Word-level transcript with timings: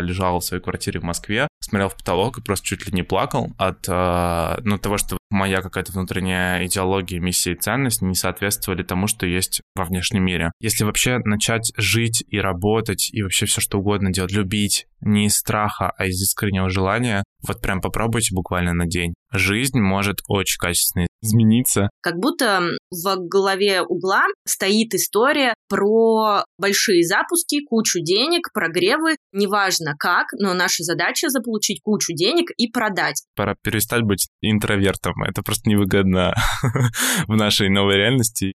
лежал 0.00 0.40
в 0.40 0.44
своей 0.44 0.62
квартире 0.62 1.00
в 1.00 1.04
Москве, 1.04 1.48
смотрел 1.60 1.88
в 1.88 1.96
потолок 1.96 2.38
и 2.38 2.42
просто 2.42 2.66
чуть 2.66 2.86
ли 2.86 2.92
не 2.92 3.02
плакал 3.02 3.52
от 3.58 3.86
э, 3.88 4.60
ну, 4.64 4.78
того, 4.78 4.98
что 4.98 5.18
моя 5.30 5.60
какая-то 5.60 5.92
внутренняя 5.92 6.64
идеология, 6.66 7.20
миссия 7.20 7.52
и 7.52 7.56
ценность 7.56 8.02
не 8.02 8.14
соответствовали 8.14 8.82
тому, 8.82 9.06
что 9.06 9.26
есть 9.26 9.60
во 9.74 9.84
внешнем 9.84 10.24
мире. 10.24 10.52
Если 10.60 10.84
вообще 10.84 11.18
начать 11.18 11.72
жить 11.76 12.24
и 12.28 12.38
работать, 12.38 13.10
и 13.12 13.22
вообще 13.22 13.46
все 13.46 13.60
что 13.60 13.78
угодно 13.78 14.12
делать, 14.12 14.32
любить 14.32 14.86
не 15.00 15.26
из 15.26 15.36
страха, 15.36 15.92
а 15.96 16.06
из 16.06 16.20
искреннего 16.20 16.68
желания, 16.70 17.24
вот 17.46 17.60
прям 17.60 17.80
попробуйте 17.80 18.34
буквально 18.34 18.72
на 18.72 18.86
день. 18.86 19.14
Жизнь 19.32 19.78
может 19.78 20.18
очень 20.28 20.58
качественно 20.58 21.06
измениться. 21.20 21.90
Как 22.00 22.16
будто 22.16 22.62
в 22.90 23.16
голове 23.28 23.82
угла 23.82 24.24
стоит 24.46 24.94
история 24.94 25.54
про 25.68 26.44
большие 26.58 27.04
запуски, 27.04 27.64
кучу 27.64 28.00
денег, 28.00 28.48
прогревы, 28.52 29.16
неважно 29.32 29.94
как, 29.98 30.28
но 30.38 30.54
наша 30.54 30.82
задача 30.82 31.28
заполучить 31.28 31.80
кучу 31.82 32.12
денег 32.14 32.50
и 32.56 32.70
продать. 32.70 33.22
Пора 33.36 33.54
перестать 33.62 34.02
быть 34.02 34.28
интровертом. 34.40 35.22
Это 35.24 35.42
просто 35.42 35.68
невыгодно 35.68 36.34
в 37.26 37.34
нашей 37.34 37.68
новой 37.68 37.96
реальности. 37.96 38.54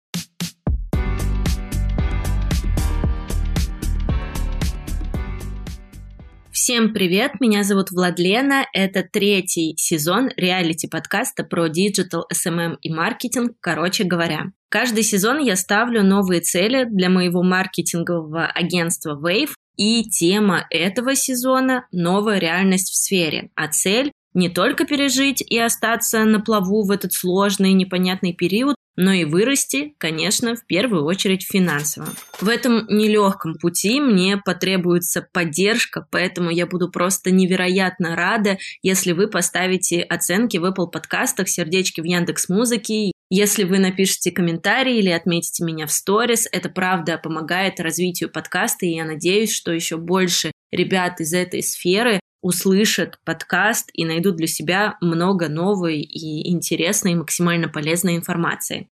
Всем 6.64 6.94
привет, 6.94 7.40
меня 7.40 7.64
зовут 7.64 7.90
Владлена, 7.90 8.66
это 8.72 9.02
третий 9.02 9.74
сезон 9.76 10.30
реалити-подкаста 10.36 11.42
про 11.42 11.66
digital, 11.66 12.24
SMM 12.32 12.78
и 12.80 12.88
маркетинг, 12.88 13.56
короче 13.58 14.04
говоря. 14.04 14.52
Каждый 14.68 15.02
сезон 15.02 15.40
я 15.40 15.56
ставлю 15.56 16.04
новые 16.04 16.40
цели 16.40 16.84
для 16.84 17.10
моего 17.10 17.42
маркетингового 17.42 18.46
агентства 18.46 19.20
Wave, 19.20 19.50
и 19.76 20.04
тема 20.04 20.64
этого 20.70 21.16
сезона– 21.16 21.88
новая 21.90 22.38
реальность 22.38 22.92
в 22.92 22.96
сфере, 22.96 23.50
а 23.56 23.66
цель 23.66 24.12
не 24.32 24.48
только 24.48 24.84
пережить 24.84 25.42
и 25.42 25.58
остаться 25.58 26.22
на 26.22 26.38
плаву 26.38 26.84
в 26.84 26.92
этот 26.92 27.12
сложный 27.12 27.72
непонятный 27.72 28.34
период, 28.34 28.76
но 28.96 29.12
и 29.12 29.24
вырасти, 29.24 29.94
конечно, 29.98 30.54
в 30.54 30.66
первую 30.66 31.04
очередь 31.04 31.44
финансово. 31.44 32.08
В 32.40 32.48
этом 32.48 32.86
нелегком 32.88 33.54
пути 33.54 34.00
мне 34.00 34.36
потребуется 34.36 35.26
поддержка, 35.32 36.06
поэтому 36.10 36.50
я 36.50 36.66
буду 36.66 36.90
просто 36.90 37.30
невероятно 37.30 38.16
рада, 38.16 38.58
если 38.82 39.12
вы 39.12 39.28
поставите 39.28 40.02
оценки 40.02 40.58
в 40.58 40.64
Apple 40.64 40.90
подкастах, 40.90 41.48
сердечки 41.48 42.00
в 42.00 42.04
Яндекс 42.04 42.48
Музыке, 42.48 43.12
если 43.34 43.64
вы 43.64 43.78
напишите 43.78 44.30
комментарий 44.30 44.98
или 44.98 45.08
отметите 45.08 45.64
меня 45.64 45.86
в 45.86 45.92
сторис, 45.92 46.46
это 46.52 46.68
правда 46.68 47.16
помогает 47.16 47.80
развитию 47.80 48.30
подкаста, 48.30 48.84
и 48.84 48.94
я 48.94 49.06
надеюсь, 49.06 49.54
что 49.54 49.72
еще 49.72 49.96
больше 49.96 50.52
ребят 50.70 51.18
из 51.20 51.32
этой 51.32 51.62
сферы 51.62 52.20
услышат 52.42 53.18
подкаст 53.24 53.88
и 53.94 54.04
найдут 54.04 54.36
для 54.36 54.46
себя 54.46 54.98
много 55.00 55.48
новой 55.48 56.00
и 56.00 56.50
интересной, 56.50 57.14
максимально 57.14 57.68
полезной 57.68 58.16
информации. 58.16 58.88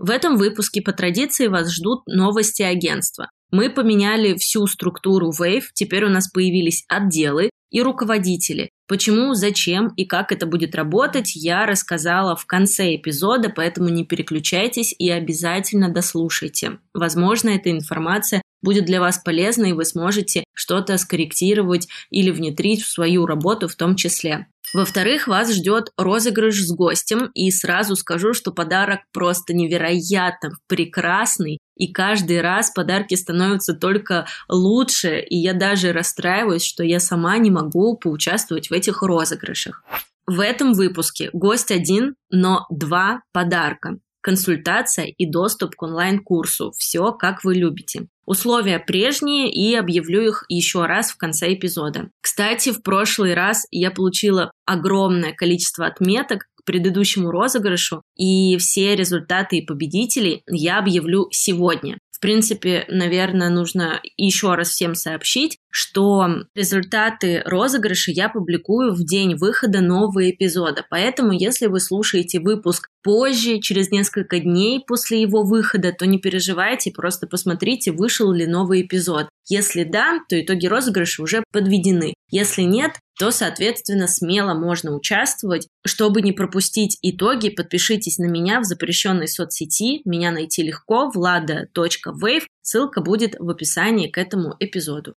В 0.00 0.10
этом 0.10 0.36
выпуске 0.36 0.80
по 0.80 0.92
традиции 0.92 1.48
вас 1.48 1.70
ждут 1.70 2.06
новости 2.06 2.62
агентства. 2.62 3.30
Мы 3.50 3.68
поменяли 3.68 4.36
всю 4.36 4.66
структуру 4.66 5.30
Wave, 5.38 5.64
теперь 5.74 6.04
у 6.04 6.08
нас 6.08 6.30
появились 6.30 6.84
отделы 6.88 7.50
и 7.70 7.82
руководители. 7.82 8.70
Почему, 8.86 9.34
зачем 9.34 9.88
и 9.96 10.06
как 10.06 10.32
это 10.32 10.46
будет 10.46 10.74
работать, 10.74 11.36
я 11.36 11.66
рассказала 11.66 12.36
в 12.36 12.46
конце 12.46 12.96
эпизода, 12.96 13.50
поэтому 13.50 13.90
не 13.90 14.06
переключайтесь 14.06 14.94
и 14.98 15.10
обязательно 15.10 15.90
дослушайте. 15.90 16.78
Возможно, 16.94 17.50
эта 17.50 17.70
информация 17.70 18.40
будет 18.62 18.84
для 18.84 19.00
вас 19.00 19.18
полезна, 19.18 19.66
и 19.66 19.72
вы 19.72 19.84
сможете 19.84 20.44
что-то 20.54 20.98
скорректировать 20.98 21.88
или 22.10 22.30
внедрить 22.30 22.82
в 22.82 22.90
свою 22.90 23.26
работу 23.26 23.68
в 23.68 23.76
том 23.76 23.96
числе. 23.96 24.46
Во-вторых, 24.74 25.28
вас 25.28 25.54
ждет 25.54 25.92
розыгрыш 25.96 26.62
с 26.62 26.70
гостем, 26.72 27.30
и 27.34 27.50
сразу 27.50 27.96
скажу, 27.96 28.34
что 28.34 28.52
подарок 28.52 29.00
просто 29.12 29.54
невероятно 29.54 30.50
прекрасный, 30.66 31.58
и 31.76 31.90
каждый 31.90 32.42
раз 32.42 32.70
подарки 32.70 33.14
становятся 33.14 33.72
только 33.72 34.26
лучше, 34.48 35.20
и 35.20 35.36
я 35.36 35.54
даже 35.54 35.92
расстраиваюсь, 35.92 36.64
что 36.64 36.84
я 36.84 37.00
сама 37.00 37.38
не 37.38 37.50
могу 37.50 37.96
поучаствовать 37.96 38.68
в 38.68 38.72
этих 38.72 39.02
розыгрышах. 39.02 39.82
В 40.26 40.40
этом 40.40 40.74
выпуске 40.74 41.30
гость 41.32 41.70
один, 41.70 42.14
но 42.30 42.66
два 42.68 43.22
подарка 43.32 43.98
консультация 44.28 45.06
и 45.06 45.24
доступ 45.24 45.74
к 45.74 45.82
онлайн-курсу. 45.82 46.74
Все, 46.76 47.12
как 47.12 47.44
вы 47.44 47.54
любите. 47.54 48.08
Условия 48.26 48.78
прежние 48.78 49.50
и 49.50 49.74
объявлю 49.74 50.20
их 50.20 50.44
еще 50.50 50.84
раз 50.84 51.12
в 51.12 51.16
конце 51.16 51.54
эпизода. 51.54 52.10
Кстати, 52.20 52.70
в 52.70 52.82
прошлый 52.82 53.32
раз 53.32 53.66
я 53.70 53.90
получила 53.90 54.52
огромное 54.66 55.32
количество 55.32 55.86
отметок 55.86 56.44
к 56.56 56.64
предыдущему 56.66 57.30
розыгрышу, 57.30 58.02
и 58.16 58.58
все 58.58 58.94
результаты 58.96 59.56
и 59.56 59.64
победителей 59.64 60.42
я 60.46 60.78
объявлю 60.78 61.28
сегодня. 61.30 61.96
В 62.10 62.20
принципе, 62.20 62.84
наверное, 62.88 63.48
нужно 63.48 64.00
еще 64.18 64.54
раз 64.56 64.68
всем 64.70 64.94
сообщить, 64.94 65.56
что 65.70 66.26
результаты 66.54 67.42
розыгрыша 67.44 68.10
я 68.10 68.28
публикую 68.28 68.92
в 68.92 69.04
день 69.04 69.36
выхода 69.36 69.80
нового 69.80 70.30
эпизода. 70.30 70.84
Поэтому, 70.88 71.32
если 71.32 71.66
вы 71.66 71.80
слушаете 71.80 72.40
выпуск 72.40 72.88
позже, 73.02 73.60
через 73.60 73.90
несколько 73.90 74.40
дней 74.40 74.82
после 74.86 75.22
его 75.22 75.42
выхода, 75.42 75.92
то 75.92 76.06
не 76.06 76.18
переживайте, 76.18 76.90
просто 76.90 77.26
посмотрите, 77.26 77.92
вышел 77.92 78.32
ли 78.32 78.46
новый 78.46 78.82
эпизод. 78.82 79.28
Если 79.46 79.84
да, 79.84 80.18
то 80.28 80.40
итоги 80.40 80.66
розыгрыша 80.66 81.22
уже 81.22 81.42
подведены. 81.52 82.14
Если 82.30 82.62
нет, 82.62 82.92
то, 83.18 83.30
соответственно, 83.30 84.06
смело 84.06 84.54
можно 84.54 84.94
участвовать. 84.94 85.66
Чтобы 85.86 86.20
не 86.20 86.32
пропустить 86.32 86.98
итоги, 87.02 87.48
подпишитесь 87.48 88.18
на 88.18 88.26
меня 88.26 88.60
в 88.60 88.64
запрещенной 88.64 89.26
соцсети. 89.26 90.02
Меня 90.04 90.30
найти 90.30 90.62
легко, 90.62 91.10
влада.wave. 91.10 92.42
Ссылка 92.60 93.00
будет 93.00 93.36
в 93.38 93.48
описании 93.48 94.10
к 94.10 94.18
этому 94.18 94.54
эпизоду. 94.60 95.14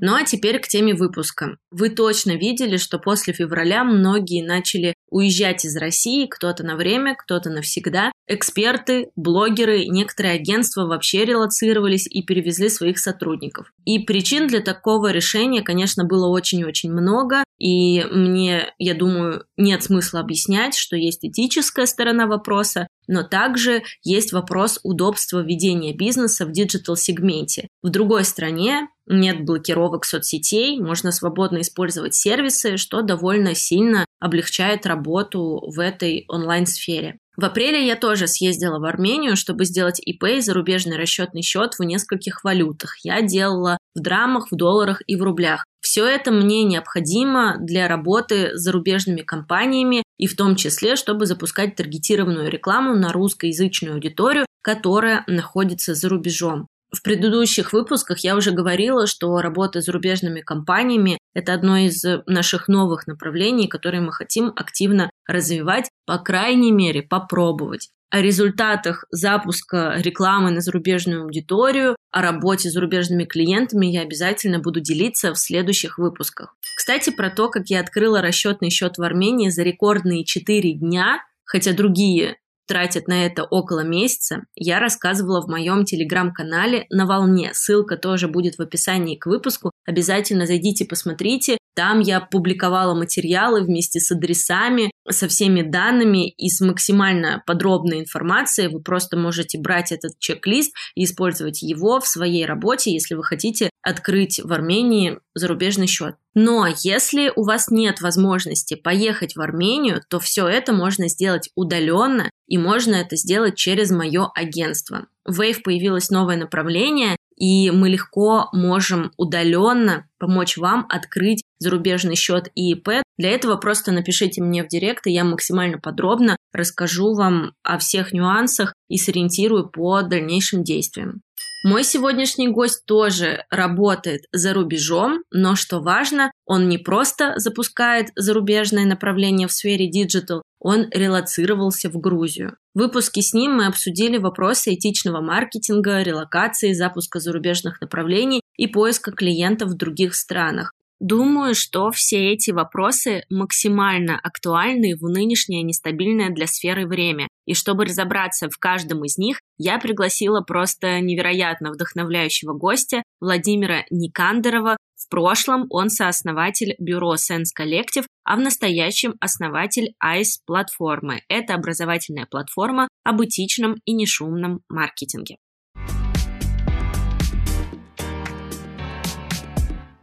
Ну 0.00 0.14
а 0.14 0.24
теперь 0.24 0.60
к 0.60 0.68
теме 0.68 0.94
выпуска. 0.94 1.58
Вы 1.70 1.90
точно 1.90 2.36
видели, 2.36 2.76
что 2.76 2.98
после 2.98 3.34
февраля 3.34 3.84
многие 3.84 4.46
начали 4.46 4.94
уезжать 5.10 5.64
из 5.64 5.76
России, 5.76 6.26
кто-то 6.26 6.64
на 6.64 6.76
время, 6.76 7.16
кто-то 7.16 7.50
навсегда. 7.50 8.12
Эксперты, 8.26 9.10
блогеры, 9.16 9.86
некоторые 9.86 10.34
агентства 10.34 10.86
вообще 10.86 11.24
релоцировались 11.24 12.06
и 12.06 12.22
перевезли 12.22 12.68
своих 12.68 12.98
сотрудников. 12.98 13.72
И 13.84 13.98
причин 13.98 14.46
для 14.46 14.60
такого 14.60 15.10
решения, 15.10 15.62
конечно, 15.62 16.04
было 16.04 16.28
очень-очень 16.28 16.92
много, 16.92 17.42
и 17.58 18.04
мне, 18.04 18.72
я 18.78 18.94
думаю, 18.94 19.44
нет 19.56 19.82
смысла 19.82 20.20
объяснять, 20.20 20.76
что 20.76 20.96
есть 20.96 21.24
этическая 21.24 21.86
сторона 21.86 22.26
вопроса, 22.26 22.86
но 23.08 23.24
также 23.24 23.82
есть 24.04 24.32
вопрос 24.32 24.78
удобства 24.84 25.40
ведения 25.40 25.92
бизнеса 25.92 26.46
в 26.46 26.52
digital-сегменте. 26.52 27.66
В 27.82 27.88
другой 27.88 28.24
стране 28.24 28.88
нет 29.06 29.44
блокировок 29.44 30.04
соцсетей, 30.04 30.78
можно 30.78 31.10
свободно 31.10 31.62
использовать 31.62 32.14
сервисы, 32.14 32.76
что 32.76 33.02
довольно 33.02 33.54
сильно 33.54 34.04
облегчает 34.20 34.86
работу 34.86 35.62
в 35.66 35.80
этой 35.80 36.24
онлайн-сфере. 36.28 37.18
В 37.38 37.44
апреле 37.44 37.86
я 37.86 37.94
тоже 37.94 38.26
съездила 38.26 38.80
в 38.80 38.84
Армению, 38.84 39.36
чтобы 39.36 39.64
сделать 39.64 40.00
ИП 40.04 40.24
и 40.24 40.40
зарубежный 40.40 40.96
расчетный 40.96 41.42
счет 41.42 41.74
в 41.78 41.84
нескольких 41.84 42.42
валютах. 42.42 42.96
Я 43.04 43.22
делала 43.22 43.78
в 43.94 44.00
драмах, 44.00 44.50
в 44.50 44.56
долларах 44.56 45.02
и 45.06 45.14
в 45.14 45.22
рублях. 45.22 45.64
Все 45.80 46.04
это 46.04 46.32
мне 46.32 46.64
необходимо 46.64 47.54
для 47.60 47.86
работы 47.86 48.56
с 48.56 48.60
зарубежными 48.60 49.20
компаниями 49.20 50.02
и 50.18 50.26
в 50.26 50.34
том 50.34 50.56
числе, 50.56 50.96
чтобы 50.96 51.26
запускать 51.26 51.76
таргетированную 51.76 52.50
рекламу 52.50 52.96
на 52.96 53.12
русскоязычную 53.12 53.94
аудиторию, 53.94 54.44
которая 54.60 55.22
находится 55.28 55.94
за 55.94 56.08
рубежом. 56.08 56.66
В 56.90 57.02
предыдущих 57.02 57.72
выпусках 57.72 58.20
я 58.20 58.34
уже 58.34 58.50
говорила, 58.50 59.06
что 59.06 59.40
работа 59.40 59.80
с 59.80 59.84
зарубежными 59.84 60.40
компаниями– 60.40 61.18
это 61.34 61.52
одно 61.52 61.76
из 61.76 62.02
наших 62.26 62.66
новых 62.68 63.06
направлений, 63.06 63.68
которые 63.68 64.00
мы 64.00 64.12
хотим 64.12 64.52
активно 64.56 65.10
развивать, 65.26 65.90
по 66.06 66.18
крайней 66.18 66.72
мере, 66.72 67.02
попробовать. 67.02 67.90
О 68.10 68.22
результатах 68.22 69.04
запуска 69.10 69.96
рекламы 69.98 70.50
на 70.50 70.62
зарубежную 70.62 71.24
аудиторию, 71.24 71.94
о 72.10 72.22
работе 72.22 72.70
с 72.70 72.72
зарубежными 72.72 73.24
клиентами 73.24 73.86
я 73.86 74.00
обязательно 74.00 74.60
буду 74.60 74.80
делиться 74.80 75.34
в 75.34 75.38
следующих 75.38 75.98
выпусках. 75.98 76.56
Кстати, 76.74 77.10
про 77.10 77.28
то, 77.28 77.50
как 77.50 77.66
я 77.66 77.80
открыла 77.80 78.22
расчетный 78.22 78.70
счет 78.70 78.96
в 78.96 79.02
Армении 79.02 79.50
за 79.50 79.62
рекордные 79.62 80.24
4 80.24 80.72
дня, 80.72 81.18
хотя 81.44 81.74
другие 81.74 82.38
тратят 82.68 83.08
на 83.08 83.26
это 83.26 83.42
около 83.42 83.80
месяца, 83.80 84.44
я 84.54 84.78
рассказывала 84.78 85.40
в 85.42 85.48
моем 85.48 85.84
телеграм-канале 85.84 86.86
«На 86.90 87.06
волне». 87.06 87.50
Ссылка 87.54 87.96
тоже 87.96 88.28
будет 88.28 88.58
в 88.58 88.62
описании 88.62 89.16
к 89.16 89.26
выпуску. 89.26 89.72
Обязательно 89.84 90.46
зайдите, 90.46 90.84
посмотрите. 90.84 91.58
Там 91.78 92.00
я 92.00 92.20
публиковала 92.20 92.92
материалы 92.92 93.62
вместе 93.62 94.00
с 94.00 94.10
адресами, 94.10 94.90
со 95.08 95.28
всеми 95.28 95.62
данными 95.62 96.28
и 96.28 96.48
с 96.48 96.60
максимально 96.60 97.40
подробной 97.46 98.00
информацией. 98.00 98.66
Вы 98.66 98.82
просто 98.82 99.16
можете 99.16 99.60
брать 99.60 99.92
этот 99.92 100.18
чек-лист 100.18 100.74
и 100.96 101.04
использовать 101.04 101.62
его 101.62 102.00
в 102.00 102.08
своей 102.08 102.46
работе, 102.46 102.92
если 102.92 103.14
вы 103.14 103.22
хотите 103.22 103.70
открыть 103.80 104.40
в 104.42 104.52
Армении 104.52 105.20
зарубежный 105.34 105.86
счет. 105.86 106.16
Но 106.34 106.66
если 106.82 107.32
у 107.36 107.44
вас 107.44 107.70
нет 107.70 108.00
возможности 108.00 108.74
поехать 108.74 109.36
в 109.36 109.40
Армению, 109.40 110.02
то 110.10 110.18
все 110.18 110.48
это 110.48 110.72
можно 110.72 111.08
сделать 111.08 111.48
удаленно, 111.54 112.28
и 112.48 112.58
можно 112.58 112.96
это 112.96 113.14
сделать 113.14 113.54
через 113.54 113.92
мое 113.92 114.28
агентство. 114.34 115.06
В 115.24 115.40
Wave 115.40 115.62
появилось 115.62 116.10
новое 116.10 116.38
направление, 116.38 117.16
и 117.36 117.70
мы 117.70 117.88
легко 117.88 118.48
можем 118.52 119.12
удаленно 119.16 120.08
помочь 120.18 120.56
вам 120.56 120.86
открыть 120.88 121.44
зарубежный 121.58 122.16
счет 122.16 122.48
и 122.54 122.66
ИП. 122.66 123.02
Для 123.18 123.30
этого 123.30 123.56
просто 123.56 123.92
напишите 123.92 124.42
мне 124.42 124.64
в 124.64 124.68
директ, 124.68 125.06
и 125.06 125.12
я 125.12 125.24
максимально 125.24 125.78
подробно 125.78 126.36
расскажу 126.52 127.14
вам 127.14 127.52
о 127.62 127.78
всех 127.78 128.12
нюансах 128.12 128.74
и 128.88 128.96
сориентирую 128.96 129.68
по 129.68 130.02
дальнейшим 130.02 130.64
действиям. 130.64 131.22
Мой 131.64 131.82
сегодняшний 131.82 132.48
гость 132.48 132.86
тоже 132.86 133.44
работает 133.50 134.22
за 134.30 134.54
рубежом, 134.54 135.24
но 135.32 135.56
что 135.56 135.80
важно, 135.80 136.30
он 136.46 136.68
не 136.68 136.78
просто 136.78 137.34
запускает 137.36 138.10
зарубежное 138.14 138.84
направление 138.84 139.48
в 139.48 139.52
сфере 139.52 139.90
digital, 139.90 140.42
он 140.60 140.88
релоцировался 140.90 141.90
в 141.90 141.98
Грузию. 141.98 142.56
В 142.74 142.78
выпуске 142.78 143.22
с 143.22 143.32
ним 143.32 143.56
мы 143.56 143.66
обсудили 143.66 144.18
вопросы 144.18 144.74
этичного 144.74 145.20
маркетинга, 145.20 146.02
релокации, 146.02 146.74
запуска 146.74 147.18
зарубежных 147.18 147.80
направлений 147.80 148.40
и 148.56 148.68
поиска 148.68 149.10
клиентов 149.10 149.70
в 149.70 149.76
других 149.76 150.14
странах. 150.14 150.72
Думаю, 151.00 151.54
что 151.54 151.92
все 151.92 152.32
эти 152.32 152.50
вопросы 152.50 153.22
максимально 153.30 154.18
актуальны 154.18 154.96
в 154.96 155.08
нынешнее 155.08 155.62
нестабильное 155.62 156.30
для 156.30 156.48
сферы 156.48 156.88
время. 156.88 157.28
И 157.46 157.54
чтобы 157.54 157.84
разобраться 157.84 158.50
в 158.50 158.58
каждом 158.58 159.04
из 159.04 159.16
них, 159.16 159.40
я 159.58 159.78
пригласила 159.78 160.40
просто 160.40 161.00
невероятно 161.00 161.70
вдохновляющего 161.70 162.52
гостя 162.52 163.04
Владимира 163.20 163.84
Никандерова. 163.90 164.76
В 164.96 165.08
прошлом 165.08 165.66
он 165.70 165.88
сооснователь 165.88 166.74
бюро 166.80 167.14
Sense 167.14 167.54
Collective, 167.56 168.06
а 168.24 168.36
в 168.36 168.40
настоящем 168.40 169.14
основатель 169.20 169.94
ICE 170.04 170.40
платформы. 170.46 171.22
Это 171.28 171.54
образовательная 171.54 172.26
платформа 172.26 172.88
об 173.04 173.22
этичном 173.22 173.76
и 173.84 173.92
нешумном 173.92 174.62
маркетинге. 174.68 175.36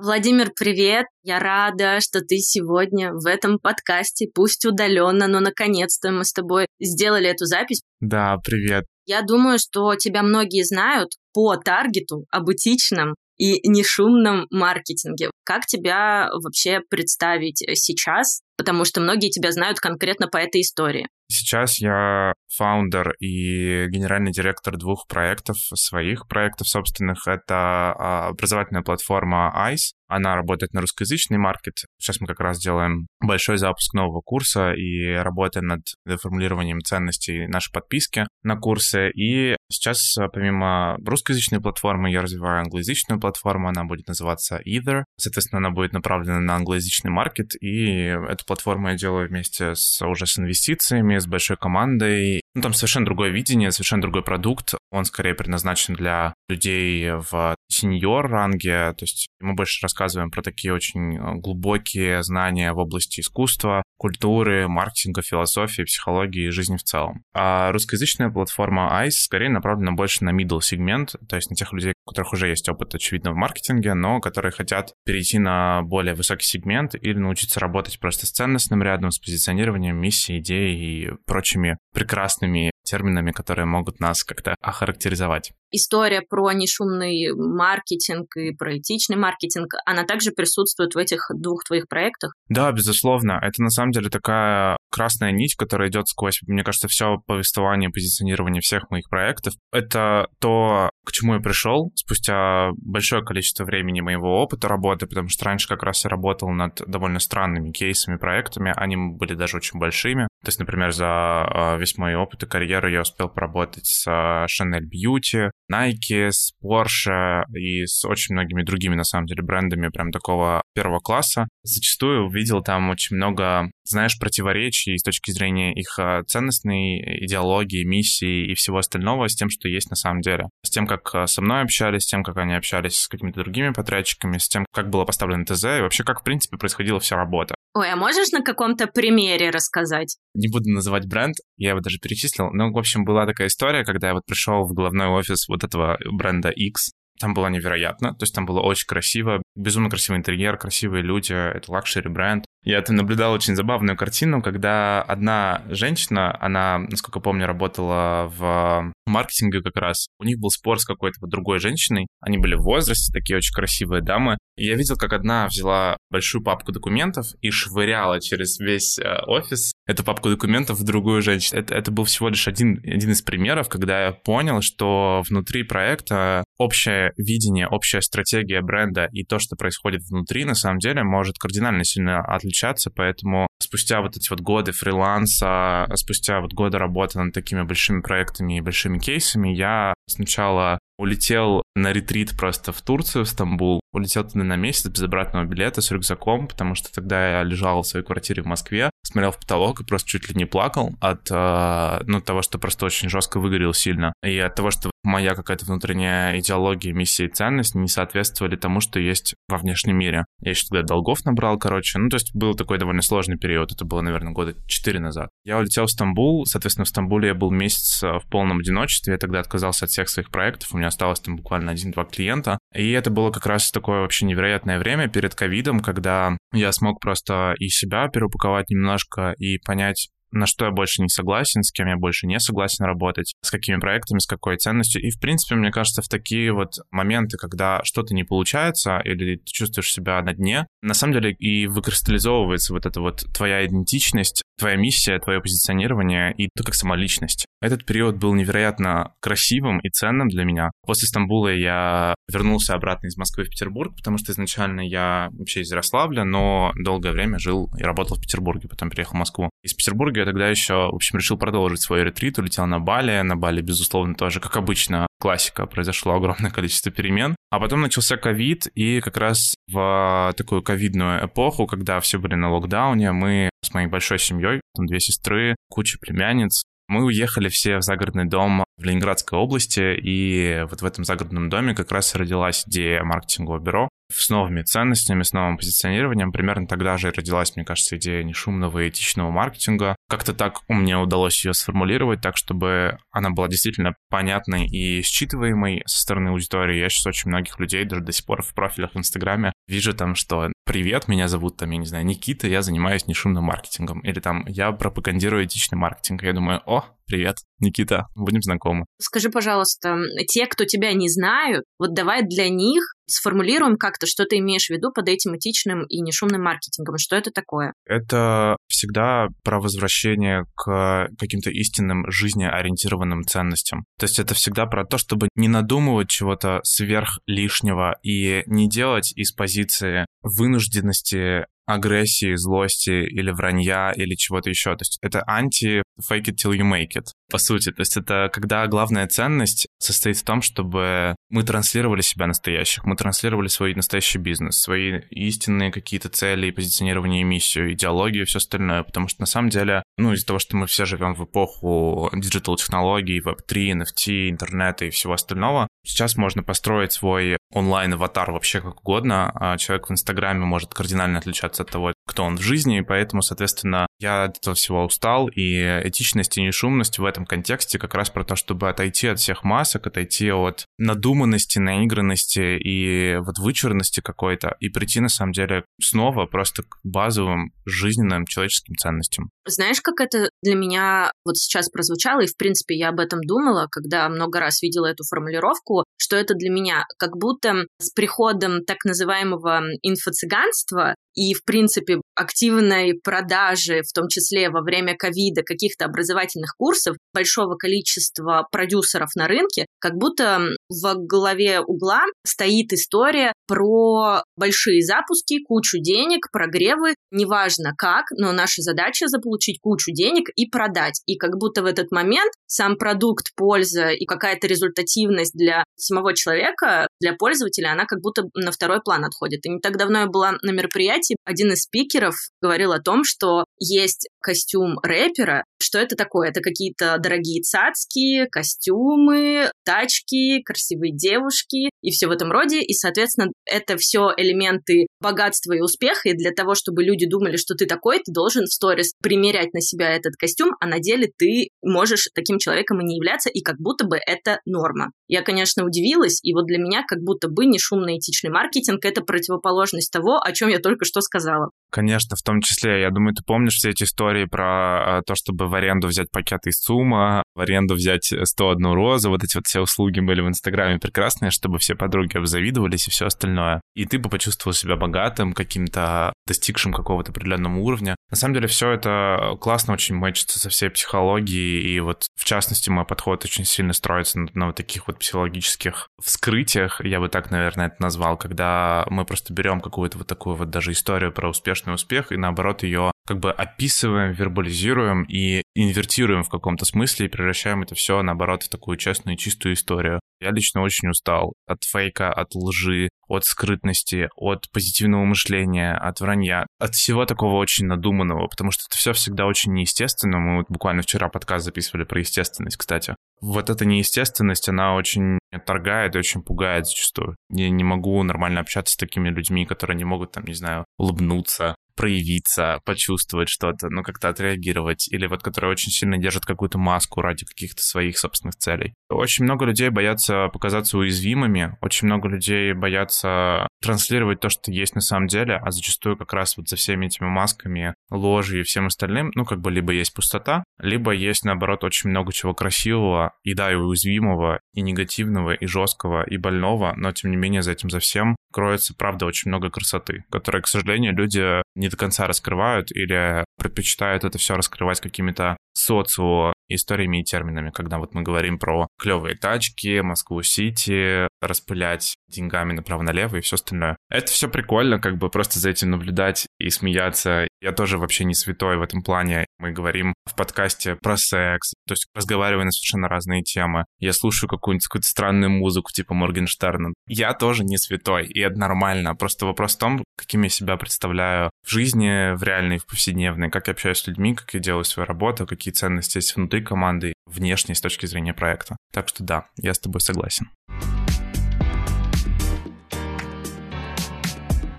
Владимир, 0.05 0.51
привет! 0.55 1.07
Я 1.23 1.39
рада, 1.39 1.99
что 1.99 2.19
ты 2.19 2.37
сегодня 2.37 3.11
в 3.11 3.25
этом 3.25 3.57
подкасте, 3.57 4.27
пусть 4.31 4.63
удаленно, 4.63 5.25
но 5.27 5.39
наконец-то 5.39 6.11
мы 6.11 6.25
с 6.25 6.31
тобой 6.31 6.67
сделали 6.79 7.27
эту 7.27 7.45
запись. 7.45 7.81
Да, 8.01 8.37
привет. 8.43 8.85
Я 9.07 9.23
думаю, 9.23 9.57
что 9.57 9.95
тебя 9.95 10.21
многие 10.21 10.61
знают 10.61 11.09
по 11.33 11.55
таргету 11.55 12.25
об 12.29 12.51
этичном 12.51 13.15
и 13.37 13.67
нешумном 13.67 14.45
маркетинге. 14.51 15.31
Как 15.43 15.65
тебя 15.65 16.29
вообще 16.31 16.81
представить 16.87 17.63
сейчас? 17.73 18.41
Потому 18.57 18.85
что 18.85 19.01
многие 19.01 19.29
тебя 19.29 19.51
знают 19.51 19.79
конкретно 19.79 20.27
по 20.27 20.37
этой 20.37 20.61
истории. 20.61 21.07
Сейчас 21.27 21.79
я 21.79 22.33
фаундер 22.55 23.15
и 23.19 23.87
генеральный 23.87 24.31
директор 24.31 24.77
двух 24.77 25.07
проектов, 25.07 25.57
своих 25.73 26.27
проектов 26.27 26.67
собственных. 26.67 27.27
Это 27.27 27.93
а, 27.97 28.27
образовательная 28.29 28.83
платформа 28.83 29.51
ICE. 29.71 29.93
Она 30.07 30.35
работает 30.35 30.73
на 30.73 30.81
русскоязычный 30.81 31.39
маркет. 31.39 31.73
Сейчас 31.97 32.21
мы 32.21 32.27
как 32.27 32.39
раз 32.39 32.59
делаем 32.59 33.07
большой 33.19 33.57
запуск 33.57 33.93
нового 33.95 34.21
курса 34.21 34.71
и 34.73 35.13
работаем 35.13 35.65
над 35.65 35.81
формулированием 36.21 36.81
ценностей 36.81 37.47
нашей 37.47 37.71
подписки 37.71 38.27
на 38.43 38.55
курсы. 38.55 39.09
И 39.09 39.55
сейчас 39.71 40.15
помимо 40.31 40.97
русскоязычной 41.03 41.59
платформы 41.59 42.11
я 42.11 42.21
развиваю 42.21 42.59
англоязычную 42.59 43.19
платформу. 43.19 43.69
Она 43.69 43.83
будет 43.83 44.07
называться 44.07 44.61
Either. 44.63 45.05
Соответственно, 45.17 45.57
она 45.57 45.71
будет 45.71 45.93
направлена 45.93 46.39
на 46.39 46.55
англоязычный 46.55 47.09
маркет. 47.09 47.55
И 47.59 47.95
эту 48.05 48.44
платформу 48.45 48.89
я 48.89 48.95
делаю 48.95 49.27
вместе 49.27 49.75
с 49.75 50.05
уже 50.05 50.25
с 50.27 50.39
инвестициями, 50.39 51.17
с 51.17 51.27
большой 51.27 51.57
командой. 51.57 52.41
Ну, 52.53 52.61
там 52.61 52.73
совершенно 52.73 53.05
другое 53.05 53.29
видение, 53.29 53.71
совершенно 53.71 54.01
другой 54.01 54.23
продукт. 54.23 54.75
Он 54.91 55.05
скорее 55.05 55.33
предназначен 55.33 55.95
для 55.95 56.33
людей 56.47 57.11
в 57.11 57.55
сеньор 57.69 58.29
ранге, 58.29 58.93
то 58.93 59.03
есть 59.03 59.27
мы 59.39 59.53
больше 59.53 59.81
рассказываем 59.81 60.31
про 60.31 60.41
такие 60.41 60.73
очень 60.73 61.17
э, 61.17 61.35
глубокие 61.35 62.23
знания 62.23 62.71
в 62.73 62.77
области 62.77 63.19
искусства, 63.19 63.83
культуры, 63.97 64.67
маркетинга, 64.67 65.21
философии, 65.21 65.83
психологии 65.83 66.47
и 66.47 66.51
жизни 66.51 66.77
в 66.77 66.83
целом. 66.83 67.23
А 67.33 67.71
русскоязычная 67.71 68.29
платформа 68.29 68.89
ICE 69.05 69.11
скорее 69.11 69.49
направлена 69.49 69.93
больше 69.93 70.23
на 70.23 70.29
middle 70.31 70.61
сегмент, 70.61 71.15
то 71.27 71.35
есть 71.35 71.49
на 71.49 71.55
тех 71.55 71.71
людей, 71.73 71.93
у 72.05 72.09
которых 72.11 72.33
уже 72.33 72.47
есть 72.47 72.67
опыт, 72.69 72.93
очевидно, 72.93 73.31
в 73.31 73.35
маркетинге, 73.35 73.93
но 73.93 74.19
которые 74.19 74.51
хотят 74.51 74.93
перейти 75.05 75.39
на 75.39 75.81
более 75.83 76.13
высокий 76.13 76.45
сегмент 76.45 76.95
или 76.95 77.17
научиться 77.17 77.59
работать 77.59 77.99
просто 77.99 78.25
с 78.25 78.31
ценностным 78.31 78.83
рядом, 78.83 79.11
с 79.11 79.19
позиционированием, 79.19 79.97
миссией, 79.97 80.39
идеей 80.39 80.75
и 80.75 81.11
прочими 81.25 81.77
прекрасными 81.93 82.71
терминами, 82.85 83.31
которые 83.31 83.65
могут 83.65 83.99
нас 83.99 84.23
как-то 84.23 84.55
охарактеризовать. 84.61 85.51
История 85.71 86.21
про 86.21 86.53
нешумный 86.53 87.33
маркетинг 87.33 88.37
и 88.37 88.51
про 88.55 88.77
этичный 88.77 89.17
маркетинг, 89.17 89.73
она 89.85 90.05
также 90.05 90.31
присутствует 90.31 90.95
в 90.95 90.97
этих 90.97 91.29
двух 91.35 91.63
твоих 91.65 91.89
проектах? 91.89 92.33
Да, 92.47 92.71
безусловно. 92.71 93.39
Это 93.41 93.61
на 93.61 93.69
самом 93.69 93.91
деле 93.91 94.09
такая 94.09 94.77
красная 94.89 95.31
нить, 95.31 95.55
которая 95.55 95.89
идет 95.89 96.07
сквозь, 96.07 96.39
мне 96.47 96.63
кажется, 96.63 96.87
все 96.87 97.17
повествование, 97.25 97.89
позиционирование 97.89 98.61
всех 98.61 98.89
моих 98.89 99.09
проектов. 99.09 99.53
Это 99.73 100.27
то, 100.39 100.89
к 101.05 101.11
чему 101.11 101.33
я 101.33 101.39
пришел 101.41 101.91
спустя 101.95 102.69
большое 102.77 103.23
количество 103.23 103.65
времени 103.65 103.99
моего 103.99 104.41
опыта 104.41 104.69
работы, 104.69 105.07
потому 105.07 105.27
что 105.27 105.45
раньше 105.45 105.67
как 105.67 105.83
раз 105.83 106.05
я 106.05 106.09
работал 106.09 106.49
над 106.51 106.81
довольно 106.87 107.19
странными 107.19 107.71
кейсами, 107.71 108.17
проектами, 108.17 108.71
они 108.77 108.95
были 108.95 109.33
даже 109.33 109.57
очень 109.57 109.79
большими. 109.79 110.27
То 110.43 110.49
есть, 110.49 110.59
например, 110.59 110.91
за 110.91 111.07
а, 111.07 111.77
весь 111.77 111.97
мой 111.97 112.15
опыт 112.15 112.43
и 112.43 112.45
карьеру 112.45 112.74
я 112.83 113.01
успел 113.01 113.29
поработать 113.29 113.85
с 113.85 114.05
а, 114.07 114.45
Chanel 114.45 114.81
Beauty, 114.81 115.49
Nike, 115.71 116.31
с 116.31 116.53
Porsche 116.63 117.43
и 117.53 117.85
с 117.85 118.05
очень 118.05 118.35
многими 118.35 118.63
другими, 118.63 118.95
на 118.95 119.03
самом 119.03 119.25
деле, 119.25 119.43
брендами 119.43 119.89
прям 119.89 120.11
такого 120.11 120.61
первого 120.73 120.99
класса. 120.99 121.47
Зачастую 121.63 122.27
увидел 122.27 122.61
там 122.61 122.89
очень 122.89 123.15
много, 123.15 123.71
знаешь, 123.85 124.19
противоречий 124.19 124.97
с 124.97 125.03
точки 125.03 125.31
зрения 125.31 125.73
их 125.73 125.97
а, 125.97 126.23
ценностной 126.23 127.25
идеологии, 127.25 127.83
миссии 127.83 128.51
и 128.51 128.53
всего 128.55 128.77
остального 128.77 129.27
с 129.27 129.35
тем, 129.35 129.49
что 129.49 129.67
есть 129.67 129.89
на 129.89 129.95
самом 129.95 130.21
деле. 130.21 130.49
С 130.63 130.69
тем, 130.69 130.87
как 130.87 131.27
со 131.27 131.41
мной 131.41 131.61
общались, 131.61 132.03
с 132.03 132.07
тем, 132.07 132.23
как 132.23 132.37
они 132.37 132.53
общались 132.53 132.99
с 132.99 133.07
какими-то 133.07 133.41
другими 133.41 133.71
подрядчиками, 133.71 134.37
с 134.37 134.47
тем, 134.47 134.65
как 134.71 134.89
было 134.89 135.05
поставлено 135.05 135.45
ТЗ 135.45 135.63
и 135.63 135.81
вообще, 135.81 136.03
как, 136.03 136.21
в 136.21 136.23
принципе, 136.23 136.57
происходила 136.57 136.99
вся 136.99 137.15
работа. 137.15 137.54
Ой, 137.77 137.91
а 137.91 137.97
можешь 137.97 138.31
на 138.31 138.41
каком-то 138.41 138.87
примере 138.87 139.49
рассказать? 139.49 140.15
Не 140.33 140.47
буду 140.47 140.69
называть 140.69 141.07
бренд, 141.07 141.35
я 141.57 141.71
его 141.71 141.81
даже 141.81 141.99
перечислил. 141.99 142.49
Но, 142.53 142.71
в 142.71 142.77
общем, 142.77 143.03
была 143.03 143.25
такая 143.25 143.47
история, 143.47 143.83
когда 143.83 144.07
я 144.07 144.13
вот 144.13 144.25
пришел 144.25 144.63
в 144.63 144.73
головной 144.73 145.07
офис 145.07 145.49
вот 145.49 145.65
этого 145.65 145.97
бренда 146.09 146.49
X, 146.49 146.91
там 147.19 147.33
было 147.33 147.47
невероятно, 147.47 148.13
то 148.13 148.23
есть 148.23 148.33
там 148.33 148.45
было 148.45 148.61
очень 148.61 148.87
красиво, 148.87 149.41
безумно 149.55 149.89
красивый 149.89 150.19
интерьер, 150.19 150.57
красивые 150.57 151.03
люди, 151.03 151.33
это 151.33 151.69
luxury 151.71 152.09
бренд. 152.09 152.45
Я 152.63 152.79
это 152.79 152.93
наблюдал 152.93 153.33
очень 153.33 153.55
забавную 153.55 153.97
картину, 153.97 154.41
когда 154.41 155.01
одна 155.01 155.61
женщина, 155.69 156.37
она, 156.41 156.79
насколько 156.79 157.19
помню, 157.19 157.45
работала 157.45 158.31
в 158.35 158.93
маркетинге 159.09 159.61
как 159.61 159.75
раз. 159.77 160.07
У 160.19 160.23
них 160.23 160.39
был 160.39 160.49
спор 160.49 160.79
с 160.79 160.85
какой-то 160.85 161.17
вот 161.21 161.29
другой 161.29 161.59
женщиной. 161.59 162.07
Они 162.21 162.37
были 162.37 162.55
в 162.55 162.63
возрасте, 162.63 163.13
такие 163.13 163.37
очень 163.37 163.53
красивые 163.53 164.01
дамы. 164.01 164.37
И 164.57 164.65
я 164.65 164.75
видел, 164.75 164.95
как 164.95 165.13
одна 165.13 165.47
взяла 165.47 165.97
большую 166.09 166.43
папку 166.43 166.71
документов 166.71 167.27
и 167.41 167.51
швыряла 167.51 168.21
через 168.21 168.59
весь 168.59 168.97
э, 168.99 169.19
офис 169.27 169.73
эту 169.85 170.03
папку 170.03 170.29
документов 170.29 170.79
в 170.79 170.83
другую 170.83 171.21
женщину. 171.21 171.59
Это, 171.59 171.75
это 171.75 171.91
был 171.91 172.05
всего 172.05 172.29
лишь 172.29 172.47
один, 172.47 172.79
один 172.83 173.11
из 173.11 173.21
примеров, 173.21 173.69
когда 173.69 174.05
я 174.05 174.11
понял, 174.11 174.61
что 174.61 175.23
внутри 175.27 175.63
проекта 175.63 176.43
общее 176.57 177.11
видение, 177.17 177.67
общая 177.67 178.01
стратегия 178.01 178.61
бренда 178.61 179.09
и 179.11 179.23
то, 179.23 179.39
что 179.39 179.55
происходит 179.55 180.01
внутри, 180.09 180.45
на 180.45 180.55
самом 180.55 180.79
деле 180.79 181.03
может 181.03 181.37
кардинально 181.37 181.83
сильно 181.83 182.21
отличаться, 182.21 182.91
поэтому 182.95 183.47
спустя 183.65 184.01
вот 184.01 184.15
эти 184.15 184.29
вот 184.29 184.41
годы 184.41 184.71
фриланса, 184.71 185.87
спустя 185.95 186.41
вот 186.41 186.53
годы 186.53 186.77
работы 186.77 187.19
над 187.19 187.33
такими 187.33 187.63
большими 187.63 188.01
проектами 188.01 188.57
и 188.57 188.61
большими 188.61 188.99
кейсами, 188.99 189.49
я 189.49 189.93
Сначала 190.07 190.79
улетел 190.97 191.61
на 191.75 191.91
ретрит 191.91 192.37
просто 192.37 192.71
в 192.71 192.81
Турцию, 192.81 193.25
в 193.25 193.29
Стамбул. 193.29 193.81
Улетел 193.91 194.23
туда 194.23 194.43
на 194.43 194.55
месяц 194.55 194.87
без 194.87 195.03
обратного 195.03 195.45
билета 195.45 195.81
с 195.81 195.91
рюкзаком, 195.91 196.47
потому 196.47 196.75
что 196.75 196.91
тогда 196.91 197.39
я 197.39 197.43
лежал 197.43 197.81
в 197.81 197.87
своей 197.87 198.05
квартире 198.05 198.43
в 198.43 198.45
Москве, 198.45 198.89
смотрел 199.03 199.31
в 199.31 199.39
потолок 199.39 199.81
и 199.81 199.85
просто 199.85 200.09
чуть 200.09 200.29
ли 200.29 200.35
не 200.35 200.45
плакал 200.45 200.95
от 200.99 201.29
э, 201.29 201.99
ну, 202.05 202.21
того, 202.21 202.41
что 202.41 202.59
просто 202.59 202.85
очень 202.85 203.09
жестко 203.09 203.39
выгорел 203.39 203.73
сильно. 203.73 204.13
И 204.23 204.37
от 204.37 204.55
того, 204.55 204.71
что 204.71 204.91
моя 205.03 205.35
какая-то 205.35 205.65
внутренняя 205.65 206.37
идеология, 206.39 206.93
миссия 206.93 207.25
и 207.25 207.29
ценность 207.29 207.75
не 207.75 207.87
соответствовали 207.87 208.55
тому, 208.55 208.81
что 208.81 208.99
есть 208.99 209.35
во 209.47 209.57
внешнем 209.57 209.97
мире. 209.97 210.25
Я 210.41 210.51
еще 210.51 210.67
тогда 210.67 210.83
долгов 210.83 211.23
набрал, 211.25 211.57
короче. 211.57 211.99
Ну, 211.99 212.09
то 212.09 212.15
есть 212.15 212.35
был 212.35 212.55
такой 212.55 212.77
довольно 212.77 213.01
сложный 213.01 213.37
период. 213.37 213.71
Это 213.71 213.85
было, 213.85 214.01
наверное, 214.01 214.33
года 214.33 214.55
4 214.67 214.99
назад. 214.99 215.29
Я 215.45 215.57
улетел 215.57 215.85
в 215.85 215.91
Стамбул. 215.91 216.45
Соответственно, 216.45 216.85
в 216.85 216.89
Стамбуле 216.89 217.29
я 217.29 217.33
был 217.35 217.51
месяц 217.51 218.03
э, 218.03 218.19
в 218.19 218.29
полном 218.29 218.59
одиночестве. 218.59 219.13
Я 219.13 219.19
тогда 219.19 219.39
отказался 219.39 219.85
от 219.85 219.91
всех 219.95 220.09
своих 220.09 220.29
проектов. 220.29 220.73
У 220.73 220.77
меня 220.77 220.87
осталось 220.87 221.21
там 221.21 221.37
буквально 221.37 221.71
один-два 221.71 222.03
клиента. 222.03 222.59
И 222.73 222.91
это 222.91 223.09
было 223.09 223.31
как 223.31 223.45
раз 223.45 223.71
такое 223.71 224.01
вообще 224.01 224.25
невероятное 224.25 224.77
время 224.77 225.07
перед 225.07 225.33
ковидом, 225.35 225.79
когда 225.79 226.37
я 226.53 226.71
смог 226.73 226.99
просто 226.99 227.53
и 227.59 227.69
себя 227.69 228.09
переупаковать 228.09 228.69
немножко 228.69 229.33
и 229.37 229.57
понять, 229.59 230.09
на 230.31 230.45
что 230.45 230.65
я 230.65 230.71
больше 230.71 231.01
не 231.01 231.09
согласен, 231.09 231.63
с 231.63 231.71
кем 231.71 231.87
я 231.87 231.97
больше 231.97 232.27
не 232.27 232.39
согласен 232.39 232.85
работать, 232.85 233.33
с 233.41 233.51
какими 233.51 233.79
проектами, 233.79 234.19
с 234.19 234.27
какой 234.27 234.57
ценностью. 234.57 235.01
И, 235.01 235.09
в 235.09 235.19
принципе, 235.19 235.55
мне 235.55 235.71
кажется, 235.71 236.01
в 236.01 236.07
такие 236.07 236.51
вот 236.51 236.75
моменты, 236.91 237.37
когда 237.37 237.81
что-то 237.83 238.13
не 238.13 238.23
получается 238.23 238.99
или 239.03 239.37
ты 239.37 239.41
чувствуешь 239.45 239.91
себя 239.91 240.21
на 240.21 240.33
дне, 240.33 240.67
на 240.81 240.93
самом 240.93 241.13
деле 241.13 241.31
и 241.33 241.67
выкристаллизовывается 241.67 242.73
вот 242.73 242.85
эта 242.85 243.01
вот 243.01 243.25
твоя 243.33 243.65
идентичность, 243.65 244.43
твоя 244.57 244.75
миссия, 244.75 245.19
твое 245.19 245.41
позиционирование 245.41 246.33
и 246.33 246.49
ты 246.55 246.63
как 246.63 246.75
самоличность. 246.75 247.45
Этот 247.61 247.85
период 247.85 248.17
был 248.17 248.33
невероятно 248.33 249.13
красивым 249.19 249.79
и 249.79 249.89
ценным 249.89 250.27
для 250.27 250.43
меня. 250.43 250.71
После 250.85 251.07
Стамбула 251.07 251.53
я 251.53 252.15
вернулся 252.31 252.75
обратно 252.75 253.07
из 253.07 253.17
Москвы 253.17 253.45
в 253.45 253.49
Петербург, 253.49 253.95
потому 253.95 254.17
что 254.17 254.31
изначально 254.31 254.81
я 254.81 255.29
вообще 255.31 255.61
из 255.61 255.71
Ярославля, 255.71 256.23
но 256.23 256.73
долгое 256.75 257.11
время 257.11 257.39
жил 257.39 257.69
и 257.77 257.83
работал 257.83 258.17
в 258.17 258.21
Петербурге, 258.21 258.67
потом 258.67 258.89
переехал 258.89 259.13
в 259.13 259.19
Москву. 259.19 259.49
Из 259.65 259.73
Петербурга 259.73 260.19
я 260.19 260.25
тогда 260.27 260.47
еще, 260.47 260.91
в 260.91 260.95
общем, 260.95 261.17
решил 261.17 261.39
продолжить 261.39 261.81
свой 261.81 262.03
ретрит, 262.03 262.37
улетел 262.37 262.67
на 262.67 262.79
Бали. 262.79 263.19
На 263.21 263.35
Бали, 263.35 263.61
безусловно, 263.61 264.13
тоже, 264.13 264.39
как 264.39 264.57
обычно, 264.57 265.07
классика, 265.19 265.65
произошло 265.65 266.13
огромное 266.13 266.51
количество 266.51 266.91
перемен. 266.91 267.35
А 267.49 267.59
потом 267.59 267.81
начался 267.81 268.15
ковид, 268.15 268.67
и 268.75 269.01
как 269.01 269.17
раз 269.17 269.55
в 269.71 270.35
такую 270.37 270.61
ковидную 270.61 271.25
эпоху, 271.25 271.65
когда 271.65 271.99
все 271.99 272.19
были 272.19 272.35
на 272.35 272.51
локдауне, 272.51 273.11
мы 273.11 273.49
с 273.63 273.73
моей 273.73 273.87
большой 273.87 274.19
семьей, 274.19 274.61
там 274.75 274.85
две 274.85 274.99
сестры, 274.99 275.55
куча 275.67 275.97
племянниц, 275.99 276.61
мы 276.87 277.03
уехали 277.03 277.49
все 277.49 277.77
в 277.77 277.81
загородный 277.81 278.25
дом 278.25 278.63
в 278.77 278.83
Ленинградской 278.83 279.39
области, 279.39 279.97
и 279.99 280.63
вот 280.69 280.83
в 280.83 280.85
этом 280.85 281.03
загородном 281.05 281.49
доме 281.49 281.73
как 281.73 281.91
раз 281.91 282.13
родилась 282.13 282.65
идея 282.67 283.03
маркетингового 283.03 283.59
бюро 283.59 283.89
с 284.11 284.29
новыми 284.29 284.61
ценностями, 284.61 285.23
с 285.23 285.33
новым 285.33 285.57
позиционированием. 285.57 286.31
Примерно 286.31 286.67
тогда 286.67 286.97
же 286.97 287.11
родилась, 287.11 287.55
мне 287.55 287.65
кажется, 287.65 287.97
идея 287.97 288.23
нешумного 288.23 288.79
и 288.79 288.89
этичного 288.89 289.31
маркетинга. 289.31 289.95
Как-то 290.09 290.33
так 290.33 290.61
мне 290.67 290.97
удалось 290.97 291.43
ее 291.43 291.53
сформулировать, 291.53 292.21
так, 292.21 292.37
чтобы 292.37 292.97
она 293.11 293.29
была 293.29 293.47
действительно 293.47 293.95
понятной 294.09 294.67
и 294.67 295.01
считываемой 295.01 295.81
со 295.85 296.01
стороны 296.01 296.29
аудитории. 296.29 296.79
Я 296.79 296.89
сейчас 296.89 297.07
очень 297.07 297.29
многих 297.29 297.59
людей 297.59 297.85
даже 297.85 298.01
до 298.01 298.11
сих 298.11 298.25
пор 298.25 298.41
в 298.41 298.53
профилях 298.53 298.93
в 298.93 298.97
Инстаграме 298.97 299.53
вижу 299.67 299.93
там, 299.93 300.15
что 300.15 300.51
«Привет, 300.65 301.07
меня 301.07 301.27
зовут 301.27 301.57
там, 301.57 301.71
я 301.71 301.77
не 301.77 301.85
знаю, 301.85 302.05
Никита, 302.05 302.47
я 302.47 302.61
занимаюсь 302.61 303.07
нешумным 303.07 303.45
маркетингом». 303.45 303.99
Или 304.01 304.19
там 304.19 304.45
«Я 304.47 304.71
пропагандирую 304.71 305.45
этичный 305.45 305.77
маркетинг». 305.77 306.23
Я 306.23 306.33
думаю 306.33 306.61
«О, 306.65 306.85
привет, 307.05 307.37
Никита, 307.59 308.07
будем 308.15 308.41
знакомы». 308.41 308.85
Скажи, 308.99 309.29
пожалуйста, 309.29 309.97
те, 310.27 310.47
кто 310.47 310.65
тебя 310.65 310.93
не 310.93 311.09
знают, 311.09 311.65
вот 311.79 311.93
давай 311.93 312.23
для 312.23 312.49
них 312.49 312.94
сформулируем 313.07 313.77
как-то, 313.77 314.07
что 314.07 314.25
ты 314.25 314.37
имеешь 314.37 314.67
в 314.67 314.69
виду 314.71 314.91
под 314.91 315.09
этим 315.09 315.35
этичным 315.37 315.85
и 315.85 316.01
нешумным 316.01 316.43
маркетингом. 316.43 316.97
Что 316.97 317.15
это 317.15 317.31
такое? 317.31 317.73
Это 317.85 318.57
всегда 318.67 319.27
про 319.43 319.59
возвращение 319.59 320.45
к 320.55 321.09
каким-то 321.17 321.49
истинным 321.49 322.09
жизнеориентированным 322.09 323.23
ценностям. 323.23 323.85
То 323.99 324.05
есть 324.05 324.19
это 324.19 324.33
всегда 324.33 324.65
про 324.65 324.85
то, 324.85 324.97
чтобы 324.97 325.29
не 325.35 325.47
надумывать 325.47 326.09
чего-то 326.09 326.59
сверх 326.63 327.19
лишнего 327.25 327.97
и 328.03 328.43
не 328.47 328.69
делать 328.69 329.11
из 329.15 329.31
позиции 329.31 330.05
вынужденности 330.21 331.45
агрессии, 331.65 332.35
злости 332.35 332.91
или 332.91 333.31
вранья 333.31 333.91
или 333.95 334.15
чего-то 334.15 334.49
еще. 334.49 334.75
То 334.75 334.81
есть 334.81 334.97
это 335.01 335.23
анти 335.25 335.83
fake 335.99 336.25
it 336.25 336.35
till 336.35 336.53
you 336.53 336.63
make 336.63 336.95
it, 336.95 337.07
по 337.29 337.37
сути. 337.37 337.71
То 337.71 337.81
есть 337.81 337.97
это 337.97 338.29
когда 338.31 338.67
главная 338.67 339.07
ценность 339.07 339.64
состоит 339.79 340.17
в 340.17 340.23
том, 340.23 340.41
чтобы 340.41 341.15
мы 341.29 341.43
транслировали 341.43 342.01
себя 342.01 342.27
настоящих, 342.27 342.85
мы 342.85 342.95
транслировали 342.95 343.47
свой 343.47 343.73
настоящий 343.75 344.17
бизнес, 344.17 344.57
свои 344.57 345.01
истинные 345.09 345.71
какие-то 345.71 346.09
цели, 346.09 346.51
позиционирование 346.51 347.21
и 347.21 347.25
миссию, 347.25 347.73
идеологию 347.73 348.23
и 348.23 348.25
все 348.25 348.37
остальное. 348.37 348.83
Потому 348.83 349.07
что 349.07 349.21
на 349.21 349.25
самом 349.25 349.49
деле, 349.49 349.83
ну, 349.97 350.13
из-за 350.13 350.25
того, 350.25 350.39
что 350.39 350.55
мы 350.55 350.67
все 350.67 350.85
живем 350.85 351.13
в 351.15 351.23
эпоху 351.25 352.09
диджитал-технологий, 352.13 353.19
веб-3, 353.19 353.81
NFT, 353.81 354.29
интернета 354.29 354.85
и 354.85 354.89
всего 354.89 355.13
остального, 355.13 355.67
сейчас 355.85 356.15
можно 356.15 356.43
построить 356.43 356.91
свой 356.91 357.37
онлайн-аватар 357.53 358.31
вообще 358.31 358.61
как 358.61 358.81
угодно. 358.81 359.31
А 359.35 359.57
человек 359.57 359.89
в 359.89 359.91
Инстаграме 359.91 360.45
может 360.45 360.73
кардинально 360.73 361.19
отличаться 361.19 361.63
от 361.63 361.71
того, 361.71 361.93
кто 362.07 362.23
он 362.23 362.37
в 362.37 362.41
жизни, 362.41 362.79
и 362.79 362.83
поэтому, 362.83 363.21
соответственно, 363.21 363.87
я 363.99 364.25
от 364.25 364.37
этого 364.37 364.55
всего 364.55 364.85
устал, 364.85 365.27
и 365.27 365.55
этичность 365.83 366.37
и 366.37 366.41
нешумность 366.41 366.99
в 366.99 367.05
этом 367.05 367.25
контексте 367.25 367.79
как 367.79 367.93
раз 367.95 368.09
про 368.09 368.23
то, 368.23 368.35
чтобы 368.35 368.69
отойти 368.69 369.07
от 369.07 369.19
всех 369.19 369.43
масок, 369.43 369.87
отойти 369.87 370.31
от 370.31 370.65
надуманности, 370.77 371.59
наигранности 371.59 372.57
и 372.57 373.17
вот 373.17 373.37
вычурности 373.39 374.01
какой-то, 374.01 374.55
и 374.59 374.69
прийти, 374.69 374.99
на 374.99 375.09
самом 375.09 375.31
деле, 375.31 375.65
снова 375.81 376.25
просто 376.25 376.63
к 376.63 376.77
базовым 376.83 377.51
жизненным 377.65 378.25
человеческим 378.25 378.75
ценностям. 378.75 379.29
Знаешь, 379.47 379.81
как 379.81 379.99
это 379.99 380.29
для 380.43 380.55
меня 380.55 381.11
вот 381.25 381.37
сейчас 381.37 381.69
прозвучало, 381.69 382.21
и, 382.21 382.27
в 382.27 382.37
принципе, 382.37 382.75
я 382.75 382.89
об 382.89 382.99
этом 382.99 383.21
думала, 383.21 383.67
когда 383.71 384.07
много 384.09 384.39
раз 384.39 384.61
видела 384.61 384.87
эту 384.87 385.03
формулировку, 385.03 385.83
что 385.97 386.15
это 386.15 386.35
для 386.35 386.49
меня 386.49 386.85
как 386.97 387.17
будто 387.17 387.65
с 387.79 387.91
приходом 387.91 388.63
так 388.63 388.85
называемого 388.85 389.63
инфо-цыганства 389.81 390.95
и, 391.15 391.33
в 391.33 391.43
принципе, 391.45 391.94
активной 392.15 392.99
продажи, 393.03 393.81
в 393.81 393.93
том 393.93 394.07
числе 394.07 394.49
во 394.49 394.61
время 394.61 394.95
ковида, 394.95 395.43
каких-то 395.43 395.85
образовательных 395.85 396.55
курсов, 396.57 396.97
большого 397.13 397.55
количества 397.55 398.47
продюсеров 398.51 399.09
на 399.15 399.27
рынке, 399.27 399.65
как 399.79 399.95
будто 399.95 400.41
в 400.69 400.95
голове 401.05 401.59
угла 401.59 402.03
стоит 402.25 402.73
история 402.73 403.33
про 403.47 404.23
большие 404.37 404.81
запуски, 404.83 405.43
кучу 405.43 405.79
денег, 405.79 406.27
прогревы, 406.31 406.95
неважно 407.11 407.73
как, 407.77 408.05
но 408.17 408.31
наша 408.31 408.61
задача 408.61 409.07
заполучить 409.07 409.59
кучу 409.61 409.91
денег 409.91 410.29
и 410.35 410.47
продать. 410.47 411.01
И 411.05 411.17
как 411.17 411.37
будто 411.37 411.61
в 411.61 411.65
этот 411.65 411.91
момент 411.91 412.31
сам 412.47 412.77
продукт, 412.77 413.31
польза 413.35 413.89
и 413.89 414.05
какая-то 414.05 414.47
результативность 414.47 415.33
для 415.33 415.63
самого 415.75 416.13
человека, 416.13 416.87
для 416.99 417.13
пользователя, 417.13 417.71
она 417.71 417.85
как 417.85 418.01
будто 418.01 418.23
на 418.33 418.51
второй 418.51 418.81
план 418.81 419.05
отходит. 419.05 419.45
И 419.45 419.49
не 419.49 419.59
так 419.59 419.77
давно 419.77 419.99
я 419.99 420.07
была 420.07 420.33
на 420.41 420.51
мероприятии, 420.51 421.15
один 421.25 421.51
из 421.51 421.63
спикеров 421.63 422.04
говорил 422.41 422.71
о 422.71 422.81
том, 422.81 423.03
что 423.03 423.45
есть 423.59 424.07
костюм 424.21 424.79
рэпера. 424.81 425.43
Что 425.61 425.79
это 425.79 425.95
такое? 425.95 426.29
Это 426.29 426.41
какие-то 426.41 426.97
дорогие 426.97 427.41
цацки, 427.41 428.27
костюмы, 428.31 429.49
тачки, 429.63 430.41
красивые 430.41 430.95
девушки 430.95 431.69
и 431.81 431.91
все 431.91 432.07
в 432.07 432.11
этом 432.11 432.31
роде. 432.31 432.61
И, 432.61 432.73
соответственно, 432.73 433.31
это 433.45 433.77
все 433.77 434.11
элементы 434.17 434.87
богатства 434.99 435.53
и 435.53 435.61
успеха. 435.61 436.09
И 436.09 436.17
для 436.17 436.31
того, 436.31 436.55
чтобы 436.55 436.83
люди 436.83 437.07
думали, 437.07 437.37
что 437.37 437.55
ты 437.55 437.65
такой, 437.65 437.99
ты 437.99 438.11
должен 438.11 438.45
в 438.45 438.53
сторис 438.53 438.93
примерять 439.01 439.53
на 439.53 439.61
себя 439.61 439.91
этот 439.95 440.15
костюм, 440.15 440.51
а 440.59 440.67
на 440.67 440.79
деле 440.79 441.11
ты 441.17 441.49
можешь 441.63 442.09
таким 442.13 442.39
человеком 442.39 442.81
и 442.81 442.85
не 442.85 442.95
являться, 442.95 443.29
и 443.29 443.41
как 443.41 443.57
будто 443.59 443.85
бы 443.85 443.97
это 443.97 444.39
норма. 444.45 444.91
Я, 445.07 445.21
конечно, 445.21 445.65
удивилась, 445.65 446.19
и 446.23 446.33
вот 446.33 446.45
для 446.45 446.57
меня 446.57 446.83
как 446.87 446.99
будто 447.01 447.27
бы 447.29 447.45
не 447.45 447.59
шумный 447.59 447.97
этичный 447.97 448.31
маркетинг— 448.31 448.79
это 448.85 449.01
противоположность 449.01 449.91
того, 449.91 450.19
о 450.19 450.31
чем 450.31 450.49
я 450.49 450.59
только 450.59 450.85
что 450.85 451.01
сказала. 451.01 451.51
Конечно, 451.75 452.15
в 452.15 452.21
том 452.21 452.39
числе. 452.39 452.79
Я 452.79 452.89
думаю, 452.89 453.13
ты 453.13 453.21
помнишь 453.21 453.55
все 453.55 453.71
эти 453.71 453.83
истории 453.83 454.23
про 454.23 454.99
а, 454.99 455.01
то, 455.05 455.13
чтобы 455.13 455.47
в 455.47 455.55
аренду 455.55 455.87
взять 455.87 456.09
пакет 456.09 456.47
из 456.47 456.61
СУМа, 456.61 457.21
в 457.35 457.39
аренду 457.41 457.75
взять 457.75 458.13
101 458.23 458.65
розу. 458.71 459.09
Вот 459.09 459.25
эти 459.25 459.35
вот 459.35 459.45
все 459.45 459.59
услуги 459.59 459.99
были 459.99 460.21
в 460.21 460.27
Инстаграме 460.29 460.79
прекрасные, 460.79 461.31
чтобы 461.31 461.59
все 461.59 461.75
подруги 461.75 462.15
обзавидовались 462.15 462.87
и 462.87 462.91
все 462.91 463.07
остальное. 463.07 463.59
И 463.75 463.83
ты 463.83 463.99
бы 463.99 464.09
почувствовал 464.09 464.53
себя 464.53 464.77
богатым, 464.77 465.33
каким-то 465.33 466.13
достигшим 466.27 466.73
какого-то 466.73 467.11
определенного 467.11 467.57
уровня. 467.57 467.95
На 468.09 468.17
самом 468.17 468.35
деле 468.35 468.47
все 468.47 468.71
это 468.71 469.37
классно 469.39 469.73
очень 469.73 469.95
мэчится 469.95 470.39
со 470.39 470.49
всей 470.49 470.69
психологией, 470.69 471.61
и 471.61 471.79
вот 471.79 472.05
в 472.15 472.25
частности 472.25 472.69
мой 472.69 472.85
подход 472.85 473.23
очень 473.25 473.45
сильно 473.45 473.73
строится 473.73 474.19
на, 474.19 474.29
на 474.33 474.47
вот 474.47 474.55
таких 474.55 474.87
вот 474.87 474.99
психологических 474.99 475.89
вскрытиях, 476.01 476.81
я 476.83 476.99
бы 476.99 477.09
так, 477.09 477.31
наверное, 477.31 477.67
это 477.67 477.75
назвал, 477.79 478.17
когда 478.17 478.85
мы 478.89 479.05
просто 479.05 479.33
берем 479.33 479.61
какую-то 479.61 479.97
вот 479.97 480.07
такую 480.07 480.35
вот 480.35 480.49
даже 480.49 480.71
историю 480.71 481.11
про 481.11 481.29
успешный 481.29 481.73
успех 481.73 482.11
и 482.11 482.17
наоборот 482.17 482.63
ее 482.63 482.91
как 483.05 483.19
бы 483.19 483.31
описываем, 483.31 484.13
вербализируем 484.13 485.03
и 485.03 485.43
инвертируем 485.53 486.23
в 486.23 486.29
каком-то 486.29 486.65
смысле 486.65 487.05
и 487.05 487.09
превращаем 487.09 487.61
это 487.61 487.75
все, 487.75 488.01
наоборот, 488.01 488.43
в 488.43 488.49
такую 488.49 488.77
честную 488.77 489.15
и 489.15 489.19
чистую 489.19 489.53
историю. 489.53 489.99
Я 490.19 490.31
лично 490.31 490.61
очень 490.61 490.89
устал 490.89 491.33
от 491.45 491.63
фейка, 491.63 492.11
от 492.11 492.33
лжи, 492.33 492.89
от 493.07 493.25
скрытности, 493.25 494.09
от 494.15 494.49
позитивного 494.51 495.03
мышления, 495.05 495.73
от 495.75 495.99
вранья, 495.99 496.47
от 496.59 496.73
всего 496.73 497.05
такого 497.05 497.35
очень 497.35 497.67
надуманного, 497.67 498.27
потому 498.27 498.51
что 498.51 498.63
это 498.67 498.77
все 498.77 498.93
всегда 498.93 499.27
очень 499.27 499.53
неестественно. 499.53 500.17
Мы 500.17 500.37
вот 500.37 500.45
буквально 500.49 500.81
вчера 500.81 501.09
подкаст 501.09 501.45
записывали 501.45 501.83
про 501.83 501.99
естественность, 501.99 502.57
кстати. 502.57 502.95
Вот 503.21 503.49
эта 503.49 503.65
неестественность, 503.65 504.49
она 504.49 504.75
очень 504.75 505.19
торгает 505.45 505.95
и 505.95 505.99
очень 505.99 506.21
пугает 506.21 506.65
зачастую. 506.65 507.15
Я 507.29 507.49
не 507.49 507.63
могу 507.63 508.01
нормально 508.03 508.39
общаться 508.39 508.73
с 508.73 508.77
такими 508.77 509.09
людьми, 509.09 509.45
которые 509.45 509.77
не 509.77 509.85
могут, 509.85 510.11
там, 510.11 510.25
не 510.25 510.33
знаю, 510.33 510.65
улыбнуться, 510.77 511.55
проявиться, 511.75 512.59
почувствовать 512.65 513.29
что-то, 513.29 513.69
ну, 513.69 513.83
как-то 513.83 514.09
отреагировать, 514.09 514.87
или 514.91 515.07
вот 515.07 515.23
которые 515.23 515.51
очень 515.51 515.71
сильно 515.71 515.97
держат 515.97 516.25
какую-то 516.25 516.57
маску 516.57 517.01
ради 517.01 517.25
каких-то 517.25 517.61
своих 517.61 517.97
собственных 517.97 518.35
целей. 518.35 518.73
Очень 518.89 519.25
много 519.25 519.45
людей 519.45 519.69
боятся 519.69 520.27
показаться 520.29 520.77
уязвимыми, 520.77 521.57
очень 521.61 521.87
много 521.87 522.07
людей 522.07 522.53
боятся 522.53 523.47
транслировать 523.61 524.19
то, 524.19 524.29
что 524.29 524.51
есть 524.51 524.75
на 524.75 524.81
самом 524.81 525.07
деле, 525.07 525.35
а 525.35 525.51
зачастую 525.51 525.97
как 525.97 526.13
раз 526.13 526.37
вот 526.37 526.47
за 526.47 526.55
всеми 526.55 526.87
этими 526.87 527.07
масками, 527.07 527.73
ложью 527.91 528.41
и 528.41 528.43
всем 528.43 528.67
остальным, 528.67 529.11
ну, 529.15 529.25
как 529.25 529.41
бы 529.41 529.51
либо 529.51 529.73
есть 529.73 529.93
пустота, 529.93 530.43
либо 530.59 530.91
есть, 530.91 531.25
наоборот, 531.25 531.63
очень 531.63 531.89
много 531.89 532.13
чего 532.13 532.33
красивого, 532.33 533.13
и 533.23 533.33
да, 533.33 533.51
и 533.51 533.55
уязвимого, 533.55 534.39
и 534.53 534.61
негативного, 534.61 535.33
и 535.33 535.45
жесткого, 535.45 536.03
и 536.03 536.17
больного, 536.17 536.73
но, 536.77 536.91
тем 536.91 537.11
не 537.11 537.17
менее, 537.17 537.41
за 537.41 537.51
этим 537.51 537.69
за 537.69 537.79
всем 537.79 538.15
кроется, 538.35 538.75
правда, 538.77 539.05
очень 539.05 539.29
много 539.29 539.49
красоты, 539.49 540.03
которой, 540.11 540.41
к 540.41 540.47
сожалению, 540.47 540.93
люди 540.93 541.41
не 541.55 541.69
до 541.69 541.77
конца 541.77 542.05
раскрывают 542.05 542.69
или 542.69 543.23
предпочитают 543.37 544.03
это 544.03 544.17
все 544.17 544.35
раскрывать 544.35 544.81
какими-то 544.81 545.37
социо 545.55 546.33
историями 546.47 547.01
и 547.01 547.03
терминами, 547.03 547.49
когда 547.49 547.79
вот 547.79 547.93
мы 547.93 548.03
говорим 548.03 548.37
про 548.37 548.67
клевые 548.79 549.15
тачки, 549.15 549.79
Москву-Сити, 549.81 551.07
распылять 551.21 551.95
деньгами 552.07 552.53
направо-налево 552.53 553.17
и 553.17 553.21
все 553.21 553.35
остальное. 553.35 553.77
Это 553.89 554.11
все 554.11 554.27
прикольно, 554.29 554.79
как 554.79 554.97
бы 554.97 555.09
просто 555.09 555.39
за 555.39 555.49
этим 555.49 555.71
наблюдать 555.71 556.27
и 556.39 556.49
смеяться. 556.49 557.27
Я 557.41 557.51
тоже 557.51 557.77
вообще 557.77 558.05
не 558.05 558.13
святой 558.13 558.57
в 558.57 558.61
этом 558.61 558.83
плане. 558.83 559.25
Мы 559.39 559.51
говорим 559.51 559.93
в 560.05 560.15
подкасте 560.15 560.75
про 560.75 560.97
секс, 560.97 561.53
то 561.67 561.73
есть 561.73 561.87
разговариваем 561.93 562.45
на 562.45 562.51
совершенно 562.51 562.87
разные 562.87 563.23
темы. 563.23 563.65
Я 563.79 563.93
слушаю 563.93 564.29
какую-нибудь 564.29 564.65
какую-то 564.65 564.87
странную 564.87 565.29
музыку 565.29 565.71
типа 565.71 565.93
Моргенштерна. 565.93 566.73
Я 566.87 567.13
тоже 567.13 567.43
не 567.43 567.57
святой, 567.57 568.05
и 568.05 568.19
это 568.19 568.37
нормально. 568.37 568.95
Просто 568.95 569.25
вопрос 569.25 569.55
в 569.55 569.59
том, 569.59 569.83
каким 569.97 570.23
я 570.23 570.29
себя 570.29 570.57
представляю 570.57 571.31
в 571.43 571.49
жизни, 571.49 572.15
в 572.15 572.23
реальной, 572.23 572.59
в 572.59 572.65
повседневной, 572.65 573.29
как 573.29 573.47
я 573.47 573.53
общаюсь 573.53 573.79
с 573.79 573.87
людьми, 573.87 574.15
как 574.15 574.33
я 574.33 574.39
делаю 574.39 574.63
свою 574.63 574.87
работу, 574.87 575.25
какие 575.25 575.44
ценности 575.51 575.97
есть 575.97 576.15
внутри 576.15 576.41
команды, 576.41 576.93
внешней 577.05 577.55
с 577.55 577.61
точки 577.61 577.85
зрения 577.85 578.13
проекта. 578.13 578.57
Так 578.71 578.87
что 578.89 579.03
да, 579.03 579.25
я 579.37 579.53
с 579.53 579.59
тобой 579.59 579.81
согласен. 579.81 580.29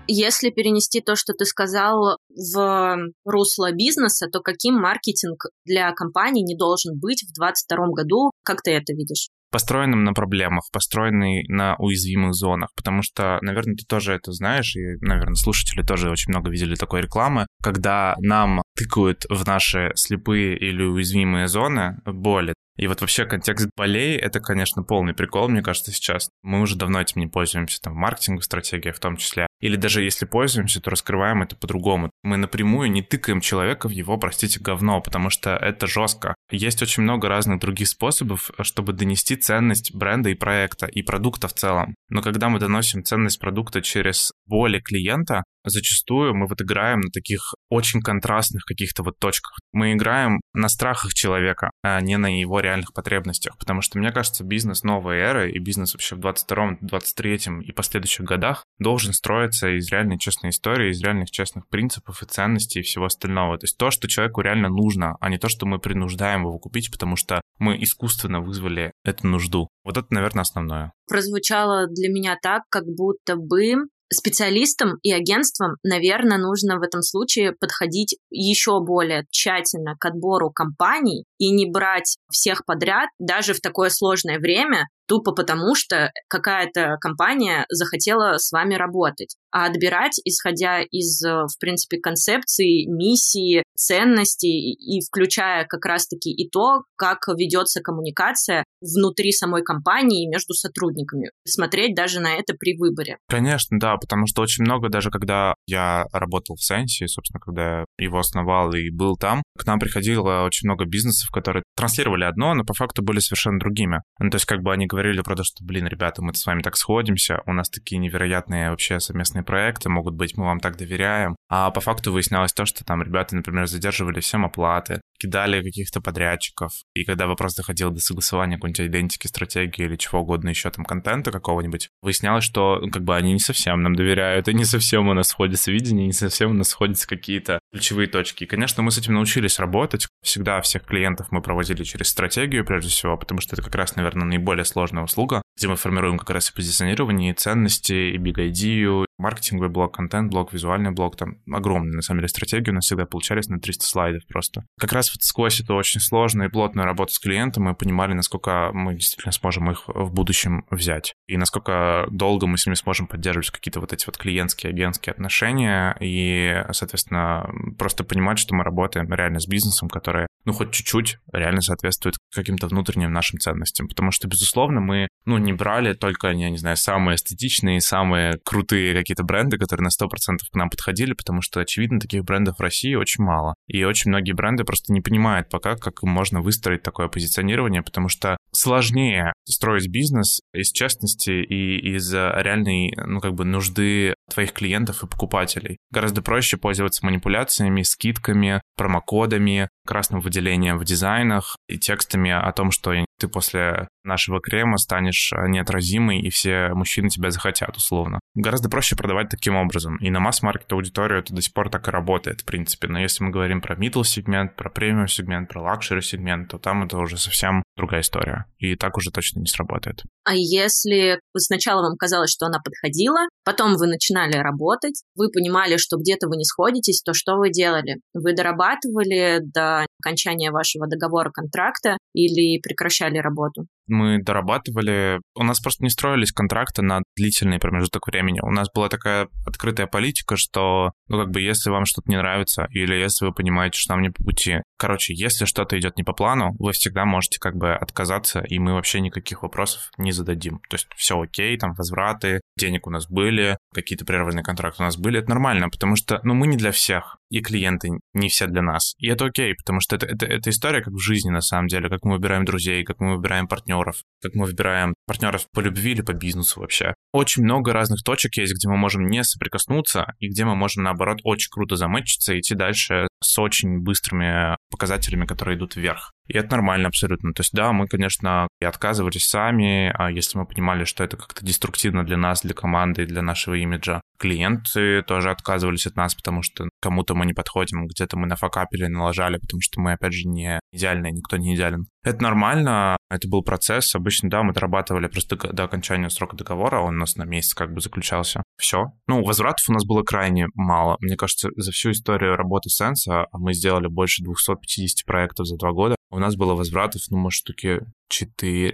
Если 0.09 0.51
перенести 0.51 1.01
то, 1.01 1.17
что 1.17 1.33
ты 1.33 1.43
сказал, 1.43 2.17
в 2.29 2.97
русло 3.25 3.73
бизнеса, 3.73 4.27
то 4.31 4.39
каким 4.39 4.75
маркетинг 4.75 5.47
для 5.65 5.91
компании 5.91 6.43
не 6.43 6.57
должен 6.57 6.97
быть 6.97 7.23
в 7.23 7.33
2022 7.33 7.87
году? 7.93 8.31
Как 8.43 8.61
ты 8.61 8.71
это 8.71 8.93
видишь? 8.93 9.27
Построенным 9.51 10.03
на 10.03 10.13
проблемах, 10.13 10.63
построенный 10.71 11.45
на 11.47 11.75
уязвимых 11.77 12.33
зонах, 12.33 12.69
потому 12.75 13.01
что, 13.01 13.39
наверное, 13.41 13.75
ты 13.75 13.85
тоже 13.85 14.13
это 14.13 14.31
знаешь, 14.31 14.75
и, 14.75 14.97
наверное, 15.01 15.35
слушатели 15.35 15.81
тоже 15.81 16.09
очень 16.09 16.31
много 16.31 16.49
видели 16.49 16.75
такой 16.75 17.01
рекламы, 17.01 17.47
когда 17.61 18.15
нам 18.19 18.61
тыкают 18.75 19.25
в 19.29 19.45
наши 19.45 19.91
слепые 19.95 20.57
или 20.57 20.83
уязвимые 20.83 21.47
зоны 21.47 21.99
боли, 22.05 22.53
и 22.77 22.87
вот 22.87 23.01
вообще 23.01 23.25
контекст 23.25 23.69
болей— 23.75 24.15
это, 24.17 24.39
конечно, 24.39 24.83
полный 24.83 25.13
прикол, 25.13 25.49
мне 25.49 25.61
кажется, 25.61 25.91
сейчас. 25.91 26.29
Мы 26.43 26.61
уже 26.61 26.75
давно 26.75 27.01
этим 27.01 27.21
не 27.21 27.27
пользуемся, 27.27 27.81
там, 27.81 27.93
в 27.93 27.97
маркетинговой 27.97 28.43
стратегии 28.43 28.91
в 28.91 28.99
том 28.99 29.17
числе. 29.17 29.47
Или 29.59 29.75
даже 29.75 30.03
если 30.03 30.25
пользуемся, 30.25 30.79
то 30.79 30.91
раскрываем 30.91 31.41
это 31.41 31.55
по-другому. 31.55 32.11
Мы 32.23 32.37
напрямую 32.37 32.91
не 32.91 33.01
тыкаем 33.01 33.41
человека 33.41 33.87
в 33.87 33.91
его, 33.91 34.17
простите, 34.17 34.59
говно, 34.59 35.01
потому 35.01 35.31
что 35.31 35.55
это 35.55 35.87
жестко. 35.87 36.35
Есть 36.51 36.83
очень 36.83 37.03
много 37.03 37.27
разных 37.27 37.59
других 37.59 37.87
способов, 37.87 38.51
чтобы 38.61 38.93
донести 38.93 39.35
ценность 39.35 39.95
бренда 39.95 40.29
и 40.29 40.35
проекта, 40.35 40.85
и 40.85 41.01
продукта 41.01 41.47
в 41.47 41.53
целом. 41.53 41.95
Но 42.09 42.21
когда 42.21 42.49
мы 42.49 42.59
доносим 42.59 43.03
ценность 43.03 43.39
продукта 43.39 43.81
через 43.81 44.31
боли 44.45 44.79
клиента, 44.79 45.43
зачастую 45.63 46.35
мы 46.35 46.47
вот 46.47 46.61
играем 46.61 47.01
на 47.01 47.11
таких 47.11 47.53
очень 47.69 48.01
контрастных 48.01 48.63
каких-то 48.65 49.03
вот 49.03 49.19
точках. 49.19 49.57
Мы 49.71 49.93
играем 49.93 50.39
на 50.53 50.69
страхах 50.69 51.13
человека, 51.13 51.71
а 51.83 51.99
не 52.01 52.17
на 52.17 52.39
его 52.39 52.59
реальных 52.59 52.93
потребностях, 52.93 53.57
потому 53.57 53.81
что, 53.81 53.99
мне 53.99 54.11
кажется, 54.11 54.43
бизнес 54.43 54.83
новой 54.83 55.17
эры 55.17 55.51
и 55.51 55.59
бизнес 55.59 55.93
вообще 55.93 56.15
в 56.15 56.19
22-м, 56.19 56.79
23-м 56.81 57.61
и 57.61 57.71
последующих 57.71 58.25
годах 58.25 58.63
должен 58.79 59.13
строиться 59.13 59.69
из 59.69 59.91
реальной 59.91 60.17
честной 60.17 60.51
истории, 60.51 60.91
из 60.91 61.01
реальных 61.01 61.31
честных 61.31 61.67
принципов 61.67 62.23
и 62.23 62.25
ценностей 62.25 62.79
и 62.79 62.83
всего 62.83 63.05
остального. 63.05 63.57
То 63.57 63.65
есть 63.65 63.77
то, 63.77 63.91
что 63.91 64.07
человеку 64.07 64.41
реально 64.41 64.69
нужно, 64.69 65.17
а 65.19 65.29
не 65.29 65.37
то, 65.37 65.49
что 65.49 65.65
мы 65.65 65.79
принуждаем 65.79 66.41
его 66.41 66.57
купить, 66.59 66.91
потому 66.91 67.15
что 67.15 67.41
мы 67.59 67.81
искусственно 67.81 68.41
вызвали 68.41 68.91
эту 69.03 69.27
нужду. 69.27 69.67
Вот 69.83 69.97
это, 69.97 70.07
наверное, 70.09 70.41
основное. 70.41 70.93
Прозвучало 71.07 71.87
для 71.87 72.09
меня 72.09 72.37
так, 72.41 72.63
как 72.69 72.83
будто 72.85 73.35
бы 73.35 73.87
специалистам 74.11 74.97
и 75.03 75.11
агентствам, 75.11 75.75
наверное, 75.83 76.37
нужно 76.37 76.77
в 76.77 76.81
этом 76.81 77.01
случае 77.01 77.53
подходить 77.53 78.17
еще 78.29 78.79
более 78.79 79.25
тщательно 79.29 79.95
к 79.99 80.05
отбору 80.05 80.51
компаний 80.51 81.25
и 81.37 81.51
не 81.51 81.69
брать 81.69 82.17
всех 82.31 82.65
подряд, 82.65 83.09
даже 83.19 83.53
в 83.53 83.59
такое 83.59 83.89
сложное 83.89 84.39
время, 84.39 84.87
тупо 85.07 85.33
потому, 85.33 85.75
что 85.75 86.11
какая-то 86.27 86.97
компания 86.99 87.65
захотела 87.69 88.37
с 88.37 88.51
вами 88.51 88.75
работать. 88.75 89.35
А 89.51 89.65
отбирать, 89.65 90.19
исходя 90.25 90.81
из, 90.81 91.23
э, 91.23 91.45
в 91.45 91.59
принципе, 91.59 91.99
концепции, 91.99 92.85
миссии, 92.87 93.63
ценностей 93.75 94.73
и 94.73 95.01
включая 95.05 95.65
как 95.65 95.85
раз-таки 95.85 96.31
и 96.31 96.49
то, 96.49 96.83
как 96.95 97.19
ведется 97.27 97.81
коммуникация 97.81 98.65
внутри 98.81 99.31
самой 99.31 99.63
компании 99.63 100.27
между 100.27 100.53
сотрудниками. 100.53 101.31
Смотреть 101.47 101.95
даже 101.95 102.19
на 102.19 102.35
это 102.35 102.53
при 102.53 102.77
выборе. 102.77 103.17
Конечно, 103.29 103.79
да, 103.79 103.95
потому 103.97 104.27
что 104.27 104.41
очень 104.41 104.63
много, 104.63 104.89
даже 104.89 105.09
когда 105.09 105.55
я 105.65 106.05
работал 106.11 106.55
в 106.55 106.63
Сенсе, 106.63 107.07
собственно, 107.07 107.39
когда 107.39 107.85
его 107.97 108.19
основал 108.19 108.73
и 108.73 108.89
был 108.89 109.15
там, 109.15 109.41
к 109.57 109.65
нам 109.65 109.79
приходило 109.79 110.43
очень 110.43 110.67
много 110.67 110.85
бизнесов, 110.85 111.29
которые 111.31 111.63
транслировали 111.75 112.23
одно, 112.23 112.53
но 112.53 112.63
по 112.63 112.73
факту 112.73 113.01
были 113.03 113.19
совершенно 113.19 113.59
другими. 113.59 114.01
Ну, 114.19 114.29
то 114.29 114.35
есть 114.35 114.45
как 114.45 114.61
бы 114.61 114.73
они 114.73 114.85
говорили 114.85 114.96
про 115.23 115.35
то, 115.35 115.43
что, 115.43 115.63
блин, 115.63 115.87
ребята, 115.87 116.21
мы 116.21 116.33
с 116.33 116.45
вами 116.45 116.61
так 116.61 116.77
сходимся, 116.77 117.41
у 117.45 117.53
нас 117.53 117.69
такие 117.69 117.99
невероятные 117.99 118.69
вообще 118.69 118.99
совместные 118.99 119.43
проекты 119.43 119.89
могут 119.89 120.15
быть, 120.15 120.37
мы 120.37 120.45
вам 120.45 120.59
так 120.59 120.77
доверяем. 120.77 121.35
А 121.49 121.71
по 121.71 121.81
факту 121.81 122.11
выяснялось 122.11 122.53
то, 122.53 122.65
что 122.65 122.83
там 122.83 123.01
ребята, 123.01 123.35
например, 123.35 123.67
задерживали 123.67 124.19
всем 124.19 124.45
оплаты, 124.45 125.01
кидали 125.19 125.63
каких-то 125.63 126.01
подрядчиков, 126.01 126.71
и 126.93 127.03
когда 127.03 127.27
вопрос 127.27 127.55
доходил 127.55 127.91
до 127.91 127.99
согласования 127.99 128.55
какой-нибудь 128.55 128.81
идентики, 128.81 129.27
стратегии 129.27 129.85
или 129.85 129.95
чего 129.95 130.21
угодно 130.21 130.49
еще 130.49 130.69
там, 130.69 130.85
контента 130.85 131.31
какого-нибудь, 131.31 131.89
выяснялось, 132.01 132.43
что 132.43 132.79
ну, 132.81 132.89
как 132.89 133.03
бы 133.03 133.15
они 133.15 133.33
не 133.33 133.39
совсем 133.39 133.81
нам 133.81 133.95
доверяют, 133.95 134.47
и 134.47 134.53
не 134.53 134.65
совсем 134.65 135.07
у 135.07 135.13
нас 135.13 135.29
сходятся 135.29 135.71
видения, 135.71 136.05
не 136.05 136.13
совсем 136.13 136.51
у 136.51 136.53
нас 136.53 136.69
сходятся 136.69 137.07
какие-то 137.07 137.59
ключевые 137.71 138.07
точки. 138.07 138.43
И, 138.43 138.47
конечно, 138.47 138.83
мы 138.83 138.91
с 138.91 138.97
этим 138.97 139.13
научились 139.15 139.59
работать. 139.59 140.07
Всегда 140.23 140.61
всех 140.61 140.83
клиентов 140.83 141.27
мы 141.31 141.41
проводили 141.41 141.83
через 141.83 142.07
стратегию, 142.07 142.65
прежде 142.65 142.89
всего, 142.89 143.17
потому 143.17 143.41
что 143.41 143.55
это 143.55 143.63
как 143.63 143.75
раз, 143.75 143.95
наверное, 143.95 144.25
наиболее 144.25 144.65
сложная 144.65 145.03
услуга, 145.03 145.41
где 145.57 145.67
мы 145.67 145.75
формируем 145.75 146.17
как 146.17 146.29
раз 146.29 146.49
и 146.49 146.53
позиционирование, 146.53 147.31
и 147.31 147.35
ценности, 147.35 147.93
и 147.93 148.17
big 148.17 148.35
idea, 148.35 149.06
маркетинговый 149.17 149.69
блок, 149.69 149.95
контент-блок, 149.95 150.53
визуальный 150.53 150.91
блок, 150.91 151.15
там 151.15 151.37
огромные, 151.51 151.95
на 151.95 152.01
самом 152.01 152.19
деле, 152.19 152.29
стратегии 152.29 152.71
у 152.71 152.73
нас 152.73 152.85
всегда 152.85 153.05
получались 153.05 153.47
на 153.47 153.59
300 153.59 153.85
слайдов 153.85 154.27
просто. 154.27 154.65
Как 154.79 154.93
раз 154.93 155.13
вот 155.13 155.23
сквозь 155.23 155.59
эту 155.59 155.75
очень 155.75 155.99
сложную 155.99 156.49
и 156.49 156.51
плотную 156.51 156.85
работу 156.85 157.13
с 157.13 157.19
клиентом 157.19 157.63
мы 157.63 157.75
понимали, 157.75 158.13
насколько 158.13 158.71
мы 158.73 158.93
действительно 158.93 159.31
сможем 159.31 159.71
их 159.71 159.87
в 159.87 160.11
будущем 160.11 160.65
взять, 160.69 161.13
и 161.27 161.37
насколько 161.37 162.07
долго 162.11 162.47
мы 162.47 162.57
с 162.57 162.65
ними 162.65 162.75
сможем 162.75 163.07
поддерживать 163.07 163.49
какие-то 163.49 163.79
вот 163.79 163.93
эти 163.93 164.05
вот 164.05 164.17
клиентские, 164.17 164.71
агентские 164.71 165.11
отношения, 165.11 165.95
и, 165.99 166.63
соответственно, 166.71 167.49
просто 167.77 168.03
понимать, 168.03 168.39
что 168.39 168.55
мы 168.55 168.63
работаем 168.63 169.11
реально 169.11 169.39
с 169.39 169.47
бизнесом, 169.47 169.89
который, 169.89 170.27
ну, 170.45 170.53
хоть 170.53 170.71
чуть-чуть 170.71 171.17
реально 171.31 171.61
соответствует 171.61 172.15
каким-то 172.33 172.67
внутренним 172.67 173.11
нашим 173.11 173.39
ценностям, 173.39 173.87
потому 173.87 174.11
что, 174.11 174.27
безусловно, 174.27 174.79
мы, 174.79 175.07
ну, 175.27 175.37
не 175.37 175.51
брали 175.51 175.93
только, 175.93 176.29
я 176.29 176.49
не 176.49 176.57
знаю, 176.57 176.77
самые 176.77 177.17
эстетичные, 177.17 177.81
самые 177.81 178.39
крутые 178.45 178.95
какие-то 178.95 179.23
бренды, 179.23 179.57
которые 179.57 179.83
на 179.83 179.89
100% 179.89 180.37
к 180.51 180.55
нам 180.55 180.69
подходили, 180.69 181.11
потому 181.11 181.41
что, 181.41 181.59
очевидно, 181.59 181.99
таких 181.99 182.23
брендов 182.23 182.57
в 182.57 182.61
России 182.61 182.95
очень 182.95 183.25
мало. 183.25 183.53
И 183.67 183.83
очень 183.83 184.09
многие 184.09 184.31
бренды 184.31 184.63
просто 184.63 184.93
не 184.93 185.01
понимают 185.01 185.49
пока, 185.49 185.75
как 185.75 186.01
можно 186.03 186.41
выстроить 186.41 186.81
такое 186.81 187.09
позиционирование, 187.09 187.81
потому 187.81 188.07
что 188.07 188.37
сложнее 188.53 189.33
строить 189.43 189.89
бизнес 189.89 190.39
из 190.53 190.71
честности 190.71 191.31
и 191.31 191.95
из 191.95 192.13
реальной, 192.13 192.93
ну, 193.05 193.19
как 193.19 193.33
бы 193.33 193.43
нужды 193.43 194.15
твоих 194.31 194.53
клиентов 194.53 195.03
и 195.03 195.07
покупателей. 195.07 195.77
Гораздо 195.91 196.21
проще 196.21 196.55
пользоваться 196.55 197.05
манипуляциями, 197.05 197.81
скидками, 197.81 198.61
промокодами, 198.77 199.67
красным 199.87 200.21
выделением 200.21 200.77
в 200.77 200.85
дизайнах 200.85 201.57
и 201.67 201.79
текстами 201.79 202.31
о 202.31 202.51
том, 202.51 202.69
что 202.69 202.93
ты 203.19 203.27
после 203.27 203.87
нашего 204.03 204.39
крема 204.39 204.77
станешь 204.77 205.31
э, 205.33 205.47
неотразимой, 205.47 206.19
и 206.19 206.29
все 206.29 206.69
мужчины 206.73 207.09
тебя 207.09 207.31
захотят, 207.31 207.75
условно. 207.75 208.19
Гораздо 208.35 208.69
проще 208.69 208.95
продавать 208.95 209.29
таким 209.29 209.55
образом. 209.55 209.97
И 209.97 210.09
на 210.09 210.19
масс-маркет 210.19 210.71
аудиторию 210.71 211.19
это 211.19 211.33
до 211.33 211.41
сих 211.41 211.53
пор 211.53 211.69
так 211.69 211.87
и 211.87 211.91
работает, 211.91 212.41
в 212.41 212.45
принципе. 212.45 212.87
Но 212.87 212.99
если 212.99 213.23
мы 213.23 213.31
говорим 213.31 213.61
про 213.61 213.75
middle 213.75 214.03
сегмент, 214.03 214.55
про 214.55 214.69
премиум 214.69 215.07
сегмент, 215.07 215.49
про 215.49 215.61
luxury 215.61 216.01
сегмент, 216.01 216.49
то 216.49 216.57
там 216.57 216.83
это 216.83 216.97
уже 216.97 217.17
совсем 217.17 217.63
другая 217.75 218.01
история. 218.01 218.45
И 218.59 218.75
так 218.75 218.97
уже 218.97 219.11
точно 219.11 219.39
не 219.39 219.47
сработает. 219.47 220.03
А 220.23 220.35
если 220.35 221.19
сначала 221.35 221.81
вам 221.81 221.97
казалось, 221.97 222.31
что 222.31 222.45
она 222.45 222.59
подходила, 222.63 223.27
потом 223.43 223.75
вы 223.75 223.87
начинали 223.87 224.37
работать, 224.37 225.01
вы 225.15 225.29
понимали, 225.29 225.77
что 225.77 225.97
где-то 225.97 226.27
вы 226.27 226.37
не 226.37 226.45
сходитесь, 226.45 227.01
то 227.01 227.13
что 227.13 227.37
вы 227.37 227.49
делали? 227.49 227.97
Вы 228.13 228.33
дорабатывали 228.33 229.39
до 229.41 229.76
окончания 229.99 230.51
вашего 230.51 230.87
договора 230.87 231.31
контракта 231.31 231.97
или 232.13 232.59
прекращали 232.59 233.17
работу? 233.17 233.67
Мы 233.87 234.21
дорабатывали. 234.21 235.21
У 235.35 235.43
нас 235.43 235.59
просто 235.59 235.83
не 235.83 235.89
строились 235.89 236.31
контракты 236.31 236.81
на 236.81 237.03
длительный 237.15 237.59
промежуток 237.59 238.07
времени. 238.07 238.39
У 238.41 238.51
нас 238.51 238.67
была 238.73 238.89
такая 238.89 239.29
открытая 239.45 239.87
политика, 239.87 240.35
что, 240.35 240.91
ну, 241.07 241.19
как 241.19 241.31
бы, 241.31 241.41
если 241.41 241.69
вам 241.69 241.85
что-то 241.85 242.11
не 242.11 242.17
нравится, 242.17 242.67
или 242.71 242.95
если 242.95 243.25
вы 243.25 243.33
понимаете, 243.33 243.79
что 243.79 243.93
нам 243.93 244.01
не 244.01 244.09
по 244.09 244.23
пути. 244.23 244.57
Короче, 244.77 245.13
если 245.13 245.45
что-то 245.45 245.79
идет 245.79 245.97
не 245.97 246.03
по 246.03 246.13
плану, 246.13 246.55
вы 246.59 246.73
всегда 246.73 247.05
можете 247.05 247.39
как 247.39 247.55
бы 247.55 247.73
отказаться, 247.73 248.41
и 248.41 248.59
мы 248.59 248.73
вообще 248.73 248.99
никаких 248.99 249.43
вопросов 249.43 249.91
не 249.97 250.11
зададим. 250.11 250.59
То 250.69 250.75
есть 250.75 250.87
все 250.95 251.19
окей, 251.19 251.57
там 251.57 251.73
возвраты, 251.73 252.41
денег 252.57 252.87
у 252.87 252.89
нас 252.89 253.07
были, 253.07 253.57
какие-то 253.73 254.05
прерванные 254.05 254.43
контракты 254.43 254.83
у 254.83 254.85
нас 254.85 254.97
были, 254.97 255.19
это 255.19 255.29
нормально, 255.29 255.69
потому 255.69 255.95
что, 255.95 256.19
ну, 256.23 256.33
мы 256.33 256.47
не 256.47 256.57
для 256.57 256.71
всех, 256.71 257.17
и 257.29 257.41
клиенты 257.41 257.89
не 258.13 258.29
все 258.29 258.47
для 258.47 258.61
нас. 258.61 258.93
И 258.97 259.07
это 259.07 259.25
окей, 259.25 259.53
потому 259.55 259.79
что 259.79 259.95
это, 259.95 260.05
это, 260.05 260.25
это 260.25 260.49
история 260.49 260.81
как 260.81 260.93
в 260.93 260.99
жизни, 260.99 261.29
на 261.29 261.41
самом 261.41 261.67
деле, 261.67 261.89
как 261.89 262.03
мы 262.03 262.13
выбираем 262.13 262.45
друзей, 262.45 262.83
как 262.83 262.99
мы 262.99 263.15
выбираем 263.15 263.47
партнеров, 263.47 263.97
как 264.21 264.33
мы 264.35 264.45
выбираем 264.45 264.93
партнеров 265.05 265.45
по 265.53 265.59
любви 265.59 265.91
или 265.91 266.01
по 266.01 266.13
бизнесу 266.13 266.59
вообще. 266.59 266.93
Очень 267.13 267.43
много 267.43 267.73
разных 267.73 268.03
точек 268.03 268.37
есть, 268.37 268.53
где 268.53 268.69
мы 268.69 268.77
можем 268.77 269.07
не 269.07 269.23
соприкоснуться, 269.23 270.13
и 270.19 270.29
где 270.29 270.45
мы 270.45 270.55
можем, 270.55 270.83
наоборот, 270.83 271.19
очень 271.23 271.49
круто 271.51 271.75
замычиться 271.75 272.33
и 272.33 272.39
идти 272.39 272.55
дальше 272.55 273.07
с 273.23 273.39
очень 273.39 273.79
быстрыми 273.79 274.55
показателями, 274.69 275.25
которые 275.25 275.57
идут 275.57 275.75
вверх. 275.75 276.11
И 276.27 276.37
это 276.37 276.51
нормально 276.51 276.89
абсолютно. 276.89 277.33
То 277.33 277.41
есть, 277.41 277.53
да, 277.53 277.71
мы, 277.71 277.87
конечно, 277.87 278.47
и 278.61 278.65
отказывались 278.65 279.25
сами, 279.25 279.91
а 279.97 280.11
если 280.11 280.37
мы 280.37 280.45
понимали, 280.45 280.83
что 280.83 281.03
это 281.03 281.17
как-то 281.17 281.45
деструктивно 281.45 282.05
для 282.05 282.17
нас, 282.17 282.41
для 282.41 282.53
команды 282.53 283.05
для 283.05 283.21
нашего 283.21 283.55
имиджа. 283.55 284.01
Клиенты 284.19 285.03
тоже 285.03 285.31
отказывались 285.31 285.87
от 285.87 285.95
нас, 285.95 286.15
потому 286.15 286.41
что 286.41 286.69
кому-то 286.81 287.15
мы 287.15 287.25
не 287.25 287.33
подходим, 287.33 287.87
где-то 287.87 288.17
мы 288.17 288.27
нафакапили, 288.27 288.87
налажали, 288.87 289.37
потому 289.37 289.61
что 289.61 289.79
мы, 289.79 289.93
опять 289.93 290.13
же, 290.13 290.27
не 290.27 290.59
идеальные, 290.71 291.11
никто 291.11 291.37
не 291.37 291.55
идеален. 291.55 291.85
Это 292.03 292.23
нормально, 292.23 292.96
это 293.09 293.27
был 293.27 293.41
процесс. 293.43 293.95
Обычно, 293.95 294.29
да, 294.29 294.43
мы 294.43 294.53
дорабатывали 294.53 295.07
просто 295.07 295.35
до 295.35 295.63
окончания 295.63 296.09
срока 296.09 296.35
договора, 296.35 296.81
он 296.81 296.95
у 296.95 296.99
нас 296.99 297.15
на 297.15 297.23
месяц 297.23 297.53
как 297.53 297.73
бы 297.73 297.81
заключался. 297.81 298.43
Все. 298.57 298.91
Ну, 299.07 299.23
возвратов 299.23 299.69
у 299.69 299.73
нас 299.73 299.85
было 299.85 300.03
крайне 300.03 300.47
мало. 300.53 300.97
Мне 300.99 301.15
кажется, 301.15 301.49
за 301.55 301.71
всю 301.71 301.91
историю 301.91 302.35
работы 302.35 302.69
Сенса, 302.69 303.25
а 303.31 303.37
мы 303.37 303.53
сделали 303.53 303.87
больше 303.87 304.23
250 304.23 305.05
проектов 305.05 305.47
за 305.47 305.57
два 305.57 305.71
года, 305.71 305.95
у 306.09 306.19
нас 306.19 306.35
было 306.35 306.53
возвратов, 306.53 307.01
ну, 307.09 307.17
может, 307.17 307.39
штуки 307.39 307.81
4-5. 308.11 308.71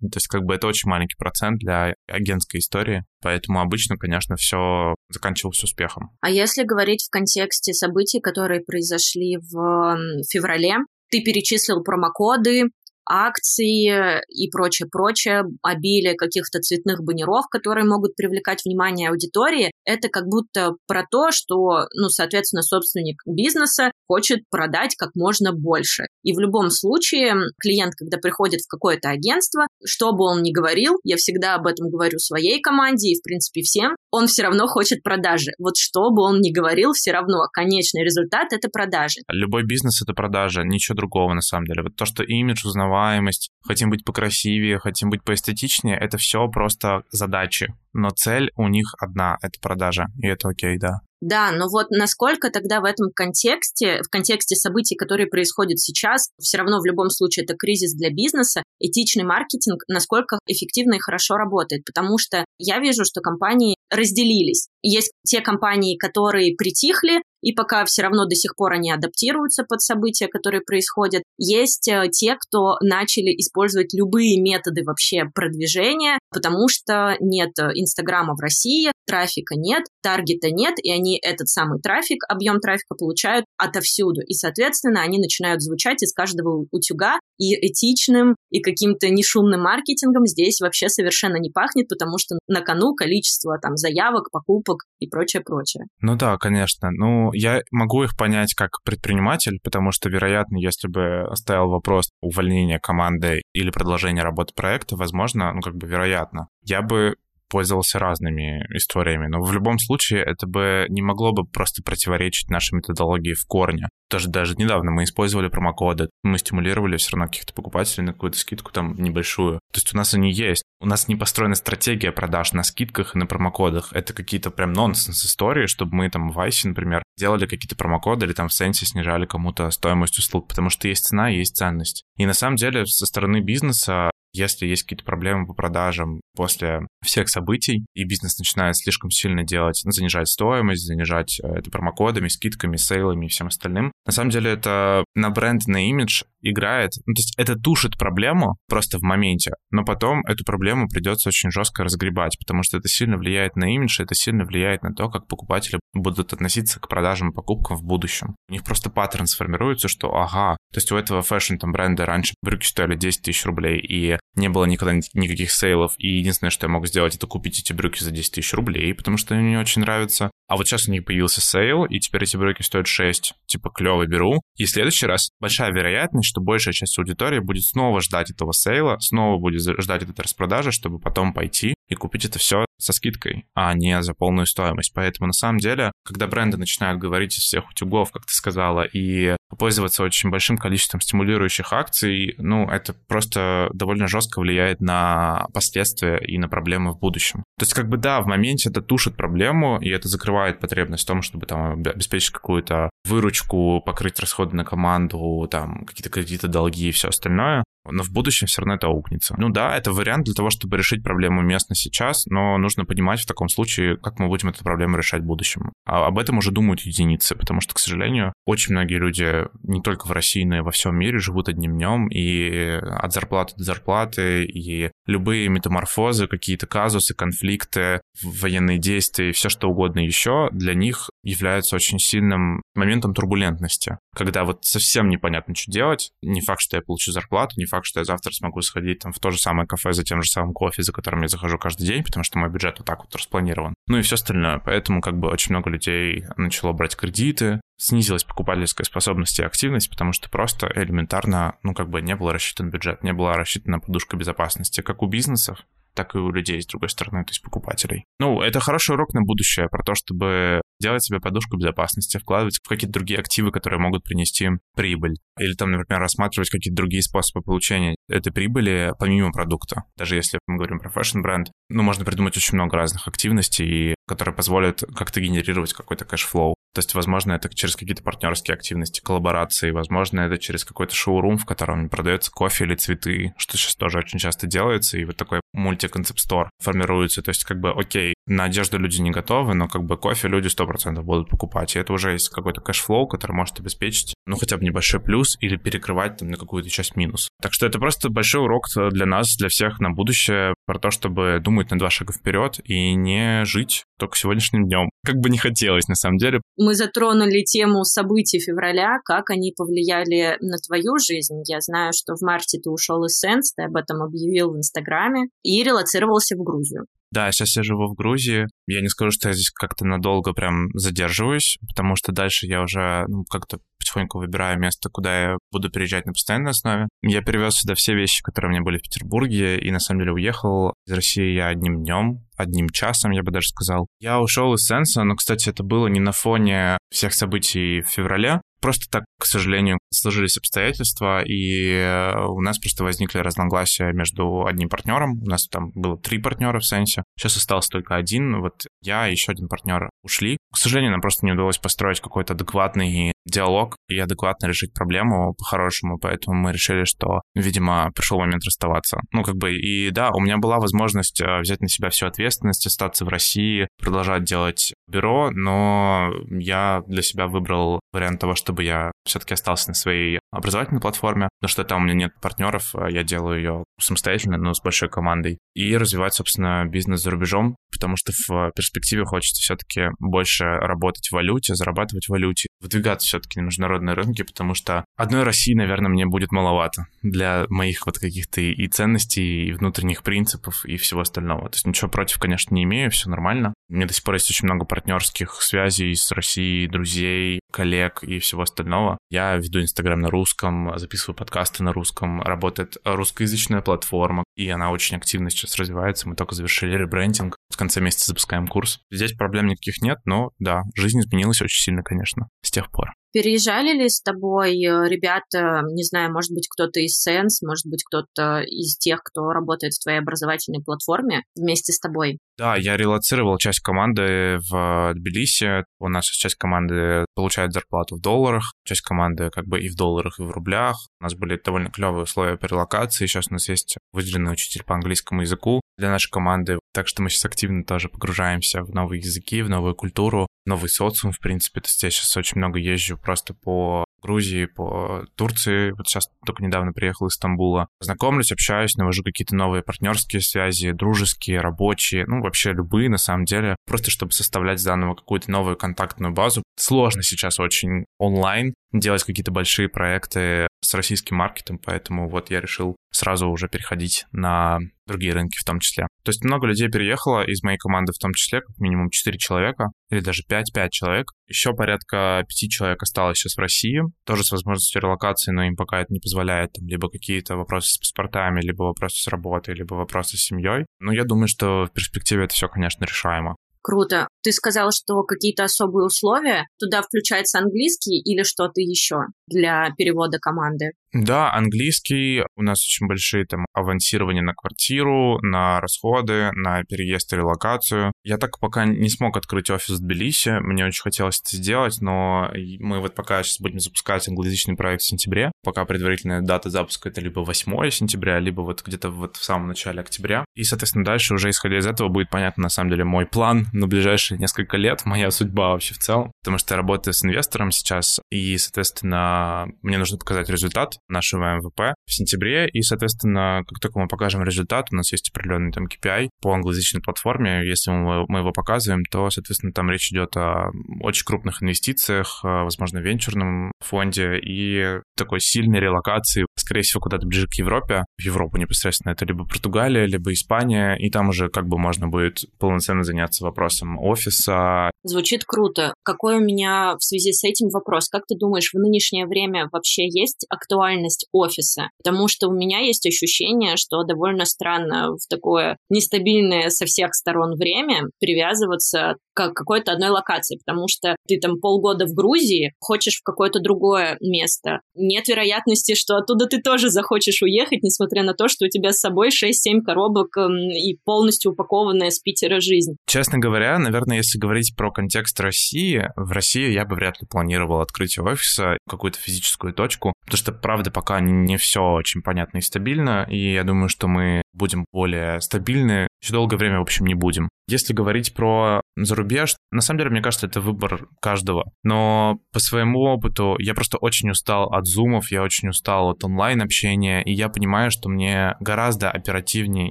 Ну, 0.00 0.08
то 0.10 0.16
есть, 0.16 0.26
как 0.26 0.42
бы 0.42 0.54
это 0.54 0.66
очень 0.66 0.88
маленький 0.88 1.16
процент 1.16 1.58
для 1.58 1.94
агентской 2.08 2.58
истории. 2.58 3.04
Поэтому 3.22 3.60
обычно, 3.60 3.96
конечно, 3.96 4.36
все 4.36 4.94
заканчивалось 5.08 5.62
успехом. 5.62 6.10
А 6.20 6.30
если 6.30 6.64
говорить 6.64 7.04
в 7.06 7.10
контексте 7.10 7.72
событий, 7.72 8.20
которые 8.20 8.60
произошли 8.60 9.38
в 9.38 9.98
феврале, 10.28 10.78
ты 11.10 11.22
перечислил 11.22 11.82
промокоды, 11.82 12.64
акции 13.08 14.20
и 14.28 14.50
прочее-прочее, 14.50 15.44
обилие 15.62 16.14
каких-то 16.14 16.60
цветных 16.60 17.02
баннеров, 17.02 17.46
которые 17.50 17.84
могут 17.84 18.16
привлекать 18.16 18.62
внимание 18.64 19.10
аудитории, 19.10 19.72
это 19.84 20.08
как 20.08 20.26
будто 20.26 20.74
про 20.86 21.04
то, 21.10 21.30
что, 21.30 21.86
ну, 21.94 22.08
соответственно, 22.08 22.62
собственник 22.62 23.22
бизнеса 23.26 23.90
хочет 24.06 24.40
продать 24.50 24.94
как 24.96 25.10
можно 25.14 25.52
больше. 25.52 26.04
И 26.22 26.32
в 26.32 26.38
любом 26.38 26.70
случае 26.70 27.34
клиент, 27.60 27.94
когда 27.96 28.18
приходит 28.18 28.60
в 28.60 28.68
какое-то 28.68 29.10
агентство, 29.10 29.66
что 29.84 30.12
бы 30.12 30.24
он 30.24 30.42
ни 30.42 30.52
говорил, 30.52 30.96
я 31.04 31.16
всегда 31.16 31.54
об 31.54 31.66
этом 31.66 31.90
говорю 31.90 32.18
своей 32.18 32.60
команде 32.60 33.10
и, 33.10 33.18
в 33.18 33.22
принципе, 33.22 33.62
всем, 33.62 33.96
он 34.10 34.26
все 34.26 34.42
равно 34.42 34.66
хочет 34.66 35.02
продажи. 35.02 35.52
Вот 35.58 35.76
что 35.76 36.10
бы 36.10 36.22
он 36.22 36.40
ни 36.40 36.52
говорил, 36.52 36.92
все 36.92 37.12
равно 37.12 37.46
конечный 37.52 38.04
результат— 38.04 38.48
это 38.52 38.68
продажи. 38.68 39.20
Любой 39.30 39.64
бизнес— 39.64 40.02
это 40.02 40.14
продажа, 40.14 40.62
ничего 40.64 40.96
другого 40.96 41.34
на 41.34 41.40
самом 41.40 41.66
деле. 41.66 41.82
Вот 41.82 41.96
то, 41.96 42.04
что 42.04 42.22
имидж, 42.22 42.62
узнаваемость, 42.98 43.50
хотим 43.62 43.90
быть 43.90 44.04
покрасивее, 44.04 44.78
хотим 44.78 45.10
быть 45.10 45.22
поэстетичнее, 45.24 45.98
это 45.98 46.18
все 46.18 46.48
просто 46.48 47.02
задачи. 47.10 47.74
Но 47.92 48.10
цель 48.10 48.50
у 48.56 48.68
них 48.68 48.94
одна— 48.98 49.38
это 49.42 49.58
продажа, 49.60 50.06
и 50.22 50.26
это 50.26 50.48
окей, 50.48 50.78
да. 50.78 51.00
Да, 51.20 51.50
но 51.50 51.68
вот 51.68 51.90
насколько 51.90 52.48
тогда 52.50 52.80
в 52.80 52.84
этом 52.84 53.10
контексте, 53.12 54.02
в 54.02 54.08
контексте 54.08 54.54
событий, 54.54 54.94
которые 54.94 55.26
происходят 55.26 55.80
сейчас, 55.80 56.28
все 56.40 56.58
равно 56.58 56.78
в 56.78 56.86
любом 56.86 57.10
случае 57.10 57.44
это 57.44 57.56
кризис 57.56 57.94
для 57.94 58.10
бизнеса, 58.10 58.62
этичный 58.78 59.24
маркетинг, 59.24 59.82
насколько 59.88 60.38
эффективно 60.46 60.94
и 60.94 61.00
хорошо 61.00 61.34
работает, 61.34 61.84
потому 61.84 62.18
что 62.18 62.44
я 62.58 62.78
вижу, 62.78 63.04
что 63.04 63.20
компании 63.20 63.74
разделились. 63.90 64.68
Есть 64.82 65.10
те 65.26 65.40
компании, 65.40 65.96
которые 65.96 66.54
притихли, 66.54 67.20
и 67.42 67.52
пока 67.52 67.84
все 67.84 68.02
равно 68.02 68.26
до 68.26 68.34
сих 68.34 68.56
пор 68.56 68.72
они 68.72 68.90
адаптируются 68.90 69.64
под 69.64 69.80
события, 69.80 70.28
которые 70.28 70.60
происходят. 70.60 71.22
Есть 71.38 71.88
э, 71.88 72.08
те, 72.10 72.36
кто 72.36 72.76
начали 72.80 73.34
использовать 73.38 73.94
любые 73.94 74.40
методы 74.40 74.82
вообще 74.84 75.24
продвижения, 75.34 76.18
потому 76.30 76.68
что 76.68 77.16
нет 77.20 77.50
Инстаграма 77.74 78.34
в 78.34 78.40
России, 78.40 78.92
трафика 79.06 79.54
нет, 79.56 79.84
таргета 80.02 80.50
нет, 80.50 80.74
и 80.82 80.90
они 80.90 81.18
этот 81.22 81.48
самый 81.48 81.80
трафик, 81.80 82.24
объем 82.28 82.60
трафика 82.60 82.94
получают 82.94 83.44
отовсюду. 83.56 84.20
И, 84.26 84.34
соответственно, 84.34 85.02
они 85.02 85.18
начинают 85.18 85.62
звучать 85.62 86.02
из 86.02 86.12
каждого 86.12 86.66
утюга, 86.70 87.18
и 87.38 87.54
этичным, 87.54 88.34
и 88.50 88.60
каким-то 88.60 89.08
нешумным 89.08 89.62
маркетингом 89.62 90.26
здесь 90.26 90.60
вообще 90.60 90.88
совершенно 90.88 91.36
не 91.36 91.50
пахнет, 91.50 91.88
потому 91.88 92.18
что 92.18 92.36
на 92.48 92.60
кону 92.60 92.94
количество 92.94 93.58
там 93.60 93.76
заявок, 93.76 94.30
покупок 94.30 94.82
и 94.98 95.08
прочее-прочее. 95.08 95.84
Ну 96.00 96.16
да, 96.16 96.36
конечно. 96.36 96.90
Ну, 96.90 97.27
я 97.32 97.62
могу 97.70 98.02
их 98.04 98.16
понять 98.16 98.54
как 98.54 98.82
предприниматель, 98.84 99.58
потому 99.62 99.92
что, 99.92 100.08
вероятно, 100.08 100.56
если 100.56 100.88
бы 100.88 101.26
стоял 101.34 101.68
вопрос 101.68 102.10
увольнения 102.20 102.78
команды 102.78 103.42
или 103.52 103.70
продолжения 103.70 104.22
работы 104.22 104.54
проекта, 104.54 104.96
возможно, 104.96 105.52
ну 105.52 105.60
как 105.60 105.74
бы 105.74 105.86
вероятно, 105.86 106.48
я 106.62 106.82
бы 106.82 107.16
пользовался 107.48 107.98
разными 107.98 108.64
историями, 108.76 109.26
но 109.26 109.40
в 109.40 109.52
любом 109.52 109.78
случае 109.78 110.22
это 110.24 110.46
бы 110.46 110.86
не 110.88 111.02
могло 111.02 111.32
бы 111.32 111.44
просто 111.44 111.82
противоречить 111.82 112.50
нашей 112.50 112.74
методологии 112.74 113.34
в 113.34 113.46
корне. 113.46 113.88
Тоже 114.10 114.28
даже 114.28 114.54
недавно 114.56 114.90
мы 114.90 115.04
использовали 115.04 115.48
промокоды, 115.48 116.08
мы 116.22 116.38
стимулировали 116.38 116.96
все 116.96 117.12
равно 117.12 117.26
каких-то 117.26 117.52
покупателей 117.52 118.06
на 118.06 118.12
какую-то 118.12 118.38
скидку 118.38 118.72
там 118.72 118.94
небольшую. 118.96 119.60
То 119.72 119.76
есть 119.76 119.94
у 119.94 119.96
нас 119.96 120.14
они 120.14 120.32
есть. 120.32 120.64
У 120.80 120.86
нас 120.86 121.08
не 121.08 121.16
построена 121.16 121.56
стратегия 121.56 122.12
продаж 122.12 122.52
на 122.52 122.62
скидках 122.62 123.14
и 123.14 123.18
на 123.18 123.26
промокодах. 123.26 123.92
Это 123.92 124.12
какие-то 124.14 124.50
прям 124.50 124.72
нонсенс 124.72 125.24
истории, 125.24 125.66
чтобы 125.66 125.96
мы 125.96 126.08
там 126.08 126.30
в 126.30 126.34
Вайсе, 126.34 126.68
например, 126.68 127.02
делали 127.18 127.46
какие-то 127.46 127.76
промокоды 127.76 128.26
или 128.26 128.32
там 128.32 128.48
в 128.48 128.54
Сенсе 128.54 128.86
снижали 128.86 129.26
кому-то 129.26 129.70
стоимость 129.70 130.18
услуг, 130.18 130.48
потому 130.48 130.70
что 130.70 130.88
есть 130.88 131.04
цена 131.04 131.28
есть 131.28 131.56
ценность. 131.56 132.04
И 132.16 132.26
на 132.26 132.32
самом 132.32 132.56
деле 132.56 132.86
со 132.86 133.06
стороны 133.06 133.40
бизнеса 133.40 134.10
если 134.38 134.66
есть 134.66 134.84
какие-то 134.84 135.04
проблемы 135.04 135.46
по 135.46 135.54
продажам 135.54 136.20
после 136.34 136.86
всех 137.04 137.28
событий, 137.28 137.84
и 137.94 138.04
бизнес 138.04 138.38
начинает 138.38 138.76
слишком 138.76 139.10
сильно 139.10 139.44
делать, 139.44 139.82
ну, 139.84 139.90
занижать 139.90 140.28
стоимость, 140.28 140.86
занижать 140.86 141.40
э, 141.42 141.48
это 141.58 141.70
промокодами, 141.70 142.28
скидками, 142.28 142.76
сейлами 142.76 143.26
и 143.26 143.28
всем 143.28 143.48
остальным, 143.48 143.92
на 144.06 144.12
самом 144.12 144.30
деле 144.30 144.52
это 144.52 145.04
на 145.14 145.30
бренд, 145.30 145.66
на 145.66 145.88
имидж 145.88 146.22
играет, 146.40 146.92
ну, 147.06 147.14
то 147.14 147.20
есть 147.20 147.34
это 147.36 147.56
тушит 147.56 147.98
проблему 147.98 148.56
просто 148.68 148.98
в 148.98 149.02
моменте, 149.02 149.52
но 149.70 149.84
потом 149.84 150.24
эту 150.26 150.44
проблему 150.44 150.88
придется 150.88 151.28
очень 151.28 151.50
жестко 151.50 151.82
разгребать, 151.82 152.38
потому 152.38 152.62
что 152.62 152.78
это 152.78 152.88
сильно 152.88 153.16
влияет 153.16 153.56
на 153.56 153.74
имидж, 153.74 154.00
это 154.00 154.14
сильно 154.14 154.44
влияет 154.44 154.82
на 154.82 154.94
то, 154.94 155.08
как 155.10 155.26
покупатели 155.26 155.80
будут 155.94 156.32
относиться 156.32 156.78
к 156.80 156.88
продажам 156.88 157.30
и 157.30 157.34
покупкам 157.34 157.76
в 157.76 157.82
будущем. 157.82 158.36
У 158.48 158.52
них 158.52 158.62
просто 158.62 158.90
паттерн 158.90 159.26
сформируется, 159.26 159.88
что 159.88 160.14
ага, 160.14 160.56
то 160.72 160.78
есть 160.78 160.92
у 160.92 160.96
этого 160.96 161.22
fashion 161.22 161.56
там 161.56 161.72
бренда 161.72 162.06
раньше 162.06 162.34
брюки 162.42 162.66
стоили 162.66 162.94
10 162.94 163.22
тысяч 163.22 163.44
рублей, 163.44 163.78
и 163.78 164.18
не 164.34 164.48
было 164.48 164.64
никогда 164.64 164.94
никаких 165.14 165.50
сейлов, 165.50 165.94
и 165.98 166.08
единственное, 166.18 166.50
что 166.50 166.66
я 166.66 166.72
мог 166.72 166.86
сделать, 166.86 167.16
это 167.16 167.26
купить 167.26 167.60
эти 167.60 167.72
брюки 167.72 168.02
за 168.02 168.10
10 168.10 168.34
тысяч 168.34 168.52
рублей, 168.54 168.94
потому 168.94 169.16
что 169.16 169.34
они 169.34 169.44
мне 169.44 169.58
очень 169.58 169.82
нравятся. 169.82 170.30
А 170.46 170.56
вот 170.56 170.66
сейчас 170.66 170.88
у 170.88 170.92
них 170.92 171.04
появился 171.04 171.40
сейл, 171.40 171.84
и 171.84 171.98
теперь 171.98 172.24
эти 172.24 172.36
брюки 172.36 172.62
стоят 172.62 172.86
6, 172.86 173.34
типа 173.46 173.70
клево 173.70 174.06
беру. 174.06 174.40
И 174.56 174.64
в 174.64 174.70
следующий 174.70 175.06
раз 175.06 175.30
большая 175.40 175.72
вероятность, 175.72 176.28
что 176.28 176.40
большая 176.40 176.72
часть 176.72 176.98
аудитории 176.98 177.40
будет 177.40 177.64
снова 177.64 178.00
ждать 178.00 178.30
этого 178.30 178.52
сейла, 178.52 178.98
снова 179.00 179.38
будет 179.38 179.60
ждать 179.60 180.02
этой 180.02 180.22
распродажи, 180.22 180.72
чтобы 180.72 180.98
потом 181.00 181.34
пойти 181.34 181.74
и 181.88 181.94
купить 181.94 182.24
это 182.24 182.38
все 182.38 182.67
со 182.80 182.92
скидкой, 182.92 183.46
а 183.54 183.74
не 183.74 184.02
за 184.02 184.14
полную 184.14 184.46
стоимость. 184.46 184.92
Поэтому 184.94 185.28
на 185.28 185.32
самом 185.32 185.58
деле, 185.58 185.92
когда 186.04 186.26
бренды 186.26 186.56
начинают 186.56 187.00
говорить 187.00 187.36
из 187.36 187.42
всех 187.42 187.68
утюгов, 187.70 188.12
как 188.12 188.26
ты 188.26 188.32
сказала, 188.32 188.82
и 188.82 189.36
пользоваться 189.58 190.02
очень 190.02 190.30
большим 190.30 190.58
количеством 190.58 191.00
стимулирующих 191.00 191.72
акций, 191.72 192.34
ну, 192.38 192.68
это 192.68 192.92
просто 192.92 193.70
довольно 193.72 194.06
жестко 194.06 194.40
влияет 194.40 194.80
на 194.80 195.46
последствия 195.52 196.18
и 196.18 196.38
на 196.38 196.48
проблемы 196.48 196.92
в 196.92 196.98
будущем. 196.98 197.44
То 197.58 197.64
есть, 197.64 197.74
как 197.74 197.88
бы, 197.88 197.96
да, 197.96 198.20
в 198.20 198.26
моменте 198.26 198.68
это 198.68 198.82
тушит 198.82 199.16
проблему, 199.16 199.78
и 199.80 199.88
это 199.88 200.08
закрывает 200.08 200.60
потребность 200.60 201.04
в 201.04 201.06
том, 201.06 201.22
чтобы 201.22 201.46
там 201.46 201.82
обеспечить 201.84 202.30
какую-то 202.30 202.90
выручку, 203.04 203.82
покрыть 203.84 204.20
расходы 204.20 204.54
на 204.54 204.64
команду, 204.64 205.48
там, 205.50 205.84
какие-то 205.86 206.10
кредиты, 206.10 206.48
долги 206.48 206.88
и 206.88 206.92
все 206.92 207.08
остальное 207.08 207.64
но 207.90 208.02
в 208.02 208.10
будущем 208.10 208.46
все 208.46 208.62
равно 208.62 208.74
это 208.74 208.86
аукнется. 208.86 209.34
Ну 209.38 209.48
да, 209.48 209.76
это 209.76 209.92
вариант 209.92 210.24
для 210.24 210.34
того, 210.34 210.50
чтобы 210.50 210.76
решить 210.76 211.02
проблему 211.02 211.42
местно 211.42 211.74
сейчас, 211.74 212.26
но 212.26 212.58
нужно 212.68 212.84
понимать 212.84 213.20
в 213.20 213.26
таком 213.26 213.48
случае, 213.48 213.96
как 213.96 214.18
мы 214.18 214.28
будем 214.28 214.50
эту 214.50 214.62
проблему 214.62 214.98
решать 214.98 215.22
в 215.22 215.26
будущем. 215.26 215.72
А 215.86 216.06
об 216.06 216.18
этом 216.18 216.38
уже 216.38 216.50
думают 216.50 216.80
единицы, 216.82 217.34
потому 217.34 217.60
что, 217.60 217.74
к 217.74 217.78
сожалению, 217.78 218.34
очень 218.44 218.72
многие 218.72 218.98
люди 218.98 219.46
не 219.62 219.80
только 219.80 220.06
в 220.06 220.12
России, 220.12 220.44
но 220.44 220.58
и 220.58 220.60
во 220.60 220.70
всем 220.70 220.96
мире 220.96 221.18
живут 221.18 221.48
одним 221.48 221.76
днем, 221.76 222.08
и 222.08 222.78
от 222.82 223.12
зарплаты 223.12 223.54
до 223.56 223.64
зарплаты, 223.64 224.44
и 224.44 224.90
любые 225.08 225.48
метаморфозы, 225.48 226.28
какие-то 226.28 226.66
казусы, 226.66 227.14
конфликты, 227.14 228.02
военные 228.22 228.78
действия 228.78 229.30
и 229.30 229.32
все 229.32 229.48
что 229.48 229.68
угодно 229.68 230.00
еще 230.00 230.50
для 230.52 230.74
них 230.74 231.10
являются 231.24 231.74
очень 231.74 231.98
сильным 231.98 232.62
моментом 232.74 233.14
турбулентности, 233.14 233.98
когда 234.14 234.44
вот 234.44 234.64
совсем 234.64 235.08
непонятно, 235.08 235.54
что 235.54 235.72
делать. 235.72 236.12
Не 236.22 236.42
факт, 236.42 236.60
что 236.60 236.76
я 236.76 236.82
получу 236.82 237.10
зарплату, 237.10 237.54
не 237.56 237.64
факт, 237.64 237.86
что 237.86 238.00
я 238.00 238.04
завтра 238.04 238.32
смогу 238.32 238.60
сходить 238.60 239.00
там 239.00 239.12
в 239.12 239.18
то 239.18 239.30
же 239.30 239.38
самое 239.38 239.66
кафе 239.66 239.92
за 239.92 240.04
тем 240.04 240.22
же 240.22 240.30
самым 240.30 240.52
кофе, 240.52 240.82
за 240.82 240.92
которым 240.92 241.22
я 241.22 241.28
захожу 241.28 241.58
каждый 241.58 241.86
день, 241.86 242.04
потому 242.04 242.22
что 242.22 242.38
мой 242.38 242.50
бюджет 242.50 242.78
вот 242.78 242.86
так 242.86 243.02
вот 243.02 243.14
распланирован. 243.16 243.74
Ну 243.86 243.98
и 243.98 244.02
все 244.02 244.16
остальное. 244.16 244.58
Поэтому 244.58 245.00
как 245.00 245.18
бы 245.18 245.28
очень 245.28 245.54
много 245.54 245.70
людей 245.70 246.24
начало 246.36 246.72
брать 246.74 246.96
кредиты, 246.96 247.60
снизилась 247.78 248.24
покупательская 248.24 248.84
способность 248.84 249.38
и 249.38 249.44
активность, 249.44 249.88
потому 249.88 250.12
что 250.12 250.28
просто 250.28 250.70
элементарно, 250.74 251.56
ну, 251.62 251.72
как 251.74 251.88
бы 251.88 252.02
не 252.02 252.14
был 252.16 252.30
рассчитан 252.30 252.70
бюджет, 252.70 253.02
не 253.02 253.12
была 253.12 253.34
рассчитана 253.34 253.80
подушка 253.80 254.16
безопасности, 254.16 254.82
как 254.82 255.02
у 255.02 255.06
бизнесов, 255.06 255.64
так 255.94 256.14
и 256.14 256.18
у 256.18 256.30
людей, 256.30 256.60
с 256.62 256.66
другой 256.66 256.90
стороны, 256.90 257.24
то 257.24 257.30
есть 257.30 257.42
покупателей. 257.42 258.04
Ну, 258.20 258.40
это 258.40 258.60
хороший 258.60 258.94
урок 258.94 259.14
на 259.14 259.22
будущее 259.22 259.68
про 259.68 259.82
то, 259.82 259.94
чтобы 259.94 260.60
делать 260.80 261.02
себе 261.02 261.18
подушку 261.18 261.56
безопасности, 261.56 262.18
вкладывать 262.18 262.58
в 262.62 262.68
какие-то 262.68 262.92
другие 262.92 263.18
активы, 263.18 263.50
которые 263.50 263.80
могут 263.80 264.04
принести 264.04 264.48
прибыль. 264.76 265.16
Или 265.40 265.54
там, 265.54 265.72
например, 265.72 266.00
рассматривать 266.00 266.50
какие-то 266.50 266.76
другие 266.76 267.02
способы 267.02 267.42
получения 267.42 267.96
этой 268.08 268.32
прибыли 268.32 268.92
помимо 268.98 269.32
продукта. 269.32 269.84
Даже 269.96 270.14
если 270.14 270.38
мы 270.46 270.56
говорим 270.56 270.78
про 270.78 270.88
fashion-бренд, 270.88 271.50
ну, 271.68 271.82
можно 271.82 272.04
придумать 272.04 272.36
очень 272.36 272.54
много 272.54 272.76
разных 272.76 273.08
активностей, 273.08 273.96
которые 274.06 274.34
позволят 274.34 274.84
как-то 274.94 275.20
генерировать 275.20 275.72
какой-то 275.72 276.04
cash 276.04 276.26
flow. 276.26 276.54
То 276.78 276.80
есть, 276.80 276.94
возможно, 276.94 277.32
это 277.32 277.52
через 277.52 277.74
какие-то 277.74 278.04
партнерские 278.04 278.54
активности, 278.54 279.00
коллаборации, 279.00 279.72
возможно, 279.72 280.20
это 280.20 280.38
через 280.38 280.64
какой-то 280.64 280.94
шоурум, 280.94 281.36
в 281.36 281.44
котором 281.44 281.88
продается 281.88 282.30
кофе 282.30 282.66
или 282.66 282.76
цветы, 282.76 283.34
что 283.36 283.58
сейчас 283.58 283.74
тоже 283.74 283.98
очень 283.98 284.20
часто 284.20 284.46
делается, 284.46 284.96
и 284.96 285.04
вот 285.04 285.16
такой 285.16 285.40
мульти 285.54 285.86
concept 285.86 286.23
store 286.23 286.50
формируется. 286.62 287.20
То 287.20 287.30
есть, 287.30 287.42
как 287.42 287.58
бы, 287.58 287.72
окей, 287.72 288.14
на 288.28 288.44
одежду 288.44 288.78
люди 288.78 289.00
не 289.00 289.10
готовы, 289.10 289.54
но 289.54 289.68
как 289.68 289.84
бы 289.84 289.96
кофе 289.96 290.28
люди 290.28 290.48
100% 290.48 291.02
будут 291.02 291.28
покупать. 291.28 291.74
И 291.76 291.78
это 291.78 291.92
уже 291.92 292.12
есть 292.12 292.28
какой-то 292.28 292.60
cash 292.60 292.80
flow, 292.80 293.06
который 293.06 293.32
может 293.32 293.58
обеспечить, 293.60 294.14
ну, 294.26 294.36
хотя 294.36 294.56
бы 294.56 294.64
небольшой 294.64 295.00
плюс 295.00 295.36
или 295.40 295.56
перекрывать 295.56 296.18
там 296.18 296.28
на 296.28 296.36
какую-то 296.36 296.68
часть 296.68 296.96
минус. 296.96 297.28
Так 297.40 297.52
что 297.52 297.66
это 297.66 297.78
просто 297.78 298.10
большой 298.10 298.42
урок 298.42 298.66
для 298.90 299.06
нас, 299.06 299.36
для 299.36 299.48
всех 299.48 299.80
на 299.80 299.90
будущее, 299.90 300.54
про 300.66 300.78
то, 300.78 300.90
чтобы 300.90 301.40
думать 301.42 301.70
на 301.70 301.78
два 301.78 301.90
шага 301.90 302.12
вперед 302.12 302.60
и 302.64 302.94
не 302.94 303.44
жить 303.44 303.84
только 303.98 304.16
сегодняшним 304.16 304.66
днем. 304.66 304.90
Как 305.04 305.16
бы 305.16 305.30
не 305.30 305.38
хотелось, 305.38 305.88
на 305.88 305.94
самом 305.94 306.18
деле. 306.18 306.40
Мы 306.56 306.74
затронули 306.74 307.42
тему 307.42 307.84
событий 307.84 308.38
февраля, 308.38 308.98
как 309.04 309.30
они 309.30 309.52
повлияли 309.56 310.36
на 310.40 310.56
твою 310.58 310.98
жизнь. 310.98 311.42
Я 311.46 311.60
знаю, 311.60 311.92
что 311.94 312.14
в 312.14 312.22
марте 312.22 312.58
ты 312.58 312.70
ушел 312.70 313.04
из 313.04 313.18
Сенс, 313.18 313.52
ты 313.54 313.64
об 313.64 313.76
этом 313.76 314.02
объявил 314.02 314.52
в 314.52 314.56
Инстаграме 314.56 315.28
и 315.42 315.62
релацировался 315.62 316.36
в 316.36 316.42
Грузию. 316.42 316.86
Да, 317.10 317.30
сейчас 317.32 317.56
я 317.56 317.62
живу 317.62 317.86
в 317.86 317.94
Грузии. 317.94 318.46
Я 318.66 318.80
не 318.80 318.88
скажу, 318.88 319.10
что 319.10 319.28
я 319.28 319.34
здесь 319.34 319.50
как-то 319.50 319.86
надолго 319.86 320.32
прям 320.32 320.68
задерживаюсь, 320.74 321.56
потому 321.66 321.96
что 321.96 322.12
дальше 322.12 322.46
я 322.46 322.62
уже 322.62 323.04
ну, 323.08 323.24
как-то 323.24 323.58
потихоньку 323.78 324.18
выбираю 324.18 324.58
место, 324.58 324.90
куда 324.90 325.22
я 325.22 325.38
буду 325.50 325.70
переезжать 325.70 326.06
на 326.06 326.12
постоянной 326.12 326.50
основе. 326.50 326.88
Я 327.02 327.22
перевез 327.22 327.54
сюда 327.54 327.74
все 327.74 327.94
вещи, 327.94 328.22
которые 328.22 328.50
у 328.50 328.52
меня 328.52 328.62
были 328.62 328.78
в 328.78 328.82
Петербурге, 328.82 329.58
и 329.58 329.70
на 329.70 329.78
самом 329.78 330.00
деле 330.00 330.12
уехал 330.12 330.74
из 330.86 330.92
России 330.92 331.34
я 331.34 331.48
одним 331.48 331.82
днем, 331.82 332.27
одним 332.38 332.68
часом, 332.68 333.10
я 333.10 333.22
бы 333.22 333.30
даже 333.30 333.48
сказал. 333.48 333.86
Я 334.00 334.20
ушел 334.20 334.54
из 334.54 334.64
Сенса, 334.64 335.04
но, 335.04 335.16
кстати, 335.16 335.48
это 335.48 335.62
было 335.62 335.88
не 335.88 336.00
на 336.00 336.12
фоне 336.12 336.78
всех 336.90 337.12
событий 337.12 337.82
в 337.82 337.88
феврале. 337.88 338.40
Просто 338.60 338.86
так, 338.90 339.04
к 339.20 339.26
сожалению, 339.26 339.78
сложились 339.92 340.36
обстоятельства, 340.36 341.22
и 341.22 341.74
э, 341.74 342.26
у 342.26 342.40
нас 342.40 342.58
просто 342.58 342.82
возникли 342.82 343.18
разногласия 343.18 343.92
между 343.92 344.46
одним 344.46 344.68
партнером. 344.68 345.22
У 345.22 345.26
нас 345.26 345.46
там 345.46 345.70
было 345.74 345.96
три 345.96 346.18
партнера 346.18 346.58
в 346.58 346.66
Сенсе. 346.66 347.04
Сейчас 347.16 347.36
остался 347.36 347.70
только 347.70 347.94
один. 347.94 348.40
Вот 348.40 348.66
я 348.82 349.08
и 349.08 349.12
еще 349.12 349.32
один 349.32 349.48
партнер 349.48 349.90
ушли. 350.02 350.38
К 350.52 350.56
сожалению, 350.56 350.92
нам 350.92 351.00
просто 351.00 351.24
не 351.24 351.32
удалось 351.32 351.58
построить 351.58 352.00
какой-то 352.00 352.34
адекватный 352.34 353.12
диалог 353.26 353.76
и 353.88 353.98
адекватно 353.98 354.46
решить 354.46 354.72
проблему 354.72 355.34
по-хорошему, 355.34 355.98
поэтому 355.98 356.36
мы 356.36 356.52
решили, 356.52 356.84
что, 356.84 357.20
видимо, 357.34 357.90
пришел 357.94 358.18
момент 358.18 358.44
расставаться. 358.44 359.00
Ну, 359.12 359.22
как 359.22 359.36
бы, 359.36 359.54
и 359.54 359.90
да, 359.90 360.10
у 360.10 360.20
меня 360.20 360.38
была 360.38 360.58
возможность 360.58 361.20
э, 361.20 361.40
взять 361.40 361.60
на 361.60 361.68
себя 361.68 361.90
всю 361.90 362.06
ответственность, 362.06 362.27
остаться 362.28 363.04
в 363.04 363.08
России, 363.08 363.68
продолжать 363.78 364.24
делать 364.24 364.74
бюро, 364.88 365.30
но 365.30 366.10
я 366.30 366.82
для 366.86 367.02
себя 367.02 367.26
выбрал 367.26 367.80
вариант 367.92 368.20
того, 368.20 368.34
чтобы 368.34 368.64
я 368.64 368.92
все-таки 369.04 369.34
остался 369.34 369.68
на 369.68 369.74
своей 369.74 370.20
образовательной 370.30 370.80
платформе, 370.80 371.28
потому 371.40 371.50
что 371.50 371.64
там 371.64 371.82
у 371.82 371.84
меня 371.84 371.94
нет 371.94 372.12
партнеров, 372.20 372.74
а 372.74 372.90
я 372.90 373.02
делаю 373.02 373.38
ее 373.38 373.64
самостоятельно, 373.80 374.36
но 374.36 374.54
с 374.54 374.62
большой 374.62 374.88
командой, 374.88 375.38
и 375.54 375.76
развивать, 375.76 376.14
собственно, 376.14 376.64
бизнес 376.66 377.02
за 377.02 377.10
рубежом, 377.10 377.56
потому 377.72 377.96
что 377.96 378.12
в 378.26 378.52
перспективе 378.54 379.04
хочется 379.04 379.40
все-таки 379.40 379.90
больше 379.98 380.44
работать 380.44 381.08
в 381.08 381.12
валюте, 381.12 381.54
зарабатывать 381.54 382.06
в 382.06 382.10
валюте, 382.10 382.48
выдвигаться 382.60 383.06
все-таки 383.06 383.40
на 383.40 383.46
международные 383.46 383.94
рынки, 383.94 384.22
потому 384.22 384.54
что 384.54 384.84
одной 384.96 385.22
России, 385.22 385.54
наверное, 385.54 385.90
мне 385.90 386.06
будет 386.06 386.32
маловато 386.32 386.86
для 387.02 387.46
моих 387.48 387.86
вот 387.86 387.98
каких-то 387.98 388.40
и 388.40 388.68
ценностей, 388.68 389.48
и 389.48 389.52
внутренних 389.52 390.02
принципов, 390.02 390.64
и 390.64 390.76
всего 390.76 391.00
остального. 391.00 391.48
То 391.48 391.56
есть 391.56 391.66
ничего 391.66 391.88
против, 391.88 392.17
конечно, 392.18 392.54
не 392.54 392.64
имею, 392.64 392.90
все 392.90 393.08
нормально. 393.08 393.54
У 393.68 393.74
меня 393.74 393.86
до 393.86 393.92
сих 393.92 394.04
пор 394.04 394.14
есть 394.14 394.30
очень 394.30 394.46
много 394.46 394.64
партнерских 394.64 395.40
связей 395.42 395.94
с 395.94 396.10
Россией, 396.12 396.66
друзей, 396.68 397.40
коллег 397.52 398.02
и 398.02 398.18
всего 398.18 398.42
остального. 398.42 398.98
Я 399.10 399.36
веду 399.36 399.60
Инстаграм 399.60 400.00
на 400.00 400.10
русском, 400.10 400.78
записываю 400.78 401.16
подкасты 401.16 401.62
на 401.62 401.72
русском, 401.72 402.22
работает 402.22 402.76
русскоязычная 402.84 403.60
платформа, 403.60 404.24
и 404.36 404.48
она 404.48 404.70
очень 404.70 404.96
активно 404.96 405.30
сейчас 405.30 405.56
развивается. 405.56 406.08
Мы 406.08 406.16
только 406.16 406.34
завершили 406.34 406.76
ребрендинг, 406.76 407.36
в 407.52 407.56
конце 407.56 407.80
месяца 407.80 408.06
запускаем 408.06 408.46
курс. 408.46 408.80
Здесь 408.90 409.12
проблем 409.12 409.46
никаких 409.46 409.82
нет, 409.82 409.98
но 410.04 410.30
да, 410.38 410.62
жизнь 410.74 411.00
изменилась 411.00 411.42
очень 411.42 411.62
сильно, 411.62 411.82
конечно, 411.82 412.28
с 412.42 412.50
тех 412.50 412.70
пор. 412.70 412.92
Переезжали 413.12 413.72
ли 413.72 413.88
с 413.88 414.00
тобой 414.02 414.52
э, 414.52 414.88
ребята, 414.88 415.62
не 415.72 415.82
знаю, 415.82 416.12
может 416.12 416.30
быть, 416.32 416.46
кто-то 416.48 416.80
из 416.80 417.06
Sense, 417.06 417.46
может 417.46 417.66
быть, 417.66 417.82
кто-то 417.84 418.40
из 418.40 418.76
тех, 418.76 419.02
кто 419.02 419.30
работает 419.30 419.72
в 419.72 419.82
твоей 419.82 420.00
образовательной 420.00 420.62
платформе 420.62 421.22
вместе 421.34 421.72
с 421.72 421.80
тобой? 421.80 422.18
Да, 422.36 422.56
я 422.56 422.76
релацировал 422.76 423.38
часть 423.38 423.60
команды 423.60 424.38
в 424.50 424.92
Тбилиси. 424.94 425.64
У 425.80 425.88
нас 425.88 426.06
часть 426.06 426.36
команды 426.36 427.06
получает 427.14 427.52
зарплату 427.52 427.96
в 427.96 428.00
долларах, 428.00 428.52
часть 428.64 428.82
команды 428.82 429.30
как 429.30 429.46
бы 429.46 429.60
и 429.60 429.68
в 429.68 429.74
долларах, 429.74 430.18
и 430.18 430.22
в 430.22 430.30
рублях. 430.30 430.76
У 431.00 431.04
нас 431.04 431.14
были 431.14 431.40
довольно 431.42 431.70
клевые 431.70 432.04
условия 432.04 432.36
перелокации. 432.36 433.06
Сейчас 433.06 433.28
у 433.30 433.32
нас 433.32 433.48
есть 433.48 433.76
выделенный 433.92 434.32
учитель 434.32 434.64
по 434.64 434.74
английскому 434.74 435.22
языку 435.22 435.60
для 435.78 435.90
нашей 435.90 436.10
команды. 436.10 436.58
Так 436.74 436.88
что 436.88 437.02
мы 437.02 437.10
сейчас 437.10 437.24
активно 437.24 437.64
тоже 437.64 437.88
погружаемся 437.88 438.62
в 438.62 438.74
новые 438.74 439.00
языки, 439.00 439.42
в 439.42 439.48
новую 439.48 439.74
культуру, 439.74 440.26
новый 440.44 440.68
социум, 440.68 441.12
в 441.12 441.20
принципе. 441.20 441.60
То 441.60 441.68
есть 441.68 441.82
я 441.82 441.90
сейчас 441.90 442.16
очень 442.16 442.38
много 442.38 442.58
езжу 442.58 442.98
просто 442.98 443.34
по 443.34 443.84
Грузии, 444.00 444.46
по 444.46 445.04
Турции. 445.16 445.72
Вот 445.72 445.88
сейчас 445.88 446.08
только 446.24 446.42
недавно 446.42 446.72
приехал 446.72 447.06
из 447.06 447.14
Стамбула. 447.14 447.68
Знакомлюсь, 447.80 448.32
общаюсь, 448.32 448.76
навожу 448.76 449.02
какие-то 449.02 449.34
новые 449.34 449.62
партнерские 449.62 450.22
связи, 450.22 450.72
дружеские, 450.72 451.40
рабочие, 451.40 452.06
ну, 452.06 452.20
вообще 452.20 452.52
любые, 452.52 452.88
на 452.88 452.98
самом 452.98 453.24
деле. 453.24 453.56
Просто 453.66 453.90
чтобы 453.90 454.12
составлять 454.12 454.60
заново 454.60 454.94
какую-то 454.94 455.30
новую 455.30 455.56
контактную 455.56 456.12
базу. 456.12 456.42
Сложно 456.56 457.02
сейчас 457.02 457.40
очень 457.40 457.84
онлайн 457.98 458.54
делать 458.72 459.04
какие-то 459.04 459.30
большие 459.30 459.68
проекты 459.68 460.46
с 460.60 460.74
российским 460.74 461.16
маркетом, 461.16 461.58
поэтому 461.58 462.08
вот 462.08 462.30
я 462.30 462.40
решил 462.40 462.76
сразу 462.92 463.28
уже 463.28 463.48
переходить 463.48 464.06
на 464.12 464.60
другие 464.88 465.12
рынки 465.12 465.38
в 465.38 465.44
том 465.44 465.60
числе. 465.60 465.86
То 466.02 466.10
есть 466.10 466.24
много 466.24 466.46
людей 466.46 466.68
переехало 466.68 467.24
из 467.24 467.42
моей 467.42 467.58
команды 467.58 467.92
в 467.92 467.98
том 467.98 468.12
числе, 468.14 468.40
как 468.40 468.58
минимум 468.58 468.90
4 468.90 469.16
человека. 469.18 469.68
или 469.90 470.00
даже 470.00 470.22
5-5 470.28 470.68
человек. 470.70 471.12
Еще 471.28 471.52
порядка 471.52 472.24
5 472.28 472.50
человек 472.50 472.82
осталось 472.82 473.18
сейчас 473.18 473.36
в 473.36 473.40
России, 473.40 473.80
тоже 474.04 474.24
с 474.24 474.32
возможностью 474.32 474.82
релокации, 474.82 475.32
но 475.32 475.44
им 475.44 475.56
пока 475.56 475.80
это 475.80 475.92
не 475.92 476.00
позволяет. 476.00 476.52
Там, 476.52 476.66
либо 476.66 476.90
какие-то 476.90 477.36
вопросы 477.36 477.72
с 477.72 477.78
паспортами, 477.78 478.40
либо 478.40 478.64
вопросы 478.64 479.02
с 479.02 479.06
работой, 479.08 479.54
либо 479.54 479.74
вопросы 479.74 480.16
с 480.16 480.24
семьей. 480.24 480.66
Но 480.80 480.92
я 480.92 481.04
думаю, 481.04 481.28
что 481.28 481.66
в 481.66 481.72
перспективе 481.72 482.24
это 482.24 482.34
все, 482.34 482.48
конечно, 482.48 482.84
решаемо. 482.84 483.36
Круто. 483.62 484.08
Ты 484.22 484.32
сказал, 484.32 484.70
что 484.72 485.02
какие-то 485.02 485.44
особые 485.44 485.86
условия. 485.86 486.46
Туда 486.58 486.80
включается 486.80 487.38
английский 487.38 488.00
или 488.00 488.22
что-то 488.22 488.60
еще 488.60 488.96
для 489.26 489.70
перевода 489.76 490.18
команды? 490.18 490.70
Да, 490.92 491.32
английский. 491.32 492.22
У 492.36 492.42
нас 492.42 492.64
очень 492.64 492.86
большие 492.86 493.26
там 493.26 493.44
авансирования 493.52 494.22
на 494.22 494.34
квартиру, 494.34 495.18
на 495.20 495.60
расходы, 495.60 496.30
на 496.32 496.64
переезд 496.64 497.12
и 497.12 497.16
релокацию. 497.16 497.92
Я 498.04 498.16
так 498.16 498.38
пока 498.40 498.64
не 498.64 498.88
смог 498.88 499.16
открыть 499.16 499.50
офис 499.50 499.78
в 499.78 499.82
Тбилиси. 499.82 500.40
Мне 500.40 500.64
очень 500.64 500.82
хотелось 500.82 501.20
это 501.20 501.36
сделать, 501.36 501.80
но 501.80 502.30
мы 502.58 502.80
вот 502.80 502.94
пока 502.94 503.22
сейчас 503.22 503.40
будем 503.40 503.60
запускать 503.60 504.08
англоязычный 504.08 504.56
проект 504.56 504.82
в 504.82 504.86
сентябре. 504.86 505.30
Пока 505.44 505.66
предварительная 505.66 506.22
дата 506.22 506.48
запуска 506.48 506.88
это 506.88 507.02
либо 507.02 507.20
8 507.20 507.70
сентября, 507.70 508.18
либо 508.18 508.40
вот 508.40 508.62
где-то 508.64 508.90
вот 508.90 509.16
в 509.16 509.24
самом 509.24 509.48
начале 509.48 509.80
октября. 509.80 510.24
И, 510.34 510.44
соответственно, 510.44 510.86
дальше 510.86 511.14
уже 511.14 511.28
исходя 511.28 511.58
из 511.58 511.66
этого 511.66 511.88
будет 511.88 512.08
понятно, 512.08 512.44
на 512.44 512.48
самом 512.48 512.70
деле, 512.70 512.84
мой 512.84 513.04
план 513.04 513.46
на 513.52 513.66
ближайшие 513.66 514.18
несколько 514.18 514.56
лет, 514.56 514.86
моя 514.86 515.10
судьба 515.10 515.50
вообще 515.50 515.74
в 515.74 515.78
целом. 515.78 516.12
Потому 516.22 516.38
что 516.38 516.54
я 516.54 516.58
работаю 516.58 516.94
с 516.94 517.04
инвестором 517.04 517.50
сейчас, 517.50 518.00
и, 518.10 518.38
соответственно, 518.38 519.48
мне 519.62 519.76
нужно 519.76 519.98
показать 519.98 520.30
результат 520.30 520.77
нашего 520.88 521.36
МВП 521.36 521.74
в 521.86 521.92
сентябре, 521.92 522.48
и, 522.48 522.62
соответственно, 522.62 523.42
как 523.46 523.58
только 523.60 523.78
мы 523.78 523.88
покажем 523.88 524.22
результат, 524.22 524.68
у 524.70 524.76
нас 524.76 524.92
есть 524.92 525.10
определенный 525.10 525.52
там 525.52 525.66
KPI 525.66 526.08
по 526.20 526.32
англоязычной 526.32 526.80
платформе, 526.82 527.46
если 527.46 527.70
мы, 527.70 528.18
его 528.18 528.32
показываем, 528.32 528.84
то, 528.84 529.10
соответственно, 529.10 529.52
там 529.52 529.70
речь 529.70 529.90
идет 529.92 530.16
о 530.16 530.50
очень 530.80 531.04
крупных 531.04 531.42
инвестициях, 531.42 532.20
возможно, 532.22 532.78
венчурном 532.78 533.52
фонде 533.60 534.18
и 534.18 534.80
такой 534.96 535.20
сильной 535.20 535.60
релокации, 535.60 536.26
скорее 536.36 536.62
всего, 536.62 536.80
куда-то 536.80 537.06
ближе 537.06 537.26
к 537.26 537.34
Европе, 537.34 537.84
в 537.98 538.04
Европу 538.04 538.36
непосредственно, 538.36 538.92
это 538.92 539.04
либо 539.04 539.24
Португалия, 539.24 539.86
либо 539.86 540.12
Испания, 540.12 540.74
и 540.74 540.90
там 540.90 541.08
уже 541.08 541.28
как 541.28 541.46
бы 541.46 541.58
можно 541.58 541.88
будет 541.88 542.24
полноценно 542.38 542.82
заняться 542.84 543.24
вопросом 543.24 543.78
офиса. 543.78 544.70
Звучит 544.82 545.24
круто. 545.24 545.74
Какой 545.82 546.16
у 546.16 546.20
меня 546.20 546.76
в 546.76 546.82
связи 546.82 547.12
с 547.12 547.24
этим 547.24 547.48
вопрос? 547.48 547.88
Как 547.88 548.06
ты 548.06 548.16
думаешь, 548.16 548.50
в 548.52 548.58
нынешнее 548.58 549.06
время 549.06 549.48
вообще 549.52 549.88
есть 549.88 550.26
актуальность 550.68 551.06
офиса? 551.12 551.68
Потому 551.82 552.08
что 552.08 552.28
у 552.28 552.32
меня 552.32 552.60
есть 552.60 552.86
ощущение, 552.86 553.56
что 553.56 553.82
довольно 553.84 554.24
странно 554.24 554.92
в 554.92 555.06
такое 555.08 555.56
нестабильное 555.68 556.50
со 556.50 556.66
всех 556.66 556.94
сторон 556.94 557.36
время 557.36 557.84
привязываться 558.00 558.96
к 559.14 559.32
какой-то 559.32 559.72
одной 559.72 559.88
локации, 559.90 560.38
потому 560.44 560.66
что 560.68 560.94
ты 561.08 561.18
там 561.18 561.40
полгода 561.40 561.86
в 561.86 561.94
Грузии, 561.94 562.52
хочешь 562.60 562.98
в 563.00 563.02
какое-то 563.02 563.40
другое 563.40 563.96
место. 564.00 564.60
Нет 564.74 565.08
вероятности, 565.08 565.74
что 565.74 565.96
оттуда 565.96 566.26
ты 566.26 566.40
тоже 566.40 566.70
захочешь 566.70 567.22
уехать, 567.22 567.62
несмотря 567.62 568.04
на 568.04 568.14
то, 568.14 568.28
что 568.28 568.46
у 568.46 568.48
тебя 568.48 568.72
с 568.72 568.78
собой 568.78 569.08
6-7 569.08 569.62
коробок 569.64 570.16
и 570.18 570.76
полностью 570.84 571.32
упакованная 571.32 571.90
с 571.90 571.98
Питера 571.98 572.40
жизнь. 572.40 572.76
Честно 572.86 573.18
говоря, 573.18 573.58
наверное, 573.58 573.96
если 573.96 574.18
говорить 574.18 574.54
про 574.56 574.70
контекст 574.70 575.18
России, 575.20 575.88
в 575.96 576.12
России 576.12 576.52
я 576.52 576.64
бы 576.64 576.76
вряд 576.76 577.00
ли 577.00 577.08
планировал 577.08 577.60
открытие 577.60 578.04
офиса, 578.04 578.56
какую-то 578.68 578.98
физическую 578.98 579.52
точку, 579.52 579.92
потому 580.04 580.18
что, 580.18 580.32
правда, 580.32 580.57
пока 580.70 581.00
не 581.00 581.36
все 581.36 581.62
очень 581.62 582.02
понятно 582.02 582.38
и 582.38 582.42
стабильно, 582.42 583.06
и 583.08 583.32
я 583.32 583.44
думаю, 583.44 583.68
что 583.68 583.88
мы 583.88 584.22
будем 584.32 584.64
более 584.72 585.20
стабильны 585.20 585.88
еще 586.02 586.12
долгое 586.12 586.36
время, 586.36 586.58
в 586.58 586.62
общем, 586.62 586.86
не 586.86 586.94
будем. 586.94 587.28
Если 587.48 587.72
говорить 587.72 588.14
про 588.14 588.60
зарубеж, 588.76 589.36
на 589.50 589.60
самом 589.60 589.78
деле, 589.78 589.90
мне 589.90 590.02
кажется, 590.02 590.26
это 590.26 590.40
выбор 590.40 590.88
каждого. 591.00 591.50
Но 591.64 592.18
по 592.32 592.40
своему 592.40 592.80
опыту 592.80 593.36
я 593.38 593.54
просто 593.54 593.78
очень 593.78 594.10
устал 594.10 594.52
от 594.52 594.66
зумов, 594.66 595.10
я 595.10 595.22
очень 595.22 595.48
устал 595.48 595.90
от 595.90 596.04
онлайн-общения, 596.04 597.02
и 597.02 597.12
я 597.12 597.28
понимаю, 597.28 597.70
что 597.70 597.88
мне 597.88 598.36
гораздо 598.40 598.90
оперативнее, 598.90 599.70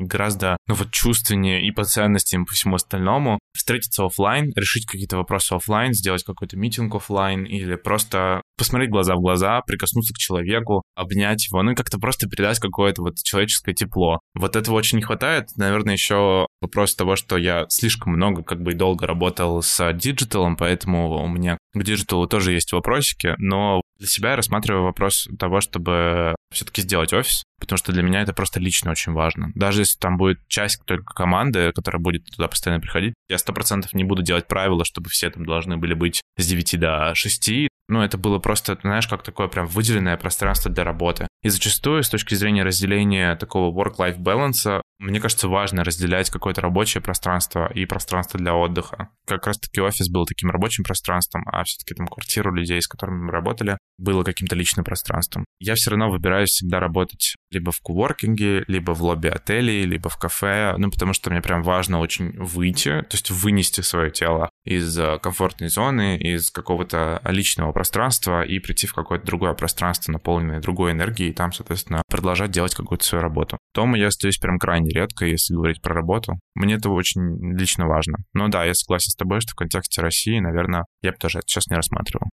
гораздо, 0.02 0.58
ну 0.68 0.76
вот, 0.76 0.92
чувственнее 0.92 1.66
и 1.66 1.72
по 1.72 1.84
ценностям, 1.84 2.44
и 2.44 2.46
по 2.46 2.54
всему 2.54 2.76
остальному 2.76 3.40
встретиться 3.56 4.06
офлайн, 4.06 4.52
решить 4.56 4.86
какие-то 4.86 5.18
вопросы 5.18 5.54
офлайн, 5.54 5.94
сделать 5.94 6.24
какой-то 6.24 6.58
митинг 6.58 6.96
офлайн 6.96 7.44
или 7.44 7.76
просто 7.76 8.42
посмотреть 8.58 8.90
глаза 8.90 9.16
в 9.16 9.22
глаза, 9.22 9.62
прикоснуться 9.62 10.14
к 10.14 10.18
человеку, 10.18 10.84
обнять 10.96 11.48
его, 11.48 11.62
ну 11.62 11.72
и 11.72 11.76
как-то 11.76 12.00
просто 12.00 12.28
передать 12.28 12.60
какое-то 12.60 13.02
вот 13.02 13.18
человеческое 13.24 13.74
тепло. 13.74 14.20
Вот 14.34 14.56
этого 14.56 14.76
очень 14.76 14.98
не 14.98 15.04
хватает. 15.04 15.50
Наверное, 15.56 15.94
еще 15.94 16.48
вопрос 16.62 16.96
того, 16.96 17.16
что 17.16 17.38
я 17.38 17.67
слишком 17.70 18.14
много 18.14 18.44
как 18.44 18.62
бы 18.62 18.72
и 18.72 18.76
долго 18.76 19.08
работал 19.08 19.62
с 19.62 19.94
диджиталом, 19.94 20.56
поэтому 20.56 21.10
у 21.24 21.28
меня 21.28 21.58
к 21.80 21.84
диджиталу 21.84 22.28
тоже 22.28 22.54
есть 22.54 22.72
вопросики, 22.72 23.36
но 23.38 23.82
для 23.98 24.08
себя 24.08 24.32
я 24.32 24.36
рассматриваю 24.36 24.84
вопрос 24.84 25.28
того, 25.40 25.62
чтобы 25.62 26.36
все-таки 26.52 26.82
сделать 26.82 27.14
офис, 27.14 27.44
потому 27.60 27.78
что 27.78 27.92
для 27.92 28.04
меня 28.04 28.22
это 28.22 28.34
просто 28.34 28.60
лично 28.60 28.92
очень 28.92 29.14
важно. 29.14 29.52
Даже 29.56 29.82
если 29.82 29.98
там 29.98 30.18
будет 30.18 30.40
часть 30.48 30.84
только 30.86 31.14
команды, 31.14 31.72
которая 31.74 32.02
будет 32.02 32.26
туда 32.26 32.48
постоянно 32.48 32.82
приходить, 32.82 33.14
я 33.30 33.38
сто 33.38 33.54
процентов 33.54 33.94
не 33.94 34.04
буду 34.04 34.22
делать 34.22 34.48
правила, 34.48 34.86
чтобы 34.86 35.10
все 35.10 35.30
там 35.30 35.46
должны 35.46 35.78
были 35.78 35.94
быть 35.94 36.22
с 36.38 36.48
9 36.48 36.80
до 36.80 37.16
6, 37.16 37.50
ну, 37.90 38.02
это 38.02 38.18
было 38.18 38.38
просто, 38.40 38.78
знаешь, 38.82 39.08
как 39.08 39.24
такое 39.24 39.48
прям 39.48 39.66
выделенное 39.66 40.18
пространство 40.18 40.70
для 40.70 40.84
работы. 40.84 41.28
И 41.42 41.50
зачастую, 41.50 42.04
с 42.04 42.10
точки 42.10 42.36
зрения 42.36 42.64
разделения 42.64 43.34
такого 43.36 43.74
work-life 43.74 44.18
balance, 44.18 44.82
мне 45.00 45.22
кажется, 45.22 45.48
важно 45.48 45.86
разделять 45.86 46.30
какое-то 46.30 46.60
рабочее 46.62 47.02
пространство 47.02 47.72
и 47.72 47.86
пространство 47.86 48.40
для 48.40 48.54
отдыха. 48.54 49.10
Как 49.26 49.48
раз-таки 49.48 49.80
офис 49.80 50.10
был 50.10 50.26
таким 50.26 50.50
рабочим 50.50 50.84
пространством, 50.84 51.46
а 51.48 51.64
все-таки 51.68 51.94
там 51.94 52.08
квартиру 52.08 52.54
людей, 52.54 52.82
с 52.82 52.88
которыми 52.88 53.26
мы 53.26 53.32
работали, 53.32 53.78
было 53.98 54.24
каким-то 54.24 54.56
личным 54.56 54.86
пространством. 54.86 55.46
Я 55.60 55.76
все 55.76 55.92
равно 55.92 56.10
выбираю 56.10 56.48
всегда 56.48 56.80
работать 56.80 57.36
либо 57.52 57.72
в 57.72 57.82
коворкинге, 57.82 58.64
либо 58.68 58.92
в 58.92 59.02
лобби 59.02 59.28
отелей, 59.28 59.84
либо 59.84 60.10
в 60.10 60.18
кафе, 60.18 60.76
ну, 60.78 60.90
потому 60.92 61.14
что 61.14 61.30
мне 61.30 61.42
прям 61.42 61.64
важно 61.64 62.00
очень 62.00 62.32
выйти, 62.38 63.02
то 63.02 63.14
есть 63.14 63.32
вынести 63.32 63.82
свое 63.82 64.12
тело 64.12 64.50
из 64.66 64.98
э, 64.98 65.18
комфортной 65.20 65.70
зоны, 65.70 66.18
из 66.18 66.52
какого-то 66.52 67.22
личного 67.26 67.72
пространства 67.72 68.42
и 68.42 68.60
прийти 68.60 68.88
в 68.88 68.94
какое-то 68.94 69.26
другое 69.26 69.54
пространство, 69.54 70.12
наполненное 70.12 70.60
другой 70.60 70.92
энергией, 70.92 71.30
и 71.30 71.34
там, 71.34 71.52
соответственно, 71.52 72.02
продолжать 72.10 72.52
делать 72.52 72.76
какую-то 72.76 73.06
свою 73.06 73.22
работу. 73.22 73.58
Дома 73.74 73.98
я 73.98 74.08
остаюсь 74.08 74.38
прям 74.38 74.60
крайне 74.60 74.90
редко, 74.90 75.26
если 75.26 75.54
говорить 75.54 75.82
про 75.82 75.94
работу. 75.94 76.40
Мне 76.56 76.76
это 76.76 76.90
очень 76.90 77.58
лично 77.58 77.88
важно. 77.88 78.18
Но 78.34 78.48
да, 78.48 78.66
я 78.66 78.74
согласен 78.74 79.12
с 79.12 79.16
тобой, 79.16 79.42
что 79.42 79.52
в 79.52 79.56
контексте 79.56 80.02
России, 80.02 80.40
наверное, 80.40 80.86
я 81.02 81.12
бы 81.12 81.18
тоже 81.18 81.40
это 81.40 81.48
сейчас 81.48 81.68
не 81.68 81.76
рассматривал. 81.76 82.28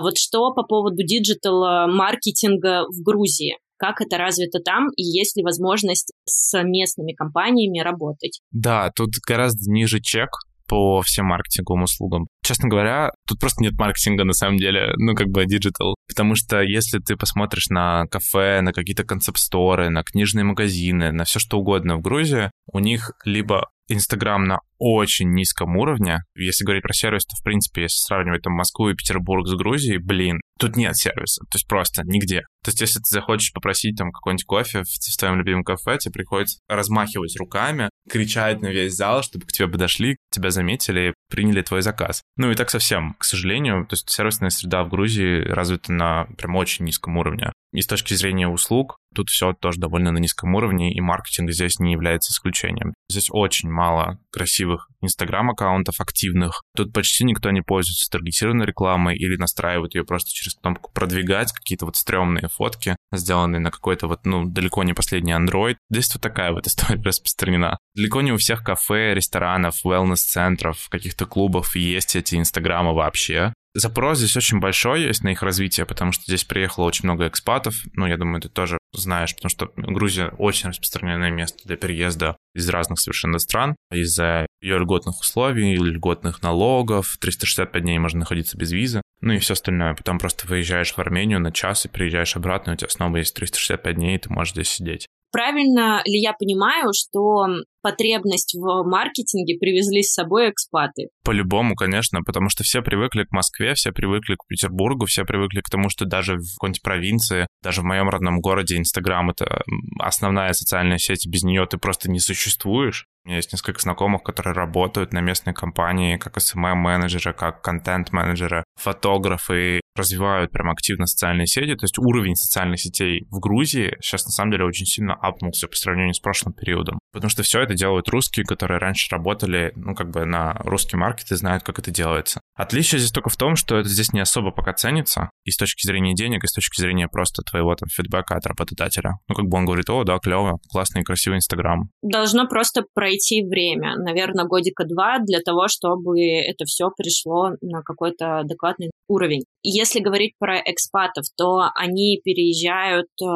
А 0.00 0.02
вот 0.02 0.16
что 0.16 0.50
по 0.54 0.62
поводу 0.62 0.96
digital-маркетинга 1.04 2.86
в 2.88 3.02
Грузии? 3.02 3.58
Как 3.76 4.00
это 4.00 4.16
развито 4.16 4.58
там 4.58 4.88
и 4.96 5.02
есть 5.02 5.36
ли 5.36 5.42
возможность 5.42 6.14
с 6.24 6.62
местными 6.62 7.12
компаниями 7.12 7.80
работать? 7.80 8.40
Да, 8.50 8.90
тут 8.96 9.10
гораздо 9.28 9.70
ниже 9.70 10.00
чек 10.00 10.30
по 10.66 11.02
всем 11.02 11.26
маркетинговым 11.26 11.82
услугам. 11.82 12.28
Честно 12.42 12.70
говоря, 12.70 13.10
тут 13.28 13.40
просто 13.40 13.62
нет 13.62 13.74
маркетинга 13.78 14.24
на 14.24 14.32
самом 14.32 14.56
деле, 14.56 14.94
ну 14.96 15.14
как 15.14 15.28
бы 15.28 15.44
digital. 15.44 15.96
Потому 16.08 16.34
что 16.34 16.62
если 16.62 16.98
ты 16.98 17.16
посмотришь 17.16 17.68
на 17.68 18.06
кафе, 18.06 18.62
на 18.62 18.72
какие-то 18.72 19.04
концепт-сторы, 19.04 19.90
на 19.90 20.02
книжные 20.02 20.44
магазины, 20.44 21.12
на 21.12 21.24
все 21.24 21.40
что 21.40 21.58
угодно 21.58 21.96
в 21.96 22.00
Грузии, 22.00 22.50
у 22.72 22.78
них 22.78 23.10
либо 23.26 23.68
Инстаграм 23.92 24.44
на 24.44 24.60
очень 24.78 25.30
низком 25.32 25.76
уровне. 25.76 26.20
Если 26.36 26.64
говорить 26.64 26.84
про 26.84 26.92
сервис, 26.92 27.26
то, 27.26 27.36
в 27.36 27.42
принципе, 27.42 27.82
если 27.82 27.98
сравнивать 27.98 28.42
там 28.42 28.52
Москву 28.52 28.88
и 28.88 28.94
Петербург 28.94 29.46
с 29.46 29.54
Грузией, 29.54 29.98
блин, 29.98 30.40
тут 30.60 30.76
нет 30.76 30.96
сервиса, 30.96 31.42
то 31.50 31.56
есть 31.56 31.66
просто 31.66 32.02
нигде. 32.04 32.42
То 32.62 32.70
есть 32.70 32.80
если 32.80 32.98
ты 32.98 33.06
захочешь 33.08 33.52
попросить 33.52 33.96
там 33.96 34.12
какой-нибудь 34.12 34.44
кофе 34.44 34.82
в, 34.82 34.86
в 34.86 35.16
твоем 35.16 35.38
любимом 35.38 35.64
кафе, 35.64 35.98
тебе 35.98 36.12
приходится 36.12 36.58
размахивать 36.68 37.36
руками, 37.38 37.90
кричать 38.08 38.60
на 38.60 38.68
весь 38.68 38.94
зал, 38.94 39.22
чтобы 39.22 39.46
к 39.46 39.52
тебе 39.52 39.68
подошли, 39.68 40.16
тебя 40.30 40.50
заметили 40.50 41.14
приняли 41.30 41.62
твой 41.62 41.80
заказ. 41.80 42.22
Ну 42.36 42.50
и 42.50 42.54
так 42.54 42.68
совсем, 42.68 43.14
к 43.14 43.24
сожалению. 43.24 43.86
То 43.86 43.94
есть 43.94 44.10
сервисная 44.10 44.50
среда 44.50 44.84
в 44.84 44.90
Грузии 44.90 45.42
развита 45.42 45.92
на 45.92 46.26
прям 46.36 46.56
очень 46.56 46.84
низком 46.84 47.16
уровне. 47.16 47.52
И 47.72 47.80
с 47.80 47.86
точки 47.86 48.14
зрения 48.14 48.48
услуг, 48.48 48.98
тут 49.14 49.28
все 49.28 49.52
тоже 49.52 49.78
довольно 49.78 50.10
на 50.10 50.18
низком 50.18 50.54
уровне, 50.56 50.92
и 50.92 51.00
маркетинг 51.00 51.52
здесь 51.52 51.78
не 51.78 51.92
является 51.92 52.32
исключением. 52.32 52.92
Здесь 53.08 53.28
очень 53.30 53.70
мало 53.70 54.18
красивых 54.32 54.88
инстаграм-аккаунтов 55.00 56.00
активных. 56.00 56.62
Тут 56.76 56.92
почти 56.92 57.24
никто 57.24 57.50
не 57.52 57.62
пользуется 57.62 58.10
таргетированной 58.10 58.66
рекламой 58.66 59.16
или 59.16 59.36
настраивает 59.36 59.94
ее 59.94 60.04
просто 60.04 60.30
через 60.32 60.54
кнопку 60.54 60.90
«продвигать», 60.92 61.52
какие-то 61.52 61.86
вот 61.86 61.96
стрёмные 61.96 62.48
фотки, 62.50 62.96
сделанные 63.12 63.60
на 63.60 63.70
какой-то 63.70 64.06
вот, 64.06 64.24
ну, 64.24 64.44
далеко 64.44 64.84
не 64.84 64.92
последний 64.92 65.32
Android. 65.32 65.76
Здесь 65.90 66.14
вот 66.14 66.22
такая 66.22 66.52
вот 66.52 66.66
история 66.68 67.02
распространена. 67.02 67.78
Далеко 67.96 68.20
не 68.20 68.32
у 68.32 68.36
всех 68.36 68.62
кафе, 68.62 69.14
ресторанов, 69.14 69.84
wellness 69.84 70.20
фитнес-центров, 70.20 70.88
каких-то 70.88 71.26
клубов 71.26 71.76
есть 71.76 72.16
эти 72.16 72.36
инстаграмы 72.36 72.94
вообще. 72.94 73.52
Запрос 73.74 74.18
здесь 74.18 74.36
очень 74.36 74.58
большой 74.58 75.02
есть 75.02 75.22
на 75.22 75.28
их 75.28 75.42
развитие, 75.42 75.86
потому 75.86 76.10
что 76.10 76.24
здесь 76.26 76.44
приехало 76.44 76.86
очень 76.86 77.04
много 77.04 77.28
экспатов. 77.28 77.76
Ну, 77.94 78.06
я 78.06 78.16
думаю, 78.16 78.40
ты 78.40 78.48
тоже 78.48 78.78
знаешь, 78.92 79.34
потому 79.34 79.48
что 79.48 79.70
Грузия 79.76 80.32
очень 80.38 80.70
распространенное 80.70 81.30
место 81.30 81.66
для 81.66 81.76
переезда 81.76 82.36
из 82.52 82.68
разных 82.68 82.98
совершенно 82.98 83.38
стран. 83.38 83.76
Из-за 83.92 84.46
ее 84.60 84.78
льготных 84.78 85.20
условий, 85.20 85.76
льготных 85.76 86.42
налогов, 86.42 87.16
365 87.20 87.82
дней 87.82 87.98
можно 87.98 88.20
находиться 88.20 88.58
без 88.58 88.72
визы, 88.72 89.02
ну 89.20 89.34
и 89.34 89.38
все 89.38 89.52
остальное. 89.52 89.94
Потом 89.94 90.18
просто 90.18 90.48
выезжаешь 90.48 90.92
в 90.92 90.98
Армению 90.98 91.38
на 91.38 91.52
час 91.52 91.84
и 91.84 91.88
приезжаешь 91.88 92.34
обратно, 92.34 92.72
у 92.72 92.76
тебя 92.76 92.90
снова 92.90 93.18
есть 93.18 93.36
365 93.36 93.94
дней, 93.94 94.16
и 94.16 94.18
ты 94.18 94.30
можешь 94.30 94.54
здесь 94.54 94.68
сидеть. 94.68 95.06
Правильно 95.30 96.02
ли 96.06 96.20
я 96.20 96.32
понимаю, 96.32 96.90
что 96.92 97.46
потребность 97.82 98.54
в 98.54 98.84
маркетинге 98.84 99.58
привезли 99.58 100.02
с 100.02 100.12
собой 100.12 100.50
экспаты? 100.50 101.08
По-любому, 101.24 101.74
конечно, 101.74 102.22
потому 102.22 102.48
что 102.48 102.64
все 102.64 102.82
привыкли 102.82 103.24
к 103.24 103.32
Москве, 103.32 103.74
все 103.74 103.92
привыкли 103.92 104.34
к 104.34 104.46
Петербургу, 104.46 105.06
все 105.06 105.24
привыкли 105.24 105.60
к 105.60 105.70
тому, 105.70 105.88
что 105.88 106.04
даже 106.04 106.36
в 106.36 106.54
какой-нибудь 106.54 106.82
провинции, 106.82 107.46
даже 107.62 107.82
в 107.82 107.84
моем 107.84 108.08
родном 108.08 108.40
городе 108.40 108.76
Инстаграм— 108.76 109.30
это 109.30 109.62
основная 109.98 110.52
социальная 110.52 110.98
сеть, 110.98 111.26
без 111.26 111.42
нее 111.42 111.66
ты 111.66 111.78
просто 111.78 112.10
не 112.10 112.20
существуешь. 112.20 113.06
У 113.24 113.28
меня 113.28 113.36
есть 113.36 113.52
несколько 113.52 113.80
знакомых, 113.80 114.22
которые 114.22 114.54
работают 114.54 115.12
на 115.12 115.20
местной 115.20 115.52
компании 115.52 116.16
как 116.16 116.38
SMM-менеджеры, 116.38 117.34
как 117.34 117.60
контент-менеджеры, 117.60 118.64
фотографы, 118.76 119.80
развивают 119.94 120.52
прям 120.52 120.70
активно 120.70 121.06
социальные 121.06 121.46
сети. 121.46 121.74
То 121.74 121.84
есть 121.84 121.98
уровень 121.98 122.34
социальных 122.34 122.80
сетей 122.80 123.26
в 123.30 123.38
Грузии 123.38 123.96
сейчас 124.00 124.24
на 124.24 124.30
самом 124.30 124.52
деле 124.52 124.64
очень 124.64 124.86
сильно 124.86 125.14
апнулся 125.14 125.68
по 125.68 125.76
сравнению 125.76 126.14
с 126.14 126.20
прошлым 126.20 126.54
периодом. 126.54 126.98
Потому 127.12 127.30
что 127.30 127.42
все 127.42 127.60
это 127.60 127.69
делают 127.74 128.08
русские, 128.08 128.44
которые 128.44 128.78
раньше 128.78 129.08
работали, 129.10 129.72
ну, 129.76 129.94
как 129.94 130.10
бы 130.10 130.24
на 130.24 130.54
русский 130.60 130.96
маркет 130.96 131.30
и 131.30 131.36
знают, 131.36 131.62
как 131.62 131.78
это 131.78 131.90
делается. 131.90 132.40
Отличие 132.54 132.98
здесь 132.98 133.12
только 133.12 133.30
в 133.30 133.36
том, 133.36 133.56
что 133.56 133.78
это 133.78 133.88
здесь 133.88 134.12
не 134.12 134.20
особо 134.20 134.50
пока 134.50 134.72
ценится 134.72 135.30
и 135.44 135.50
с 135.50 135.56
точки 135.56 135.86
зрения 135.86 136.14
денег, 136.14 136.44
и 136.44 136.46
с 136.46 136.52
точки 136.52 136.80
зрения 136.80 137.08
просто 137.08 137.42
твоего 137.42 137.74
там 137.74 137.88
фидбэка 137.88 138.34
от 138.36 138.46
работодателя. 138.46 139.18
Ну, 139.28 139.34
как 139.34 139.46
бы 139.46 139.56
он 139.56 139.64
говорит, 139.64 139.88
о, 139.90 140.04
да, 140.04 140.18
клево, 140.18 140.58
классный, 140.70 141.02
красивый 141.02 141.38
Инстаграм. 141.38 141.88
Должно 142.02 142.46
просто 142.46 142.84
пройти 142.94 143.42
время, 143.42 143.96
наверное, 143.96 144.44
годика 144.44 144.84
два 144.84 145.18
для 145.20 145.40
того, 145.40 145.68
чтобы 145.68 146.20
это 146.20 146.64
все 146.64 146.90
пришло 146.96 147.50
на 147.60 147.82
какой-то 147.82 148.40
адекватный 148.40 148.90
уровень. 149.10 149.44
Если 149.62 150.00
говорить 150.00 150.34
про 150.38 150.58
экспатов, 150.58 151.24
то 151.36 151.68
они 151.74 152.20
переезжают 152.24 153.08
э, 153.22 153.26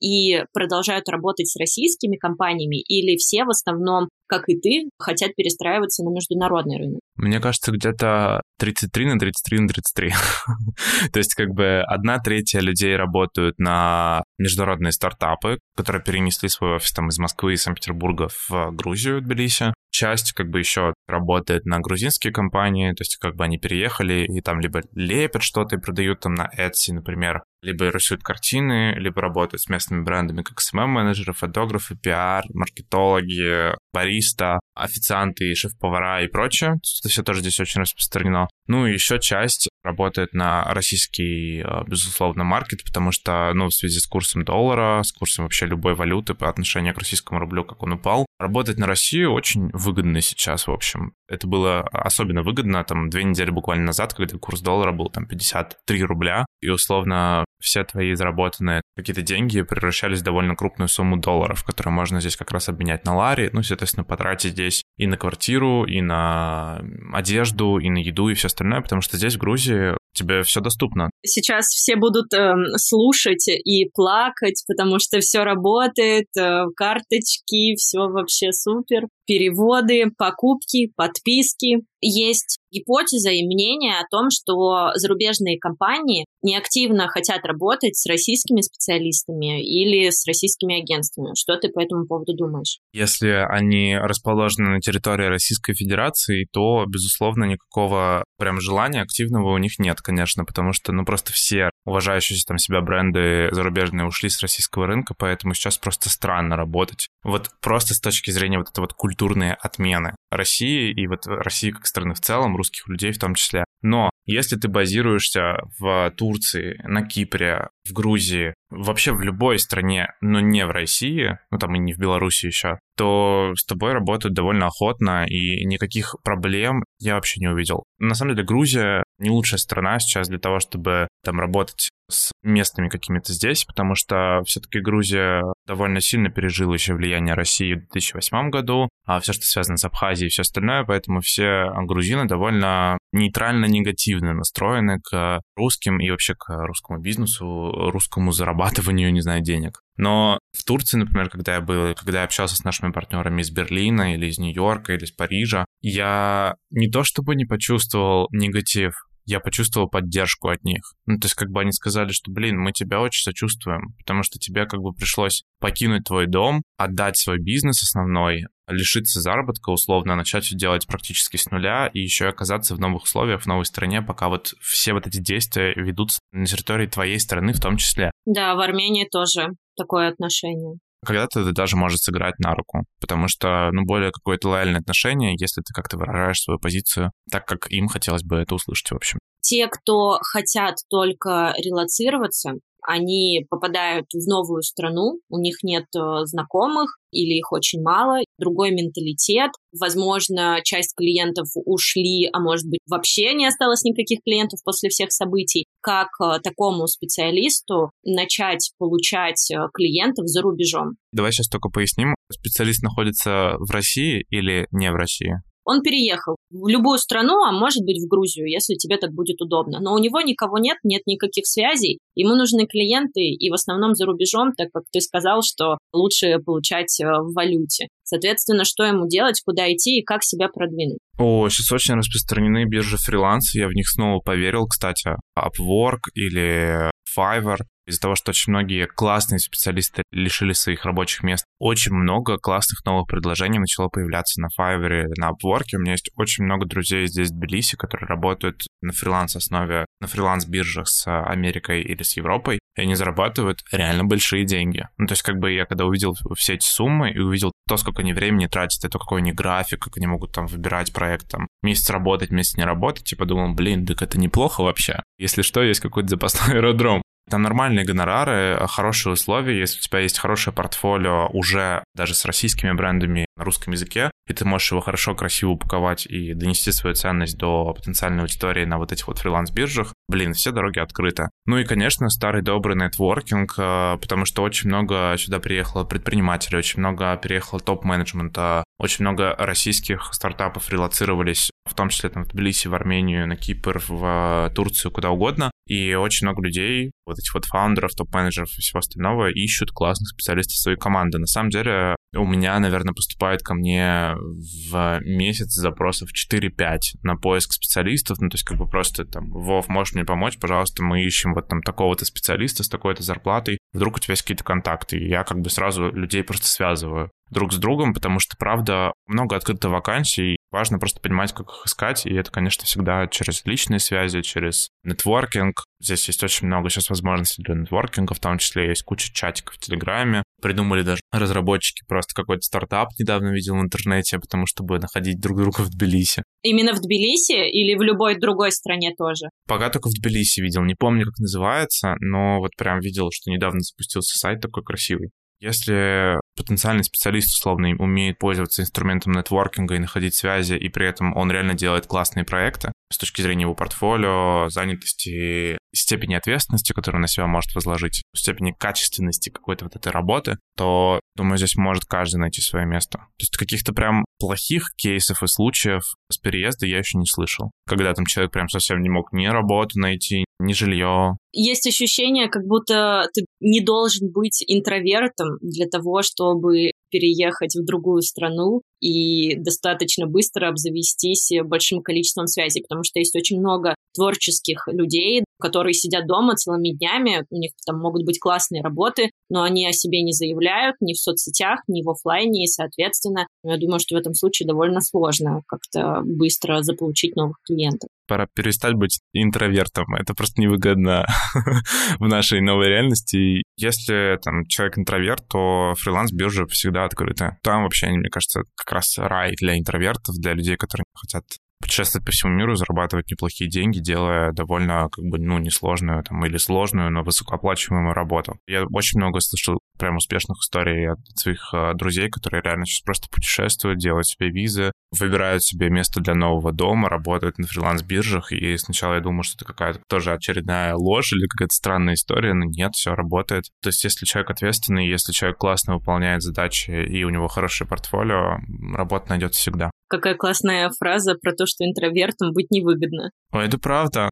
и 0.00 0.44
продолжают 0.52 1.08
работать 1.08 1.48
с 1.48 1.56
российскими 1.56 2.16
компаниями 2.16 2.80
или 2.80 3.16
все 3.16 3.44
в 3.44 3.50
основном, 3.50 4.08
как 4.26 4.48
и 4.48 4.60
ты, 4.60 4.88
хотят 4.98 5.34
перестраиваться 5.34 6.04
на 6.04 6.10
международный 6.10 6.78
рынок? 6.78 7.00
Мне 7.16 7.40
кажется, 7.40 7.72
где-то 7.72 8.42
33 8.58 9.06
на 9.06 9.18
33 9.18 9.60
на 9.60 9.68
33. 9.68 10.12
То 11.12 11.18
есть 11.18 11.34
как 11.34 11.48
бы 11.50 11.82
одна 11.82 12.18
третья 12.18 12.60
людей 12.60 12.96
работают 12.96 13.58
на 13.58 14.22
международные 14.38 14.92
стартапы, 14.92 15.58
которые 15.76 16.02
перенесли 16.02 16.48
свой 16.48 16.76
офис 16.76 16.92
там 16.92 17.08
из 17.08 17.18
Москвы 17.18 17.54
и 17.54 17.56
Санкт-Петербурга 17.56 18.28
в 18.48 18.70
Грузию, 18.72 19.20
Тбилиси 19.20 19.72
часть 19.92 20.32
как 20.32 20.48
бы 20.48 20.58
еще 20.58 20.94
работает 21.06 21.66
на 21.66 21.78
грузинские 21.78 22.32
компании, 22.32 22.92
то 22.92 23.02
есть 23.02 23.18
как 23.18 23.36
бы 23.36 23.44
они 23.44 23.58
переехали 23.58 24.24
и 24.24 24.40
там 24.40 24.58
либо 24.58 24.80
лепят 24.94 25.42
что-то 25.42 25.76
и 25.76 25.80
продают 25.80 26.20
там 26.20 26.34
на 26.34 26.50
Etsy, 26.58 26.92
например, 26.92 27.42
либо 27.62 27.88
рисуют 27.90 28.22
картины, 28.22 28.94
либо 28.96 29.20
работают 29.20 29.60
с 29.60 29.68
местными 29.68 30.02
брендами, 30.02 30.42
как 30.42 30.58
SMM-менеджеры, 30.58 31.34
фотографы, 31.34 31.94
пиар, 31.94 32.44
маркетологи, 32.52 33.74
бариста, 33.92 34.60
официанты, 34.74 35.54
шеф-повара 35.54 36.22
и 36.22 36.28
прочее. 36.28 36.80
Это 37.00 37.08
все 37.08 37.22
тоже 37.22 37.40
здесь 37.40 37.60
очень 37.60 37.80
распространено. 37.80 38.48
Ну 38.66 38.86
и 38.86 38.92
еще 38.92 39.18
часть 39.18 39.68
работает 39.82 40.32
на 40.32 40.64
российский, 40.72 41.60
э, 41.60 41.84
безусловно, 41.86 42.44
маркет, 42.44 42.84
потому 42.84 43.12
что, 43.12 43.52
ну, 43.54 43.68
в 43.68 43.74
связи 43.74 43.98
с 43.98 44.06
курсом 44.06 44.44
доллара, 44.44 45.02
с 45.02 45.12
курсом 45.12 45.44
вообще 45.44 45.66
любой 45.66 45.94
валюты 45.94 46.34
по 46.34 46.48
отношению 46.48 46.94
к 46.94 46.98
российскому 46.98 47.40
рублю, 47.40 47.64
как 47.64 47.82
он 47.82 47.92
упал, 47.92 48.26
работать 48.38 48.78
на 48.78 48.86
Россию 48.86 49.32
очень 49.32 49.70
выгодно 49.72 50.20
сейчас, 50.20 50.66
в 50.66 50.70
общем. 50.70 51.14
Это 51.28 51.46
было 51.46 51.80
особенно 51.80 52.42
выгодно, 52.42 52.84
там, 52.84 53.10
две 53.10 53.24
недели 53.24 53.50
буквально 53.50 53.86
назад, 53.86 54.14
когда 54.14 54.38
курс 54.38 54.60
доллара 54.60 54.92
был 54.92 55.10
там 55.10 55.26
53 55.26 56.04
рубля, 56.04 56.46
и 56.60 56.68
условно 56.68 57.44
все 57.60 57.84
твои 57.84 58.14
заработанные 58.14 58.82
какие-то 58.96 59.22
деньги 59.22 59.62
превращались 59.62 60.20
в 60.20 60.24
довольно 60.24 60.56
крупную 60.56 60.88
сумму 60.88 61.16
долларов, 61.16 61.64
которую 61.64 61.94
можно 61.94 62.20
здесь 62.20 62.36
как 62.36 62.50
раз 62.50 62.68
обменять 62.68 63.04
на 63.04 63.14
лари, 63.16 63.50
ну, 63.52 63.62
соответственно, 63.82 64.04
потратить 64.04 64.52
здесь 64.52 64.84
и 64.96 65.06
на 65.06 65.16
квартиру, 65.16 65.84
и 65.84 66.00
на 66.00 66.82
одежду, 67.12 67.78
и 67.78 67.90
на 67.90 67.98
еду, 67.98 68.28
и 68.28 68.34
все 68.34 68.46
остальное, 68.46 68.80
потому 68.80 69.02
что 69.02 69.16
здесь, 69.16 69.34
в 69.34 69.38
Грузии, 69.38 69.96
тебе 70.12 70.42
все 70.42 70.60
доступно. 70.60 71.10
Сейчас 71.24 71.66
все 71.66 71.96
будут 71.96 72.32
э, 72.32 72.54
слушать 72.76 73.48
и 73.48 73.88
плакать, 73.92 74.62
потому 74.66 74.98
что 74.98 75.20
все 75.20 75.44
работает, 75.44 76.26
э, 76.38 76.64
карточки, 76.76 77.74
все 77.76 78.08
вообще 78.08 78.52
супер, 78.52 79.06
переводы, 79.26 80.04
покупки, 80.16 80.92
подписки. 80.96 81.84
Есть 82.04 82.58
гипотеза 82.72 83.30
и 83.30 83.46
мнение 83.46 83.94
о 83.94 84.06
том, 84.10 84.28
что 84.30 84.90
зарубежные 84.96 85.58
компании 85.58 86.26
неактивно 86.42 87.06
хотят 87.06 87.44
работать 87.44 87.96
с 87.96 88.06
российскими 88.06 88.60
специалистами 88.60 89.62
или 89.62 90.10
с 90.10 90.26
российскими 90.26 90.80
агентствами. 90.80 91.30
Что 91.36 91.56
ты 91.56 91.68
по 91.68 91.80
этому 91.80 92.06
поводу 92.06 92.34
думаешь? 92.34 92.78
Если 92.92 93.28
они 93.28 93.96
расположены 93.96 94.70
на 94.70 94.80
территории 94.80 95.26
Российской 95.26 95.74
Федерации, 95.74 96.48
то, 96.52 96.84
безусловно, 96.86 97.44
никакого 97.44 98.24
прям 98.36 98.60
желания 98.60 99.02
активного 99.02 99.54
у 99.54 99.58
них 99.58 99.78
нет, 99.78 100.01
конечно, 100.02 100.44
потому 100.44 100.72
что, 100.72 100.92
ну, 100.92 101.04
просто 101.04 101.32
все 101.32 101.70
уважающиеся 101.84 102.46
там 102.46 102.58
себя 102.58 102.80
бренды 102.80 103.48
зарубежные 103.52 104.06
ушли 104.06 104.28
с 104.28 104.40
российского 104.40 104.86
рынка, 104.86 105.14
поэтому 105.16 105.54
сейчас 105.54 105.78
просто 105.78 106.10
странно 106.10 106.56
работать. 106.56 107.08
Вот 107.24 107.50
просто 107.60 107.94
с 107.94 108.00
точки 108.00 108.30
зрения 108.30 108.58
вот 108.58 108.70
этой 108.70 108.80
вот 108.80 108.92
культурной 108.92 109.54
отмены 109.54 110.14
России 110.30 110.92
и 110.92 111.06
вот 111.06 111.26
России 111.26 111.70
как 111.70 111.86
страны 111.86 112.14
в 112.14 112.20
целом, 112.20 112.56
русских 112.56 112.88
людей 112.88 113.12
в 113.12 113.18
том 113.18 113.34
числе. 113.34 113.64
Но 113.82 114.10
если 114.24 114.56
ты 114.56 114.68
базируешься 114.68 115.56
в 115.78 116.12
Турции, 116.16 116.80
на 116.84 117.02
Кипре, 117.02 117.68
в 117.84 117.92
Грузии, 117.92 118.54
вообще 118.70 119.12
в 119.12 119.20
любой 119.20 119.58
стране, 119.58 120.12
но 120.20 120.40
не 120.40 120.64
в 120.64 120.70
России, 120.70 121.38
ну 121.50 121.58
там 121.58 121.74
и 121.74 121.78
не 121.78 121.92
в 121.92 121.98
Беларуси 121.98 122.46
еще, 122.46 122.78
то 123.02 123.52
с 123.56 123.64
тобой 123.64 123.94
работают 123.94 124.32
довольно 124.32 124.66
охотно, 124.66 125.26
и 125.26 125.64
никаких 125.64 126.14
проблем 126.22 126.84
я 127.00 127.16
вообще 127.16 127.40
не 127.40 127.48
увидел. 127.48 127.82
На 127.98 128.14
самом 128.14 128.36
деле 128.36 128.46
Грузия 128.46 129.02
не 129.18 129.28
лучшая 129.28 129.58
страна 129.58 129.98
сейчас 129.98 130.28
для 130.28 130.38
того, 130.38 130.60
чтобы 130.60 131.08
там 131.24 131.40
работать 131.40 131.90
с 132.08 132.30
местными 132.44 132.88
какими-то 132.88 133.32
здесь, 133.32 133.64
потому 133.64 133.96
что 133.96 134.42
все-таки 134.44 134.78
Грузия 134.78 135.42
довольно 135.66 136.00
сильно 136.00 136.30
пережила 136.30 136.74
еще 136.74 136.94
влияние 136.94 137.34
России 137.34 137.74
в 137.74 137.88
2008 137.90 138.50
году, 138.50 138.88
а 139.04 139.18
все, 139.18 139.32
что 139.32 139.46
связано 139.46 139.78
с 139.78 139.84
Абхазией 139.84 140.28
и 140.28 140.30
все 140.30 140.42
остальное, 140.42 140.84
поэтому 140.84 141.20
все 141.20 141.72
грузины 141.82 142.26
довольно 142.26 142.98
нейтрально-негативно 143.12 144.32
настроены 144.32 145.00
к 145.00 145.40
русским 145.56 145.98
и 145.98 146.10
вообще 146.10 146.34
к 146.34 146.48
русскому 146.66 147.00
бизнесу, 147.00 147.90
русскому 147.90 148.30
зарабатыванию, 148.30 149.12
не 149.12 149.22
знаю, 149.22 149.42
денег. 149.42 149.80
Но 149.96 150.38
в 150.56 150.64
Турции, 150.64 150.98
например, 150.98 151.28
когда 151.28 151.54
я 151.54 151.60
был, 151.60 151.94
когда 151.94 152.18
я 152.18 152.24
общался 152.24 152.56
с 152.56 152.64
нашими 152.64 152.92
партнерами 152.92 153.42
из 153.42 153.50
Берлина 153.50 154.14
или 154.14 154.26
из 154.26 154.38
Нью-Йорка 154.38 154.94
или 154.94 155.04
из 155.04 155.12
Парижа, 155.12 155.64
я 155.80 156.54
не 156.70 156.90
то 156.90 157.04
чтобы 157.04 157.34
не 157.34 157.44
почувствовал 157.44 158.28
негатив, 158.32 158.94
я 159.24 159.40
почувствовал 159.40 159.88
поддержку 159.88 160.48
от 160.48 160.64
них. 160.64 160.82
Ну, 161.06 161.18
то 161.18 161.26
есть, 161.26 161.34
как 161.34 161.50
бы 161.50 161.60
они 161.60 161.72
сказали, 161.72 162.10
что, 162.12 162.32
блин, 162.32 162.58
мы 162.58 162.72
тебя 162.72 163.00
очень 163.00 163.22
сочувствуем, 163.22 163.94
потому 163.98 164.22
что 164.22 164.38
тебе 164.38 164.66
как 164.66 164.80
бы 164.80 164.92
пришлось 164.92 165.44
покинуть 165.60 166.04
твой 166.04 166.26
дом, 166.26 166.62
отдать 166.76 167.16
свой 167.16 167.38
бизнес 167.38 167.82
основной, 167.82 168.46
лишиться 168.68 169.20
заработка, 169.20 169.70
условно, 169.70 170.16
начать 170.16 170.44
все 170.44 170.56
делать 170.56 170.86
практически 170.86 171.36
с 171.36 171.50
нуля 171.50 171.88
и 171.92 172.00
еще 172.00 172.26
и 172.26 172.28
оказаться 172.28 172.74
в 172.74 172.80
новых 172.80 173.04
условиях, 173.04 173.42
в 173.42 173.46
новой 173.46 173.64
стране, 173.64 174.02
пока 174.02 174.28
вот 174.28 174.54
все 174.60 174.92
вот 174.92 175.06
эти 175.06 175.18
действия 175.18 175.74
ведутся 175.74 176.20
на 176.32 176.46
территории 176.46 176.86
твоей 176.86 177.18
страны 177.18 177.52
в 177.52 177.60
том 177.60 177.76
числе. 177.76 178.10
Да, 178.26 178.54
в 178.54 178.60
Армении 178.60 179.06
тоже 179.10 179.50
такое 179.76 180.08
отношение 180.08 180.78
когда-то 181.04 181.40
это 181.40 181.52
даже 181.52 181.76
может 181.76 182.00
сыграть 182.00 182.38
на 182.38 182.54
руку, 182.54 182.84
потому 183.00 183.26
что, 183.28 183.70
ну, 183.72 183.82
более 183.84 184.12
какое-то 184.12 184.48
лояльное 184.48 184.80
отношение, 184.80 185.34
если 185.38 185.60
ты 185.60 185.74
как-то 185.74 185.96
выражаешь 185.96 186.40
свою 186.40 186.60
позицию 186.60 187.10
так, 187.30 187.44
как 187.44 187.70
им 187.70 187.88
хотелось 187.88 188.22
бы 188.22 188.36
это 188.36 188.54
услышать, 188.54 188.90
в 188.90 188.96
общем. 188.96 189.18
Те, 189.40 189.66
кто 189.66 190.18
хотят 190.22 190.76
только 190.88 191.54
релацироваться, 191.58 192.52
они 192.82 193.46
попадают 193.48 194.06
в 194.12 194.28
новую 194.28 194.62
страну, 194.62 195.20
у 195.28 195.38
них 195.38 195.62
нет 195.62 195.84
э, 195.96 196.24
знакомых 196.24 196.98
или 197.12 197.38
их 197.38 197.52
очень 197.52 197.82
мало, 197.82 198.20
другой 198.38 198.70
менталитет. 198.70 199.50
Возможно, 199.78 200.60
часть 200.64 200.94
клиентов 200.96 201.48
ушли, 201.54 202.28
а 202.32 202.40
может 202.40 202.66
быть 202.68 202.80
вообще 202.88 203.34
не 203.34 203.46
осталось 203.46 203.84
никаких 203.84 204.20
клиентов 204.24 204.60
после 204.64 204.88
всех 204.88 205.12
событий. 205.12 205.66
Как 205.80 206.08
э, 206.20 206.40
такому 206.42 206.86
специалисту 206.86 207.90
начать 208.04 208.72
получать 208.78 209.50
э, 209.50 209.56
клиентов 209.72 210.26
за 210.26 210.42
рубежом? 210.42 210.96
Давай 211.12 211.32
сейчас 211.32 211.48
только 211.48 211.68
поясним. 211.68 212.14
Специалист 212.30 212.82
находится 212.82 213.56
в 213.58 213.70
России 213.70 214.24
или 214.30 214.66
не 214.70 214.90
в 214.90 214.94
России? 214.94 215.42
Он 215.64 215.80
переехал 215.82 216.36
в 216.50 216.68
любую 216.68 216.98
страну, 216.98 217.42
а 217.44 217.52
может 217.52 217.84
быть 217.84 218.02
в 218.02 218.08
Грузию, 218.08 218.48
если 218.48 218.74
тебе 218.74 218.96
так 218.96 219.12
будет 219.12 219.40
удобно. 219.40 219.78
Но 219.80 219.94
у 219.94 219.98
него 219.98 220.20
никого 220.20 220.58
нет, 220.58 220.78
нет 220.82 221.02
никаких 221.06 221.46
связей, 221.46 221.98
ему 222.14 222.34
нужны 222.34 222.66
клиенты, 222.66 223.20
и 223.20 223.50
в 223.50 223.54
основном 223.54 223.94
за 223.94 224.06
рубежом, 224.06 224.52
так 224.52 224.68
как 224.72 224.84
ты 224.92 225.00
сказал, 225.00 225.42
что 225.42 225.78
лучше 225.92 226.38
получать 226.44 227.00
э, 227.00 227.06
в 227.06 227.32
валюте. 227.34 227.88
Соответственно, 228.04 228.64
что 228.64 228.84
ему 228.84 229.06
делать, 229.08 229.40
куда 229.44 229.72
идти 229.72 229.98
и 229.98 230.04
как 230.04 230.22
себя 230.22 230.48
продвинуть. 230.48 230.98
О, 231.18 231.48
сейчас 231.48 231.72
очень 231.72 231.94
распространены 231.94 232.64
биржи 232.66 232.96
фриланса, 232.96 233.58
я 233.58 233.68
в 233.68 233.72
них 233.72 233.88
снова 233.88 234.20
поверил, 234.20 234.66
кстати. 234.66 235.10
Upwork 235.38 236.10
или 236.14 236.90
Fiverr. 237.16 237.58
Из-за 237.86 238.00
того, 238.00 238.14
что 238.14 238.30
очень 238.30 238.52
многие 238.52 238.86
классные 238.86 239.38
специалисты 239.38 240.02
лишили 240.12 240.52
своих 240.52 240.84
рабочих 240.84 241.22
мест, 241.22 241.44
очень 241.58 241.92
много 241.92 242.38
классных 242.38 242.84
новых 242.84 243.08
предложений 243.08 243.60
начало 243.60 243.88
появляться 243.88 244.40
на 244.40 244.48
Fiverr 244.56 245.08
на 245.16 245.30
Upwork. 245.30 245.64
У 245.74 245.78
меня 245.78 245.92
есть 245.92 246.10
очень 246.16 246.44
много 246.44 246.66
друзей 246.66 247.06
здесь, 247.06 247.30
в 247.30 247.34
Тбилиси, 247.34 247.76
которые 247.76 248.08
работают 248.08 248.62
на 248.82 248.92
фриланс-основе, 248.92 249.86
на 250.00 250.06
фриланс-биржах 250.06 250.88
с 250.88 251.06
Америкой 251.06 251.82
или 251.82 252.02
с 252.02 252.16
Европой, 252.16 252.60
и 252.76 252.80
они 252.80 252.94
зарабатывают 252.94 253.62
реально 253.70 254.04
большие 254.04 254.44
деньги. 254.44 254.88
Ну, 254.98 255.06
то 255.06 255.12
есть, 255.12 255.22
как 255.22 255.38
бы 255.38 255.52
я 255.52 255.66
когда 255.66 255.84
увидел 255.84 256.14
все 256.36 256.54
эти 256.54 256.66
суммы 256.66 257.10
и 257.10 257.18
увидел 257.18 257.52
то, 257.68 257.76
сколько 257.76 258.02
они 258.02 258.12
времени 258.12 258.46
тратят, 258.46 258.84
и 258.84 258.88
то, 258.88 258.98
какой 258.98 259.20
они 259.20 259.32
график, 259.32 259.80
как 259.80 259.96
они 259.96 260.06
могут 260.06 260.32
там 260.32 260.46
выбирать 260.46 260.92
проект, 260.92 261.28
там, 261.30 261.46
месяц 261.62 261.90
работать, 261.90 262.30
месяц 262.30 262.56
не 262.56 262.64
работать, 262.64 263.04
типа 263.04 263.24
думал, 263.24 263.54
блин, 263.54 263.86
так 263.86 264.02
это 264.02 264.18
неплохо 264.18 264.62
вообще. 264.62 265.02
Если 265.18 265.42
что, 265.42 265.62
есть 265.62 265.80
какой-то 265.80 266.08
запасной 266.08 266.56
аэродром. 266.58 267.02
Там 267.30 267.42
нормальные 267.42 267.84
гонорары, 267.84 268.58
хорошие 268.68 269.12
условия, 269.12 269.58
если 269.58 269.78
у 269.78 269.82
тебя 269.82 270.00
есть 270.00 270.18
хорошее 270.18 270.54
портфолио 270.54 271.28
уже 271.28 271.84
даже 271.94 272.14
с 272.14 272.24
российскими 272.24 272.72
брендами 272.72 273.26
на 273.36 273.44
русском 273.44 273.72
языке, 273.72 274.10
и 274.28 274.34
ты 274.34 274.44
можешь 274.44 274.70
его 274.70 274.80
хорошо, 274.80 275.14
красиво 275.14 275.50
упаковать 275.50 276.06
и 276.06 276.34
донести 276.34 276.72
свою 276.72 276.94
ценность 276.94 277.38
до 277.38 277.74
потенциальной 277.74 278.22
аудитории 278.22 278.64
на 278.64 278.78
вот 278.78 278.92
этих 278.92 279.06
вот 279.06 279.18
фриланс-биржах, 279.18 279.94
блин, 280.08 280.34
все 280.34 280.50
дороги 280.50 280.80
открыты. 280.80 281.28
Ну 281.46 281.58
и, 281.58 281.64
конечно, 281.64 282.10
старый 282.10 282.42
добрый 282.42 282.76
нетворкинг, 282.76 283.54
э, 283.56 283.98
потому 284.00 284.24
что 284.24 284.42
очень 284.42 284.68
много 284.68 285.14
сюда 285.16 285.38
приехало 285.38 285.84
предпринимателей, 285.84 286.58
очень 286.58 286.80
много 286.80 287.16
переехало 287.16 287.60
топ-менеджмента, 287.60 288.64
очень 288.78 289.04
много 289.04 289.36
российских 289.38 290.12
стартапов 290.12 290.70
релацировались, 290.70 291.50
в 291.64 291.74
том 291.74 291.88
числе 291.88 292.10
там 292.10 292.24
в 292.24 292.28
Тбилиси, 292.28 292.66
в 292.66 292.74
Армению, 292.74 293.28
на 293.28 293.36
Кипр, 293.36 293.80
в 293.86 294.50
Турцию, 294.54 294.90
куда 294.90 295.10
угодно. 295.10 295.51
И 295.72 295.94
очень 295.94 296.26
много 296.26 296.42
людей, 296.42 296.90
вот 297.06 297.18
этих 297.18 297.32
вот 297.32 297.46
фаундеров, 297.46 297.92
топ-менеджеров 297.92 298.50
и 298.58 298.60
всего 298.60 298.80
остального, 298.80 299.30
ищут 299.30 299.70
классных 299.70 300.10
специалистов 300.10 300.58
своей 300.58 300.76
команды. 300.76 301.16
На 301.16 301.26
самом 301.26 301.48
деле, 301.48 301.96
у 302.14 302.26
меня, 302.26 302.58
наверное, 302.58 302.92
поступает 302.92 303.42
ко 303.42 303.54
мне 303.54 304.14
в 304.14 305.00
месяц 305.00 305.54
запросов 305.54 306.10
4-5 306.12 306.98
на 307.02 307.16
поиск 307.16 307.54
специалистов. 307.54 308.20
Ну, 308.20 308.28
то 308.28 308.34
есть, 308.34 308.44
как 308.44 308.58
бы 308.58 308.68
просто 308.68 309.06
там, 309.06 309.30
Вов, 309.30 309.68
можешь 309.68 309.94
мне 309.94 310.04
помочь, 310.04 310.38
пожалуйста, 310.38 310.82
мы 310.82 311.04
ищем 311.04 311.32
вот 311.32 311.48
там 311.48 311.62
такого-то 311.62 312.04
специалиста 312.04 312.64
с 312.64 312.68
такой-то 312.68 313.02
зарплатой. 313.02 313.56
Вдруг 313.72 313.96
у 313.96 313.98
тебя 313.98 314.12
есть 314.12 314.24
какие-то 314.24 314.44
контакты. 314.44 314.98
И 314.98 315.08
я 315.08 315.24
как 315.24 315.40
бы 315.40 315.48
сразу 315.48 315.90
людей 315.90 316.22
просто 316.22 316.48
связываю 316.48 317.10
друг 317.32 317.52
с 317.52 317.56
другом, 317.56 317.94
потому 317.94 318.20
что, 318.20 318.36
правда, 318.36 318.92
много 319.06 319.36
открытых 319.36 319.70
вакансий, 319.70 320.36
важно 320.50 320.78
просто 320.78 321.00
понимать, 321.00 321.32
как 321.32 321.48
их 321.48 321.62
искать, 321.66 322.06
и 322.06 322.14
это, 322.14 322.30
конечно, 322.30 322.64
всегда 322.64 323.08
через 323.08 323.44
личные 323.44 323.80
связи, 323.80 324.20
через 324.22 324.68
нетворкинг. 324.84 325.64
Здесь 325.80 326.06
есть 326.06 326.22
очень 326.22 326.46
много 326.46 326.70
сейчас 326.70 326.90
возможностей 326.90 327.42
для 327.42 327.54
нетворкинга, 327.54 328.14
в 328.14 328.20
том 328.20 328.38
числе 328.38 328.68
есть 328.68 328.84
куча 328.84 329.12
чатиков 329.12 329.54
в 329.54 329.58
Телеграме. 329.58 330.22
Придумали 330.40 330.82
даже 330.82 331.00
разработчики 331.10 331.84
просто 331.88 332.14
какой-то 332.14 332.42
стартап 332.42 332.90
недавно 332.98 333.32
видел 333.32 333.56
в 333.56 333.60
интернете, 333.60 334.18
потому 334.18 334.46
чтобы 334.46 334.78
находить 334.78 335.20
друг 335.20 335.38
друга 335.38 335.62
в 335.62 335.70
Тбилиси. 335.70 336.22
Именно 336.42 336.74
в 336.74 336.80
Тбилиси 336.80 337.48
или 337.48 337.74
в 337.76 337.82
любой 337.82 338.18
другой 338.18 338.52
стране 338.52 338.94
тоже? 338.96 339.30
Пока 339.48 339.70
только 339.70 339.88
в 339.88 339.92
Тбилиси 339.92 340.40
видел, 340.40 340.62
не 340.64 340.74
помню, 340.74 341.06
как 341.06 341.18
называется, 341.18 341.94
но 342.00 342.40
вот 342.40 342.50
прям 342.56 342.80
видел, 342.80 343.10
что 343.12 343.30
недавно 343.30 343.60
запустился 343.60 344.18
сайт 344.18 344.40
такой 344.40 344.62
красивый. 344.62 345.10
Если 345.42 346.20
потенциальный 346.36 346.84
специалист, 346.84 347.34
условно, 347.34 347.74
умеет 347.76 348.16
пользоваться 348.18 348.62
инструментом 348.62 349.12
нетворкинга 349.14 349.74
и 349.74 349.80
находить 349.80 350.14
связи, 350.14 350.54
и 350.54 350.68
при 350.68 350.86
этом 350.86 351.16
он 351.16 351.32
реально 351.32 351.54
делает 351.54 351.88
классные 351.88 352.24
проекты 352.24 352.70
с 352.92 352.98
точки 352.98 353.22
зрения 353.22 353.42
его 353.42 353.54
портфолио, 353.54 354.48
занятости, 354.48 355.58
степени 355.74 356.14
ответственности, 356.14 356.72
которую 356.72 356.98
он 356.98 357.02
на 357.02 357.08
себя 357.08 357.26
может 357.26 357.54
возложить, 357.54 358.02
степени 358.14 358.54
качественности 358.56 359.30
какой-то 359.30 359.64
вот 359.64 359.76
этой 359.76 359.90
работы, 359.90 360.38
то, 360.56 361.00
думаю, 361.16 361.38
здесь 361.38 361.56
может 361.56 361.84
каждый 361.84 362.18
найти 362.18 362.40
свое 362.40 362.66
место. 362.66 362.98
То 362.98 363.22
есть 363.22 363.36
каких-то 363.36 363.72
прям 363.72 364.04
плохих 364.18 364.72
кейсов 364.76 365.22
и 365.22 365.26
случаев 365.26 365.82
с 366.10 366.18
переезда 366.18 366.66
я 366.66 366.78
еще 366.78 366.98
не 366.98 367.06
слышал. 367.06 367.50
Когда 367.66 367.92
там 367.94 368.06
человек 368.06 368.32
прям 368.32 368.48
совсем 368.48 368.80
не 368.80 368.88
мог 368.88 369.12
ни 369.12 369.26
работу 369.26 369.78
найти, 369.78 370.24
ни 370.38 370.52
жилье. 370.52 371.16
Есть 371.32 371.66
ощущение, 371.66 372.28
как 372.28 372.44
будто 372.46 373.08
ты 373.14 373.24
не 373.40 373.60
должен 373.60 374.10
быть 374.12 374.44
интровертом 374.46 375.38
для 375.40 375.66
того, 375.66 376.02
чтобы 376.02 376.72
переехать 376.90 377.54
в 377.56 377.64
другую 377.64 378.02
страну 378.02 378.62
и 378.82 379.36
достаточно 379.36 380.06
быстро 380.06 380.48
обзавестись 380.48 381.30
большим 381.44 381.82
количеством 381.82 382.26
связей, 382.26 382.62
потому 382.62 382.82
что 382.82 382.98
есть 382.98 383.14
очень 383.14 383.38
много 383.38 383.76
творческих 383.94 384.66
людей, 384.66 385.24
которые 385.40 385.72
сидят 385.72 386.06
дома 386.06 386.34
целыми 386.34 386.70
днями, 386.70 387.24
у 387.30 387.36
них 387.36 387.52
там 387.64 387.78
могут 387.78 388.04
быть 388.04 388.18
классные 388.18 388.62
работы, 388.62 389.10
но 389.30 389.42
они 389.42 389.66
о 389.66 389.72
себе 389.72 390.02
не 390.02 390.12
заявляют 390.12 390.76
ни 390.80 390.94
в 390.94 390.98
соцсетях, 390.98 391.60
ни 391.68 391.82
в 391.82 391.90
офлайне, 391.90 392.44
и, 392.44 392.48
соответственно, 392.48 393.26
я 393.44 393.56
думаю, 393.56 393.78
что 393.78 393.94
в 393.94 393.98
этом 393.98 394.14
случае 394.14 394.48
довольно 394.48 394.80
сложно 394.80 395.42
как-то 395.46 396.02
быстро 396.04 396.62
заполучить 396.62 397.14
новых 397.14 397.36
клиентов. 397.46 397.88
Пора 398.12 398.26
перестать 398.34 398.74
быть 398.74 399.00
интровертом. 399.14 399.94
Это 399.94 400.12
просто 400.12 400.42
невыгодно 400.42 401.06
в 401.98 402.06
нашей 402.08 402.42
новой 402.42 402.68
реальности. 402.68 403.42
Если 403.56 404.18
там 404.22 404.44
человек 404.48 404.76
интроверт, 404.76 405.26
то 405.30 405.72
фриланс-биржа 405.82 406.44
всегда 406.44 406.84
открыта. 406.84 407.38
Там 407.42 407.62
вообще, 407.62 407.88
мне 407.88 408.10
кажется, 408.10 408.42
как 408.54 408.70
раз 408.70 408.98
рай 408.98 409.32
для 409.40 409.58
интровертов, 409.58 410.14
для 410.20 410.34
людей, 410.34 410.58
которые 410.58 410.84
хотят 410.94 411.24
путешествовать 411.62 412.04
по 412.04 412.12
всему 412.12 412.32
миру, 412.32 412.56
зарабатывать 412.56 413.10
неплохие 413.10 413.48
деньги, 413.48 413.78
делая 413.78 414.32
довольно, 414.32 414.88
как 414.90 415.04
бы, 415.04 415.18
ну, 415.18 415.38
несложную 415.38 416.02
там, 416.02 416.24
или 416.26 416.36
сложную, 416.36 416.90
но 416.90 417.02
высокооплачиваемую 417.02 417.94
работу. 417.94 418.38
Я 418.46 418.64
очень 418.64 418.98
много 418.98 419.20
слышал 419.20 419.60
прям 419.78 419.96
успешных 419.96 420.38
историй 420.40 420.90
от 420.90 420.98
своих 421.14 421.50
э, 421.54 421.72
друзей, 421.74 422.10
которые 422.10 422.42
реально 422.42 422.66
сейчас 422.66 422.82
просто 422.82 423.08
путешествуют, 423.10 423.78
делают 423.78 424.06
себе 424.06 424.30
визы, 424.30 424.72
выбирают 424.98 425.42
себе 425.42 425.70
место 425.70 426.00
для 426.00 426.14
нового 426.14 426.52
дома, 426.52 426.88
работают 426.88 427.38
на 427.38 427.46
фриланс-биржах, 427.46 428.32
и 428.32 428.56
сначала 428.58 428.94
я 428.94 429.00
думал, 429.00 429.22
что 429.22 429.36
это 429.36 429.44
какая-то 429.44 429.80
тоже 429.88 430.12
очередная 430.12 430.74
ложь 430.74 431.12
или 431.12 431.26
какая-то 431.26 431.54
странная 431.54 431.94
история, 431.94 432.34
но 432.34 432.44
нет, 432.44 432.74
все 432.74 432.94
работает. 432.94 433.44
То 433.62 433.68
есть 433.68 433.84
если 433.84 434.04
человек 434.04 434.30
ответственный, 434.30 434.88
если 434.88 435.12
человек 435.12 435.38
классно 435.38 435.74
выполняет 435.74 436.22
задачи 436.22 436.70
и 436.70 437.04
у 437.04 437.10
него 437.10 437.28
хорошее 437.28 437.68
портфолио, 437.68 438.38
работа 438.74 439.10
найдет 439.10 439.34
всегда. 439.34 439.70
Какая 439.92 440.14
классная 440.14 440.70
фраза 440.78 441.16
про 441.20 441.34
то, 441.34 441.44
что 441.44 441.66
интровертом 441.66 442.32
быть 442.32 442.50
невыгодно. 442.50 443.10
Ой, 443.30 443.44
это 443.44 443.58
правда. 443.58 444.08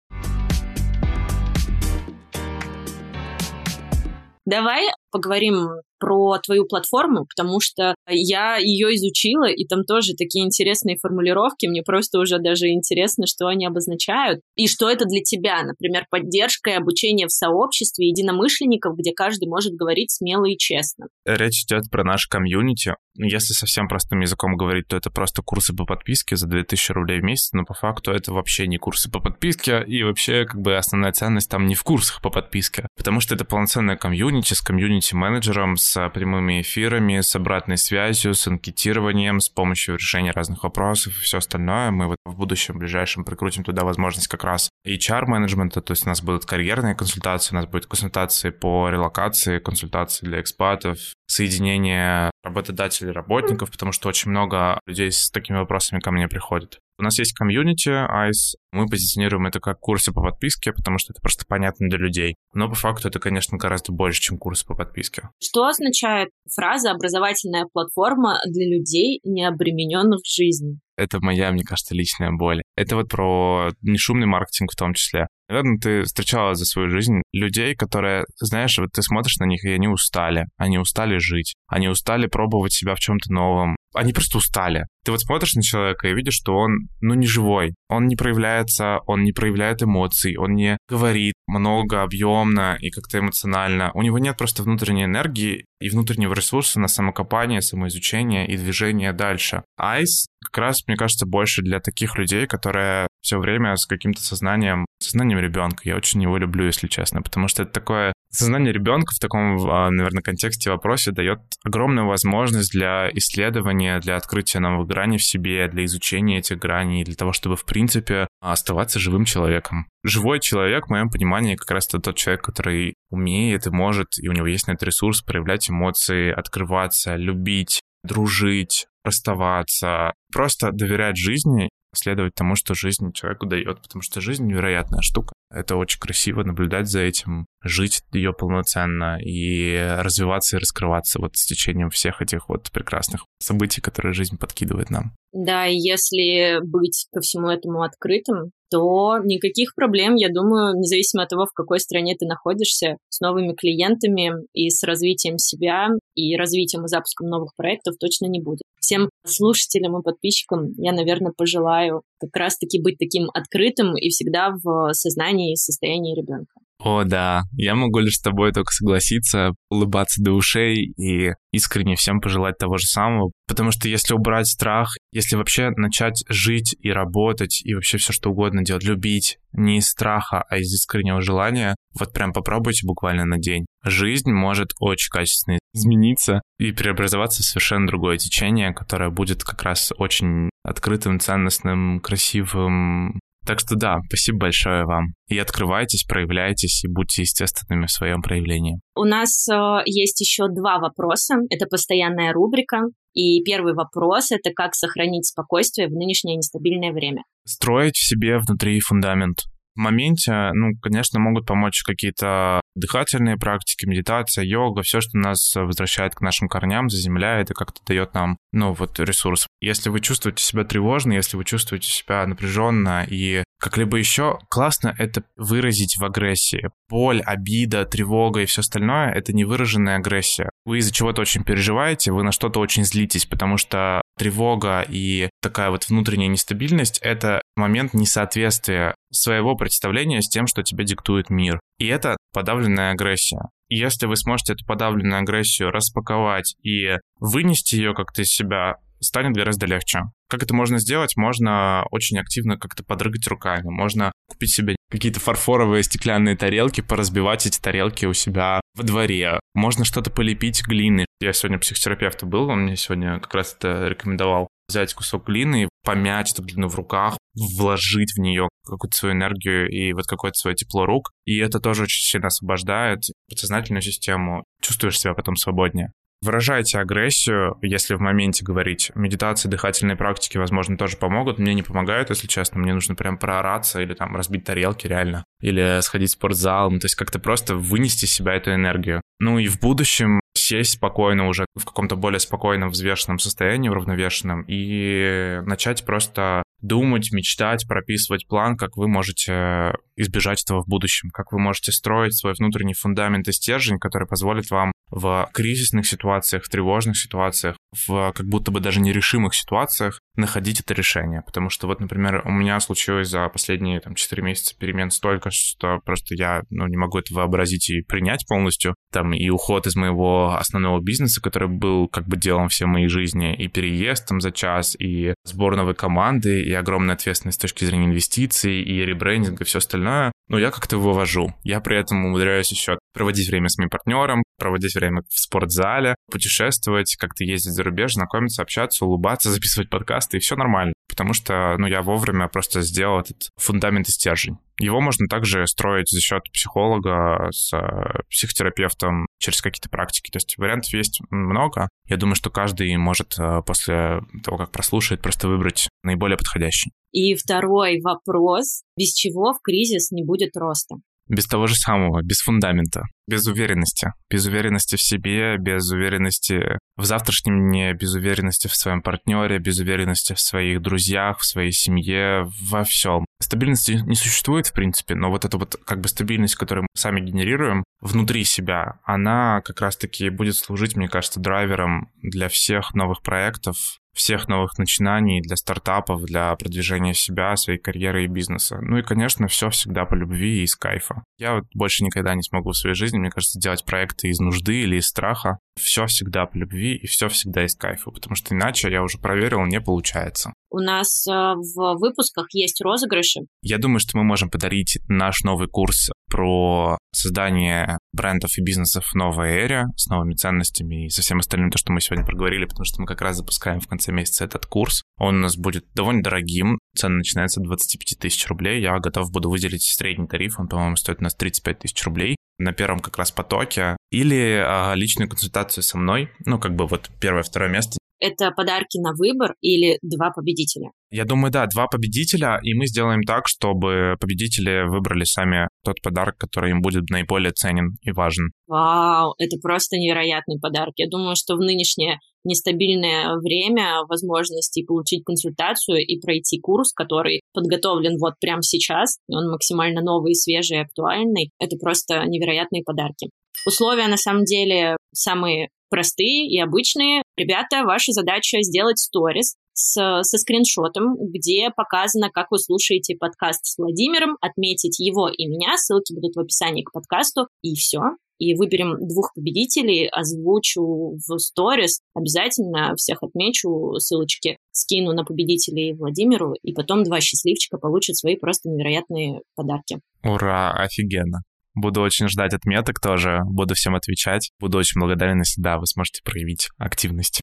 Давай 4.44 4.88
поговорим 5.10 5.70
про 6.00 6.38
твою 6.38 6.64
платформу, 6.66 7.26
потому 7.26 7.60
что 7.60 7.94
я 8.08 8.56
ее 8.56 8.94
изучила, 8.96 9.48
и 9.48 9.66
там 9.66 9.84
тоже 9.84 10.14
такие 10.14 10.44
интересные 10.44 10.96
формулировки. 10.96 11.66
Мне 11.66 11.82
просто 11.82 12.18
уже 12.18 12.38
даже 12.38 12.68
интересно, 12.68 13.26
что 13.26 13.46
они 13.46 13.66
обозначают. 13.66 14.40
И 14.56 14.66
что 14.66 14.90
это 14.90 15.04
для 15.04 15.20
тебя, 15.22 15.62
например, 15.62 16.06
поддержка 16.10 16.70
и 16.70 16.74
обучение 16.74 17.26
в 17.26 17.32
сообществе 17.32 18.08
единомышленников, 18.08 18.96
где 18.96 19.12
каждый 19.12 19.48
может 19.48 19.74
говорить 19.74 20.10
смело 20.10 20.46
и 20.46 20.56
честно. 20.56 21.06
Речь 21.24 21.64
идет 21.64 21.90
про 21.90 22.02
наш 22.02 22.26
комьюнити. 22.26 22.94
Ну, 23.16 23.26
если 23.26 23.52
совсем 23.52 23.88
простым 23.88 24.20
языком 24.20 24.56
говорить, 24.56 24.86
то 24.88 24.96
это 24.96 25.10
просто 25.10 25.42
курсы 25.42 25.74
по 25.74 25.84
подписке 25.84 26.36
за 26.36 26.46
2000 26.46 26.92
рублей 26.92 27.20
в 27.20 27.24
месяц, 27.24 27.52
но 27.52 27.64
по 27.64 27.74
факту 27.74 28.12
это 28.12 28.32
вообще 28.32 28.66
не 28.66 28.78
курсы 28.78 29.10
по 29.10 29.20
подписке, 29.20 29.84
и 29.86 30.02
вообще 30.02 30.46
как 30.46 30.60
бы 30.60 30.76
основная 30.76 31.12
ценность 31.12 31.50
там 31.50 31.66
не 31.66 31.74
в 31.74 31.82
курсах 31.82 32.22
по 32.22 32.30
подписке, 32.30 32.86
потому 32.96 33.20
что 33.20 33.34
это 33.34 33.44
полноценная 33.44 33.96
комьюнити 33.96 34.54
с 34.54 34.62
комьюнити-менеджером, 34.62 35.76
с 35.76 35.89
прямыми 35.94 36.60
эфирами, 36.60 37.20
с 37.20 37.34
обратной 37.36 37.76
связью, 37.76 38.34
с 38.34 38.46
анкетированием, 38.46 39.40
с 39.40 39.48
помощью 39.48 39.96
решения 39.96 40.32
разных 40.32 40.62
вопросов 40.64 41.16
и 41.16 41.20
все 41.20 41.38
остальное. 41.38 41.90
Мы 41.90 42.06
вот 42.06 42.16
в 42.24 42.36
будущем, 42.36 42.74
в 42.74 42.78
ближайшем 42.78 43.24
прикрутим 43.24 43.64
туда 43.64 43.84
возможность 43.84 44.28
как 44.28 44.44
раз 44.44 44.70
HR-менеджмента, 44.86 45.80
то 45.80 45.92
есть 45.92 46.06
у 46.06 46.08
нас 46.08 46.22
будут 46.22 46.46
карьерные 46.46 46.94
консультации, 46.94 47.54
у 47.54 47.56
нас 47.56 47.66
будут 47.66 47.86
консультации 47.86 48.50
по 48.50 48.88
релокации, 48.88 49.58
консультации 49.58 50.26
для 50.26 50.40
экспатов, 50.40 50.98
соединение 51.26 52.30
работодателей 52.42 53.10
и 53.10 53.14
работников, 53.14 53.70
потому 53.70 53.92
что 53.92 54.08
очень 54.08 54.30
много 54.30 54.80
людей 54.86 55.12
с 55.12 55.30
такими 55.30 55.58
вопросами 55.58 56.00
ко 56.00 56.10
мне 56.10 56.28
приходят. 56.28 56.78
У 56.98 57.02
нас 57.02 57.18
есть 57.18 57.32
комьюнити 57.32 57.88
ICE, 57.88 58.56
Мы 58.72 58.86
позиционируем 58.86 59.46
это 59.46 59.60
как 59.60 59.80
курсы 59.80 60.12
по 60.12 60.22
подписке, 60.22 60.72
потому 60.72 60.98
что 60.98 61.12
это 61.12 61.20
просто 61.20 61.44
понятно 61.46 61.88
для 61.88 61.98
людей. 61.98 62.36
Но 62.54 62.68
по 62.68 62.74
факту 62.74 63.08
это, 63.08 63.18
конечно, 63.18 63.58
гораздо 63.58 63.92
больше, 63.92 64.20
чем 64.20 64.38
курсы 64.38 64.64
по 64.64 64.74
подписке. 64.74 65.28
Что 65.42 65.66
означает 65.66 66.30
фраза 66.54 66.90
«образовательная 66.92 67.66
платформа 67.72 68.38
для 68.46 68.66
людей, 68.66 69.20
не 69.24 69.44
обремененных 69.44 70.20
жизнью»? 70.24 70.80
это 71.00 71.18
моя, 71.20 71.50
мне 71.50 71.64
кажется, 71.64 71.94
личная 71.94 72.30
боль. 72.30 72.62
Это 72.76 72.96
вот 72.96 73.08
про 73.08 73.70
нешумный 73.80 74.26
маркетинг 74.26 74.72
в 74.72 74.76
том 74.76 74.92
числе. 74.92 75.26
Наверное, 75.48 75.78
ты 75.78 76.02
встречала 76.02 76.54
за 76.54 76.64
свою 76.64 76.90
жизнь 76.90 77.22
людей, 77.32 77.74
которые, 77.74 78.24
знаешь, 78.36 78.78
вот 78.78 78.92
ты 78.92 79.02
смотришь 79.02 79.38
на 79.38 79.46
них, 79.46 79.64
и 79.64 79.70
они 79.70 79.88
устали. 79.88 80.46
Они 80.56 80.78
устали 80.78 81.18
жить. 81.18 81.54
Они 81.66 81.88
устали 81.88 82.26
пробовать 82.26 82.72
себя 82.72 82.94
в 82.94 83.00
чем-то 83.00 83.32
новом. 83.32 83.76
Они 83.94 84.12
просто 84.12 84.38
устали. 84.38 84.86
Ты 85.04 85.10
вот 85.10 85.20
смотришь 85.20 85.54
на 85.54 85.62
человека 85.62 86.06
и 86.06 86.14
видишь, 86.14 86.34
что 86.34 86.54
он, 86.54 86.88
ну, 87.00 87.14
не 87.14 87.26
живой. 87.26 87.74
Он 87.88 88.06
не 88.06 88.14
проявляется, 88.60 89.00
он 89.06 89.24
не 89.24 89.32
проявляет 89.32 89.82
эмоций, 89.82 90.36
он 90.36 90.54
не 90.54 90.76
говорит 90.88 91.34
много, 91.46 92.02
объемно 92.02 92.76
и 92.80 92.90
как-то 92.90 93.18
эмоционально. 93.18 93.90
У 93.94 94.02
него 94.02 94.18
нет 94.18 94.36
просто 94.36 94.62
внутренней 94.62 95.04
энергии 95.04 95.64
и 95.80 95.88
внутреннего 95.88 96.34
ресурса 96.34 96.80
на 96.80 96.88
самокопание, 96.88 97.62
самоизучение 97.62 98.46
и 98.46 98.56
движение 98.56 99.12
дальше. 99.12 99.62
Айс 99.76 100.26
как 100.44 100.58
раз, 100.58 100.86
мне 100.86 100.96
кажется, 100.96 101.26
больше 101.26 101.62
для 101.62 101.80
таких 101.80 102.16
людей, 102.16 102.46
которые 102.46 103.06
все 103.20 103.38
время 103.38 103.76
с 103.76 103.86
каким-то 103.86 104.22
сознанием, 104.22 104.86
сознанием 104.98 105.38
ребенка. 105.38 105.82
Я 105.84 105.96
очень 105.96 106.22
его 106.22 106.36
люблю, 106.36 106.66
если 106.66 106.86
честно, 106.88 107.22
потому 107.22 107.48
что 107.48 107.62
это 107.62 107.72
такое 107.72 108.12
сознание 108.30 108.72
ребенка 108.72 109.14
в 109.14 109.18
таком, 109.18 109.58
а, 109.70 109.90
наверное, 109.90 110.22
контексте 110.22 110.70
вопросе 110.70 111.10
дает 111.10 111.40
огромную 111.64 112.06
возможность 112.06 112.72
для 112.72 113.10
исследования, 113.14 113.98
для 114.00 114.16
открытия 114.16 114.60
новых 114.60 114.86
граней 114.88 115.18
в 115.18 115.24
себе, 115.24 115.68
для 115.68 115.84
изучения 115.84 116.38
этих 116.38 116.58
граней, 116.58 117.04
для 117.04 117.14
того, 117.14 117.32
чтобы, 117.32 117.56
в 117.56 117.64
принципе, 117.64 118.26
оставаться 118.40 118.98
живым 118.98 119.24
человеком. 119.24 119.86
Живой 120.04 120.40
человек, 120.40 120.86
в 120.86 120.90
моем 120.90 121.10
понимании, 121.10 121.56
как 121.56 121.70
раз 121.70 121.88
это 121.88 121.98
тот 121.98 122.16
человек, 122.16 122.42
который 122.42 122.94
умеет 123.10 123.66
и 123.66 123.70
может, 123.70 124.18
и 124.18 124.28
у 124.28 124.32
него 124.32 124.46
есть 124.46 124.68
на 124.68 124.72
это 124.72 124.86
ресурс 124.86 125.22
проявлять 125.22 125.68
эмоции, 125.68 126.30
открываться, 126.30 127.16
любить, 127.16 127.80
дружить, 128.04 128.86
расставаться, 129.04 130.12
просто 130.32 130.72
доверять 130.72 131.16
жизни, 131.16 131.68
следовать 131.94 132.34
тому, 132.34 132.54
что 132.54 132.74
жизнь 132.74 133.12
человеку 133.12 133.46
дает, 133.46 133.82
потому 133.82 134.02
что 134.02 134.20
жизнь 134.20 134.46
невероятная 134.46 135.02
штука. 135.02 135.32
Это 135.52 135.76
очень 135.76 135.98
красиво 135.98 136.44
наблюдать 136.44 136.88
за 136.88 137.00
этим, 137.00 137.46
жить 137.64 138.02
ее 138.12 138.32
полноценно 138.32 139.18
и 139.20 139.76
развиваться 139.98 140.56
и 140.56 140.60
раскрываться 140.60 141.20
вот 141.20 141.36
с 141.36 141.44
течением 141.44 141.90
всех 141.90 142.22
этих 142.22 142.48
вот 142.48 142.70
прекрасных 142.70 143.24
событий, 143.40 143.80
которые 143.80 144.12
жизнь 144.12 144.38
подкидывает 144.38 144.90
нам. 144.90 145.16
Да, 145.32 145.66
и 145.66 145.76
если 145.76 146.58
быть 146.64 147.06
ко 147.12 147.20
всему 147.20 147.48
этому 147.48 147.82
открытым, 147.82 148.50
то 148.70 149.18
никаких 149.24 149.74
проблем, 149.74 150.14
я 150.14 150.28
думаю, 150.28 150.76
независимо 150.76 151.24
от 151.24 151.28
того, 151.28 151.46
в 151.46 151.52
какой 151.52 151.80
стране 151.80 152.14
ты 152.16 152.26
находишься, 152.26 152.96
с 153.08 153.20
новыми 153.20 153.54
клиентами 153.54 154.32
и 154.54 154.70
с 154.70 154.82
развитием 154.84 155.38
себя 155.38 155.88
и 156.14 156.36
развитием 156.36 156.84
и 156.84 156.88
запуском 156.88 157.28
новых 157.28 157.50
проектов 157.56 157.96
точно 157.98 158.26
не 158.26 158.40
будет. 158.40 158.62
Всем 158.80 159.10
слушателям 159.26 159.98
и 159.98 160.02
подписчикам 160.02 160.72
я, 160.78 160.92
наверное, 160.92 161.32
пожелаю 161.36 162.02
как 162.20 162.34
раз-таки 162.36 162.80
быть 162.80 162.98
таким 162.98 163.28
открытым 163.34 163.96
и 163.96 164.08
всегда 164.08 164.50
в 164.62 164.92
сознании 164.92 165.39
и 165.40 165.56
состоянии 165.56 166.16
ребенка. 166.16 166.60
О, 166.82 167.04
да, 167.04 167.42
я 167.52 167.74
могу 167.74 167.98
лишь 167.98 168.14
с 168.14 168.22
тобой 168.22 168.52
только 168.52 168.72
согласиться, 168.72 169.50
улыбаться 169.68 170.22
до 170.22 170.32
ушей 170.32 170.94
и 170.96 171.34
искренне 171.52 171.94
всем 171.94 172.20
пожелать 172.20 172.56
того 172.56 172.78
же 172.78 172.86
самого, 172.86 173.32
потому 173.46 173.70
что 173.70 173.86
если 173.86 174.14
убрать 174.14 174.46
страх, 174.46 174.94
если 175.12 175.36
вообще 175.36 175.70
начать 175.76 176.24
жить 176.28 176.74
и 176.80 176.90
работать, 176.90 177.60
и 177.64 177.74
вообще 177.74 177.98
все 177.98 178.14
что 178.14 178.30
угодно 178.30 178.64
делать, 178.64 178.84
любить, 178.84 179.38
не 179.52 179.78
из 179.78 179.88
страха, 179.88 180.42
а 180.48 180.56
из 180.56 180.72
искреннего 180.72 181.20
желания, 181.20 181.76
вот 181.98 182.14
прям 182.14 182.32
попробуйте 182.32 182.86
буквально 182.86 183.26
на 183.26 183.38
день. 183.38 183.66
Жизнь 183.84 184.30
может 184.30 184.70
очень 184.78 185.10
качественно 185.10 185.58
измениться 185.74 186.40
и 186.58 186.72
преобразоваться 186.72 187.42
в 187.42 187.46
совершенно 187.46 187.86
другое 187.86 188.16
течение, 188.16 188.72
которое 188.72 189.10
будет 189.10 189.44
как 189.44 189.62
раз 189.64 189.92
очень 189.98 190.48
открытым, 190.64 191.20
ценностным, 191.20 192.00
красивым, 192.00 193.20
так 193.46 193.60
что 193.60 193.74
да, 193.74 193.98
спасибо 194.06 194.38
большое 194.38 194.84
вам. 194.84 195.14
И 195.28 195.38
открывайтесь, 195.38 196.04
проявляйтесь 196.04 196.84
и 196.84 196.88
будьте 196.88 197.22
естественными 197.22 197.86
в 197.86 197.90
своем 197.90 198.22
проявлении. 198.22 198.80
У 198.94 199.04
нас 199.04 199.48
э, 199.48 199.82
есть 199.86 200.20
еще 200.20 200.48
два 200.48 200.78
вопроса. 200.78 201.36
Это 201.48 201.66
постоянная 201.66 202.32
рубрика. 202.32 202.82
И 203.14 203.42
первый 203.42 203.74
вопрос— 203.74 204.30
это 204.30 204.50
как 204.54 204.74
сохранить 204.74 205.26
спокойствие 205.26 205.88
в 205.88 205.92
нынешнее 205.92 206.36
нестабильное 206.36 206.92
время. 206.92 207.22
Строить 207.44 207.96
в 207.96 208.06
себе 208.06 208.38
внутри 208.38 208.78
фундамент. 208.80 209.38
В 209.74 209.80
моменте, 209.80 210.50
ну, 210.52 210.72
конечно, 210.80 211.18
могут 211.18 211.46
помочь 211.46 211.82
какие-то 211.82 212.60
дыхательные 212.74 213.36
практики, 213.36 213.86
медитация, 213.86 214.44
йога, 214.44 214.82
все, 214.82 215.00
что 215.00 215.16
нас 215.18 215.54
возвращает 215.54 216.14
к 216.14 216.20
нашим 216.20 216.48
корням, 216.48 216.90
заземляет 216.90 217.50
и 217.50 217.54
как-то 217.54 217.80
дает 217.86 218.14
нам, 218.14 218.36
ну, 218.52 218.72
вот 218.72 218.98
ресурс. 218.98 219.46
Если 219.60 219.90
вы 219.90 220.00
чувствуете 220.00 220.42
себя 220.42 220.64
тревожно, 220.64 221.12
если 221.12 221.36
вы 221.36 221.44
чувствуете 221.44 221.88
себя 221.88 222.26
напряженно 222.26 223.06
и 223.08 223.44
как-либо 223.60 223.98
еще, 223.98 224.38
классно 224.48 224.94
это 224.98 225.22
выразить 225.36 225.98
в 225.98 226.04
агрессии. 226.04 226.70
Боль, 226.88 227.20
обида, 227.20 227.84
тревога 227.84 228.40
и 228.40 228.46
все 228.46 228.62
остальное— 228.62 229.10
это 229.14 229.32
невыраженная 229.34 229.96
агрессия. 229.96 230.50
Вы 230.64 230.78
из-за 230.78 230.92
чего-то 230.92 231.20
очень 231.20 231.44
переживаете, 231.44 232.10
вы 232.10 232.22
на 232.22 232.32
что-то 232.32 232.58
очень 232.58 232.84
злитесь, 232.84 233.26
потому 233.26 233.58
что 233.58 234.00
тревога 234.18 234.84
и 234.88 235.28
такая 235.42 235.70
вот 235.70 235.88
внутренняя 235.88 236.28
нестабильность— 236.28 236.98
это 237.02 237.42
момент 237.54 237.92
несоответствия 237.92 238.94
своего 239.12 239.54
представления 239.56 240.22
с 240.22 240.28
тем, 240.28 240.46
что 240.46 240.62
тебе 240.62 240.84
диктует 240.84 241.28
мир. 241.28 241.60
И 241.80 241.86
это 241.86 242.18
подавленная 242.34 242.92
агрессия. 242.92 243.48
Если 243.68 244.04
вы 244.04 244.16
сможете 244.16 244.52
эту 244.52 244.66
подавленную 244.66 245.20
агрессию 245.20 245.70
распаковать 245.70 246.54
и 246.62 246.98
вынести 247.18 247.76
ее 247.76 247.94
как-то 247.94 248.20
из 248.20 248.28
себя, 248.28 248.74
станет 249.00 249.34
гораздо 249.34 249.64
легче. 249.64 250.00
Как 250.28 250.42
это 250.42 250.54
можно 250.54 250.78
сделать? 250.78 251.16
Можно 251.16 251.84
очень 251.90 252.18
активно 252.18 252.58
как-то 252.58 252.84
подрыгать 252.84 253.26
руками. 253.28 253.70
Можно 253.70 254.12
купить 254.28 254.52
себе 254.52 254.76
какие-то 254.90 255.20
фарфоровые 255.20 255.82
стеклянные 255.82 256.36
тарелки, 256.36 256.82
поразбивать 256.82 257.46
эти 257.46 257.58
тарелки 257.58 258.04
у 258.04 258.12
себя 258.12 258.60
во 258.76 258.82
дворе. 258.82 259.40
Можно 259.54 259.86
что-то 259.86 260.10
полепить 260.10 260.62
глиной. 260.62 261.06
Я 261.20 261.32
сегодня 261.32 261.58
психотерапевт 261.58 262.24
был, 262.24 262.50
он 262.50 262.64
мне 262.64 262.76
сегодня 262.76 263.20
как 263.20 263.34
раз 263.34 263.56
это 263.58 263.88
рекомендовал. 263.88 264.48
Взять 264.70 264.94
кусок 264.94 265.26
глины, 265.26 265.68
помять 265.84 266.32
эту 266.32 266.44
глину 266.44 266.68
в 266.68 266.76
руках, 266.76 267.18
вложить 267.56 268.12
в 268.16 268.20
нее 268.20 268.48
какую-то 268.64 268.96
свою 268.96 269.16
энергию 269.16 269.68
и 269.68 269.92
вот 269.92 270.06
какое-то 270.06 270.38
свое 270.38 270.54
тепло 270.54 270.86
рук. 270.86 271.10
И 271.24 271.38
это 271.38 271.58
тоже 271.58 271.82
очень 271.82 272.04
сильно 272.04 272.28
освобождает 272.28 273.00
подсознательную 273.28 273.82
систему. 273.82 274.44
Чувствуешь 274.62 275.00
себя 275.00 275.14
потом 275.14 275.34
свободнее. 275.34 275.90
Выражайте 276.22 276.78
агрессию, 276.78 277.56
если 277.62 277.94
в 277.94 278.00
моменте 278.00 278.44
говорить. 278.44 278.92
Медитации, 278.94 279.48
дыхательные 279.48 279.96
практики, 279.96 280.36
возможно, 280.36 280.76
тоже 280.76 280.98
помогут. 280.98 281.38
Мне 281.38 281.52
не 281.52 281.62
помогают, 281.62 282.10
если 282.10 282.28
честно. 282.28 282.60
Мне 282.60 282.74
нужно 282.74 282.94
прям 282.94 283.18
проораться 283.18 283.80
или 283.80 283.94
там 283.94 284.14
разбить 284.14 284.44
тарелки 284.44 284.86
реально. 284.86 285.24
Или 285.40 285.80
сходить 285.80 286.10
в 286.10 286.12
спортзал. 286.12 286.70
Ну, 286.70 286.78
то 286.78 286.84
есть 286.84 286.94
как-то 286.94 287.18
просто 287.18 287.56
вынести 287.56 288.04
из 288.04 288.12
себя 288.12 288.34
эту 288.34 288.54
энергию. 288.54 289.00
Ну 289.18 289.40
и 289.40 289.48
в 289.48 289.58
будущем 289.58 290.19
сесть 290.50 290.72
спокойно 290.72 291.28
уже 291.28 291.46
в 291.54 291.64
каком-то 291.64 291.94
более 291.94 292.18
спокойном, 292.18 292.70
взвешенном 292.70 293.20
состоянии, 293.20 293.68
уравновешенном, 293.68 294.44
и 294.48 295.40
начать 295.46 295.84
просто 295.84 296.42
думать, 296.60 297.12
мечтать, 297.12 297.66
прописывать 297.68 298.26
план, 298.26 298.56
как 298.56 298.76
вы 298.76 298.88
можете 298.88 299.74
избежать 299.96 300.42
этого 300.42 300.62
в 300.62 300.68
будущем, 300.68 301.10
как 301.10 301.32
вы 301.32 301.38
можете 301.38 301.72
строить 301.72 302.18
свой 302.18 302.34
внутренний 302.34 302.74
фундамент 302.74 303.28
и 303.28 303.32
стержень, 303.32 303.78
который 303.78 304.08
позволит 304.08 304.50
вам 304.50 304.72
в 304.90 305.28
кризисных 305.32 305.86
ситуациях, 305.86 306.44
в 306.44 306.48
тревожных 306.48 306.98
ситуациях, 306.98 307.56
в 307.86 308.12
как 308.12 308.26
будто 308.26 308.50
бы 308.50 308.60
даже 308.60 308.80
нерешимых 308.80 309.34
ситуациях 309.34 310.00
находить 310.16 310.60
это 310.60 310.74
решение. 310.74 311.22
Потому 311.22 311.48
что 311.48 311.66
вот, 311.66 311.80
например, 311.80 312.22
у 312.24 312.30
меня 312.30 312.58
случилось 312.60 313.08
за 313.08 313.28
последние 313.28 313.80
там 313.80 313.94
4 313.94 314.22
месяца 314.22 314.56
перемен 314.58 314.90
столько, 314.90 315.30
что 315.30 315.78
просто 315.84 316.14
я 316.16 316.42
ну, 316.50 316.66
не 316.66 316.76
могу 316.76 316.98
это 316.98 317.14
вообразить 317.14 317.70
и 317.70 317.82
принять 317.82 318.26
полностью. 318.26 318.74
Там 318.92 319.12
и 319.12 319.28
уход 319.30 319.66
из 319.66 319.76
моего 319.76 320.36
основного 320.40 320.80
бизнеса, 320.80 321.20
который 321.20 321.48
был 321.48 321.88
как 321.88 322.06
бы 322.06 322.16
делом 322.16 322.48
всей 322.48 322.64
моей 322.64 322.88
жизни, 322.88 323.34
и 323.34 323.48
переезд 323.48 324.08
там 324.08 324.20
за 324.20 324.32
час, 324.32 324.74
и 324.78 325.14
сбор 325.24 325.56
новой 325.56 325.74
команды, 325.74 326.42
и 326.42 326.52
огромная 326.52 326.94
ответственность 326.94 327.38
с 327.38 327.42
точки 327.42 327.64
зрения 327.64 327.86
инвестиций, 327.86 328.62
и 328.62 328.84
ребрендинг, 328.84 329.40
и 329.40 329.44
все 329.44 329.58
остальное. 329.58 330.12
Но 330.28 330.38
я 330.38 330.50
как-то 330.50 330.78
вывожу. 330.78 331.34
Я 331.42 331.60
при 331.60 331.76
этом 331.76 332.04
умудряюсь 332.04 332.50
еще 332.50 332.78
проводить 332.94 333.28
время 333.28 333.48
с 333.48 333.58
моим 333.58 333.68
партнером, 333.68 334.22
проводить 334.38 334.74
время 334.74 335.02
в 335.08 335.20
спортзале, 335.20 335.94
путешествовать, 336.10 336.96
как-то 336.96 337.24
ездить 337.24 337.52
за 337.52 337.62
рубеж, 337.62 337.94
знакомиться, 337.94 338.42
общаться, 338.42 338.84
улыбаться, 338.84 339.30
записывать 339.30 339.70
подкасты, 339.70 340.16
и 340.16 340.20
все 340.20 340.36
нормально 340.36 340.72
потому 340.90 341.14
что 341.14 341.56
ну, 341.56 341.66
я 341.66 341.80
вовремя 341.80 342.28
просто 342.28 342.60
сделал 342.60 343.00
этот 343.00 343.30
фундамент 343.38 343.88
и 343.88 343.92
стержень. 343.92 344.38
Его 344.60 344.80
можно 344.80 345.06
также 345.08 345.46
строить 345.46 345.88
за 345.88 346.00
счет 346.00 346.22
психолога 346.32 347.28
с 347.32 347.52
э, 347.52 348.02
психотерапевтом 348.10 349.06
через 349.18 349.40
какие-то 349.40 349.70
практики. 349.70 350.10
То 350.10 350.18
есть 350.18 350.36
вариантов 350.36 350.72
есть 350.74 351.00
много. 351.10 351.68
Я 351.88 351.96
думаю, 351.96 352.14
что 352.14 352.30
каждый 352.30 352.76
может 352.76 353.18
э, 353.18 353.40
после 353.46 354.00
того, 354.22 354.36
как 354.36 354.52
прослушает, 354.52 355.00
просто 355.00 355.28
выбрать 355.28 355.68
наиболее 355.82 356.18
подходящий. 356.18 356.70
И 356.92 357.14
второй 357.14 357.80
вопрос. 357.80 358.62
Без 358.76 358.92
чего 358.92 359.32
в 359.32 359.40
кризис 359.42 359.90
не 359.90 360.04
будет 360.04 360.36
роста? 360.36 360.76
без 361.10 361.26
того 361.26 361.48
же 361.48 361.56
самого, 361.56 362.02
без 362.02 362.20
фундамента, 362.20 362.84
без 363.08 363.26
уверенности. 363.26 363.88
Без 364.08 364.26
уверенности 364.26 364.76
в 364.76 364.80
себе, 364.82 365.36
без 365.38 365.68
уверенности 365.70 366.58
в 366.76 366.84
завтрашнем 366.84 367.48
дне, 367.48 367.74
без 367.74 367.94
уверенности 367.94 368.46
в 368.46 368.54
своем 368.54 368.80
партнере, 368.80 369.38
без 369.38 369.58
уверенности 369.58 370.14
в 370.14 370.20
своих 370.20 370.62
друзьях, 370.62 371.18
в 371.18 371.26
своей 371.26 371.50
семье, 371.50 372.30
во 372.48 372.62
всем. 372.62 373.04
Стабильности 373.22 373.72
не 373.72 373.94
существует, 373.94 374.46
в 374.46 374.52
принципе, 374.54 374.94
но 374.94 375.10
вот 375.10 375.24
эта 375.24 375.36
вот 375.36 375.56
как 375.64 375.80
бы 375.80 375.88
стабильность, 375.88 376.36
которую 376.36 376.62
мы 376.62 376.68
сами 376.74 377.00
генерируем 377.00 377.64
внутри 377.80 378.24
себя, 378.24 378.80
она 378.84 379.42
как 379.42 379.60
раз-таки 379.60 380.08
будет 380.08 380.36
служить, 380.36 380.74
мне 380.74 380.88
кажется, 380.88 381.20
драйвером 381.20 381.90
для 382.02 382.28
всех 382.28 382.74
новых 382.74 383.02
проектов, 383.02 383.78
всех 383.92 384.28
новых 384.28 384.56
начинаний 384.58 385.20
для 385.20 385.36
стартапов, 385.36 386.02
для 386.04 386.34
продвижения 386.36 386.94
себя, 386.94 387.36
своей 387.36 387.58
карьеры 387.58 388.04
и 388.04 388.08
бизнеса. 388.08 388.58
Ну 388.60 388.78
и, 388.78 388.82
конечно, 388.82 389.28
все 389.28 389.50
всегда 389.50 389.84
по 389.84 389.94
любви 389.94 390.40
и 390.40 390.44
из 390.44 390.56
кайфа. 390.56 391.04
Я 391.18 391.34
вот 391.34 391.44
больше 391.54 391.84
никогда 391.84 392.14
не 392.14 392.22
смогу 392.22 392.50
в 392.50 392.56
своей 392.56 392.74
жизни, 392.74 392.98
мне 392.98 393.10
кажется, 393.10 393.38
делать 393.38 393.64
проекты 393.64 394.08
из 394.08 394.20
нужды 394.20 394.62
или 394.62 394.76
из 394.76 394.86
страха. 394.86 395.38
Все 395.60 395.86
всегда 395.86 396.26
по 396.26 396.36
любви 396.36 396.74
и 396.74 396.86
все 396.86 397.08
всегда 397.08 397.44
из 397.44 397.54
кайфа, 397.54 397.90
потому 397.90 398.16
что 398.16 398.34
иначе, 398.34 398.70
я 398.70 398.82
уже 398.82 398.98
проверил, 398.98 399.44
не 399.44 399.60
получается. 399.60 400.32
У 400.50 400.58
нас 400.58 401.06
э, 401.06 401.12
в 401.12 401.76
выпусках 401.78 402.26
есть 402.32 402.60
розыгрыши. 402.60 403.20
Я 403.42 403.58
думаю, 403.58 403.78
что 403.78 403.96
мы 403.96 404.02
можем 404.02 404.30
подарить 404.30 404.78
наш 404.88 405.22
новый 405.22 405.48
курс 405.48 405.90
про 406.10 406.76
создание 406.92 407.78
брендов 407.92 408.36
и 408.36 408.42
бизнесов 408.42 408.84
в 408.86 408.94
новой 408.96 409.30
эре 409.30 409.66
с 409.76 409.86
новыми 409.88 410.14
ценностями 410.14 410.86
и 410.86 410.88
со 410.88 411.02
всем 411.02 411.20
остальным, 411.20 411.50
то, 411.50 411.58
что 411.58 411.72
мы 411.72 411.80
сегодня 411.80 412.04
проговорили, 412.04 412.46
потому 412.46 412.64
что 412.64 412.80
мы 412.80 412.86
как 412.86 413.00
раз 413.00 413.18
запускаем 413.18 413.60
в 413.60 413.68
конце 413.68 413.92
месяца 413.92 414.24
этот 414.24 414.46
курс. 414.46 414.82
Он 414.98 415.16
у 415.16 415.20
нас 415.20 415.36
будет 415.36 415.66
довольно 415.74 416.02
дорогим, 416.02 416.58
цена 416.76 416.96
начинается 416.96 417.40
от 417.40 417.46
25 417.46 417.98
тысяч 417.98 418.26
рублей. 418.26 418.60
Я 418.60 418.76
готов 418.80 419.12
буду 419.12 419.30
выделить 419.30 419.62
средний 419.62 420.08
тариф, 420.08 420.40
он, 420.40 420.48
по-моему, 420.48 420.76
стоит 420.76 420.98
у 421.00 421.04
нас 421.04 421.14
35 421.14 421.60
тысяч 421.60 421.84
рублей 421.84 422.16
на 422.40 422.52
первом 422.52 422.80
как 422.80 422.98
раз 422.98 423.12
потоке, 423.12 423.76
или 423.90 424.42
а, 424.44 424.74
личную 424.74 425.08
консультацию 425.08 425.62
со 425.62 425.78
мной, 425.78 426.10
ну, 426.24 426.38
как 426.38 426.54
бы 426.54 426.66
вот 426.66 426.90
первое, 427.00 427.22
второе 427.22 427.50
место 427.50 427.78
это 428.00 428.30
подарки 428.32 428.78
на 428.78 428.92
выбор 428.92 429.34
или 429.40 429.78
два 429.82 430.10
победителя? 430.10 430.70
Я 430.90 431.04
думаю, 431.04 431.30
да, 431.30 431.46
два 431.46 431.66
победителя, 431.66 432.40
и 432.42 432.54
мы 432.54 432.66
сделаем 432.66 433.02
так, 433.02 433.28
чтобы 433.28 433.96
победители 434.00 434.68
выбрали 434.68 435.04
сами 435.04 435.48
тот 435.64 435.80
подарок, 435.82 436.16
который 436.18 436.50
им 436.50 436.62
будет 436.62 436.90
наиболее 436.90 437.32
ценен 437.32 437.76
и 437.82 437.92
важен. 437.92 438.30
Вау, 438.48 439.14
это 439.18 439.36
просто 439.40 439.76
невероятный 439.76 440.40
подарок. 440.40 440.74
Я 440.76 440.88
думаю, 440.88 441.14
что 441.14 441.36
в 441.36 441.38
нынешнее 441.38 442.00
нестабильное 442.24 443.16
время 443.16 443.84
возможности 443.88 444.64
получить 444.64 445.04
консультацию 445.04 445.78
и 445.78 446.00
пройти 446.00 446.40
курс, 446.40 446.72
который 446.72 447.22
подготовлен 447.32 447.96
вот 447.98 448.14
прямо 448.20 448.42
сейчас, 448.42 448.98
он 449.08 449.30
максимально 449.30 449.82
новый, 449.82 450.14
свежий, 450.14 450.60
актуальный, 450.60 451.30
это 451.38 451.56
просто 451.56 452.04
невероятные 452.06 452.62
подарки. 452.64 453.10
Условия 453.46 453.86
на 453.86 453.96
самом 453.96 454.24
деле 454.24 454.76
самые 454.92 455.48
простые 455.70 456.28
и 456.28 456.38
обычные. 456.38 457.02
Ребята, 457.20 457.64
ваша 457.66 457.92
задача 457.92 458.38
сделать 458.40 458.78
сторис 458.78 459.36
со 459.52 460.00
скриншотом, 460.02 460.96
где 461.12 461.50
показано, 461.54 462.08
как 462.08 462.30
вы 462.30 462.38
слушаете 462.38 462.96
подкаст 462.96 463.44
с 463.44 463.58
Владимиром, 463.58 464.16
отметить 464.22 464.78
его 464.78 465.10
и 465.10 465.26
меня, 465.26 465.58
ссылки 465.58 465.92
будут 465.92 466.16
в 466.16 466.20
описании 466.20 466.62
к 466.62 466.72
подкасту, 466.72 467.28
и 467.42 467.54
все. 467.56 467.80
И 468.16 468.34
выберем 468.34 468.76
двух 468.88 469.12
победителей, 469.14 469.86
озвучу 469.86 470.62
в 471.06 471.18
сторис, 471.18 471.80
обязательно 471.94 472.74
всех 472.76 473.02
отмечу, 473.02 473.74
ссылочки 473.76 474.38
скину 474.50 474.94
на 474.94 475.04
победителей 475.04 475.74
Владимиру, 475.74 476.32
и 476.42 476.54
потом 476.54 476.84
два 476.84 477.00
счастливчика 477.00 477.58
получат 477.58 477.98
свои 477.98 478.16
просто 478.16 478.48
невероятные 478.48 479.20
подарки. 479.34 479.80
Ура, 480.02 480.54
офигенно. 480.54 481.20
Буду 481.54 481.80
очень 481.80 482.08
ждать 482.08 482.32
отметок 482.32 482.80
тоже, 482.80 483.20
буду 483.24 483.54
всем 483.54 483.74
отвечать. 483.74 484.30
Буду 484.38 484.58
очень 484.58 484.80
благодарен, 484.80 485.18
если 485.18 485.40
да, 485.40 485.58
вы 485.58 485.66
сможете 485.66 486.00
проявить 486.04 486.48
активность. 486.58 487.20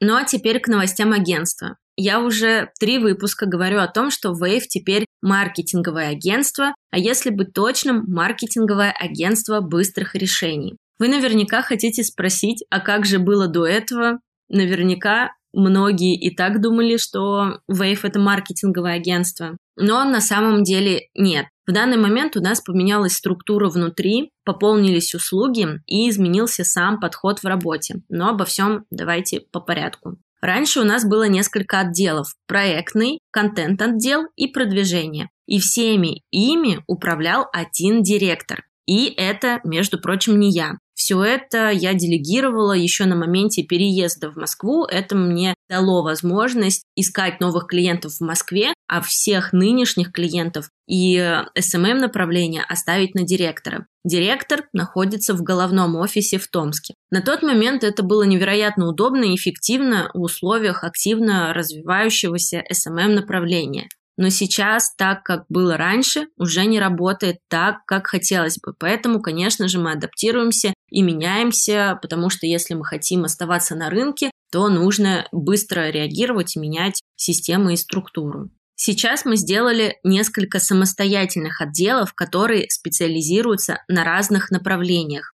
Ну 0.00 0.16
а 0.16 0.24
теперь 0.24 0.60
к 0.60 0.68
новостям 0.68 1.12
агентства. 1.12 1.76
Я 1.96 2.20
уже 2.20 2.70
три 2.78 2.98
выпуска 2.98 3.46
говорю 3.46 3.78
о 3.78 3.86
том, 3.86 4.10
что 4.10 4.32
Wave 4.32 4.64
теперь 4.68 5.06
маркетинговое 5.22 6.08
агентство, 6.08 6.74
а 6.90 6.98
если 6.98 7.30
быть 7.30 7.52
точным, 7.52 8.04
маркетинговое 8.08 8.92
агентство 8.92 9.60
быстрых 9.60 10.14
решений. 10.14 10.76
Вы 10.98 11.08
наверняка 11.08 11.62
хотите 11.62 12.04
спросить, 12.04 12.64
а 12.70 12.80
как 12.80 13.06
же 13.06 13.18
было 13.18 13.48
до 13.48 13.66
этого? 13.66 14.20
Наверняка 14.48 15.30
многие 15.52 16.18
и 16.18 16.34
так 16.34 16.60
думали, 16.60 16.96
что 16.96 17.60
Wave 17.70 18.00
это 18.02 18.18
маркетинговое 18.20 18.94
агентство. 18.94 19.56
Но 19.76 20.04
на 20.04 20.20
самом 20.20 20.62
деле 20.62 21.08
нет. 21.14 21.46
В 21.66 21.72
данный 21.72 21.96
момент 21.96 22.36
у 22.36 22.40
нас 22.40 22.60
поменялась 22.60 23.14
структура 23.14 23.68
внутри, 23.70 24.30
пополнились 24.44 25.14
услуги 25.14 25.66
и 25.86 26.10
изменился 26.10 26.62
сам 26.64 27.00
подход 27.00 27.40
в 27.40 27.46
работе. 27.46 28.02
Но 28.08 28.28
обо 28.28 28.44
всем 28.44 28.84
давайте 28.90 29.40
по 29.40 29.60
порядку. 29.60 30.18
Раньше 30.42 30.80
у 30.80 30.84
нас 30.84 31.06
было 31.06 31.26
несколько 31.26 31.80
отделов– 31.80 32.34
проектный, 32.46 33.18
контент-отдел 33.30 34.26
и 34.36 34.46
продвижение. 34.46 35.30
И 35.46 35.58
всеми 35.58 36.22
ими 36.30 36.80
управлял 36.86 37.46
один 37.50 38.02
директор. 38.02 38.64
И 38.86 39.06
это, 39.06 39.60
между 39.64 39.98
прочим, 39.98 40.38
не 40.38 40.50
я. 40.50 40.76
Все 40.94 41.22
это 41.22 41.70
я 41.70 41.92
делегировала 41.92 42.72
еще 42.72 43.04
на 43.04 43.16
моменте 43.16 43.62
переезда 43.62 44.30
в 44.30 44.36
Москву. 44.36 44.84
Это 44.84 45.16
мне 45.16 45.54
дало 45.68 46.02
возможность 46.02 46.84
искать 46.94 47.40
новых 47.40 47.66
клиентов 47.66 48.14
в 48.14 48.20
Москве, 48.20 48.72
а 48.86 49.00
всех 49.00 49.52
нынешних 49.52 50.12
клиентов 50.12 50.70
и 50.86 51.16
SMM 51.58 51.94
направление 51.94 52.62
оставить 52.62 53.14
на 53.14 53.24
директора. 53.24 53.86
Директор 54.04 54.64
находится 54.72 55.34
в 55.34 55.42
головном 55.42 55.96
офисе 55.96 56.38
в 56.38 56.48
Томске. 56.48 56.94
На 57.10 57.22
тот 57.22 57.42
момент 57.42 57.82
это 57.82 58.02
было 58.02 58.22
невероятно 58.22 58.88
удобно 58.88 59.24
и 59.24 59.34
эффективно 59.34 60.10
в 60.14 60.20
условиях 60.20 60.84
активно 60.84 61.52
развивающегося 61.54 62.62
SMM 62.70 63.14
направления. 63.14 63.88
Но 64.16 64.28
сейчас, 64.28 64.94
так 64.94 65.24
как 65.24 65.44
было 65.48 65.76
раньше, 65.76 66.28
уже 66.36 66.66
не 66.66 66.78
работает 66.78 67.38
так, 67.48 67.84
как 67.86 68.06
хотелось 68.06 68.58
бы. 68.58 68.72
Поэтому, 68.78 69.20
конечно 69.20 69.66
же, 69.66 69.80
мы 69.80 69.92
адаптируемся 69.92 70.73
и 70.94 71.02
меняемся, 71.02 71.98
потому 72.00 72.30
что 72.30 72.46
если 72.46 72.74
мы 72.74 72.84
хотим 72.84 73.24
оставаться 73.24 73.74
на 73.74 73.90
рынке, 73.90 74.30
то 74.52 74.68
нужно 74.68 75.26
быстро 75.32 75.90
реагировать 75.90 76.54
и 76.54 76.60
менять 76.60 77.02
системы 77.16 77.74
и 77.74 77.76
структуру. 77.76 78.50
Сейчас 78.76 79.24
мы 79.24 79.36
сделали 79.36 79.98
несколько 80.04 80.60
самостоятельных 80.60 81.60
отделов, 81.60 82.14
которые 82.14 82.70
специализируются 82.70 83.78
на 83.88 84.04
разных 84.04 84.50
направлениях. 84.50 85.32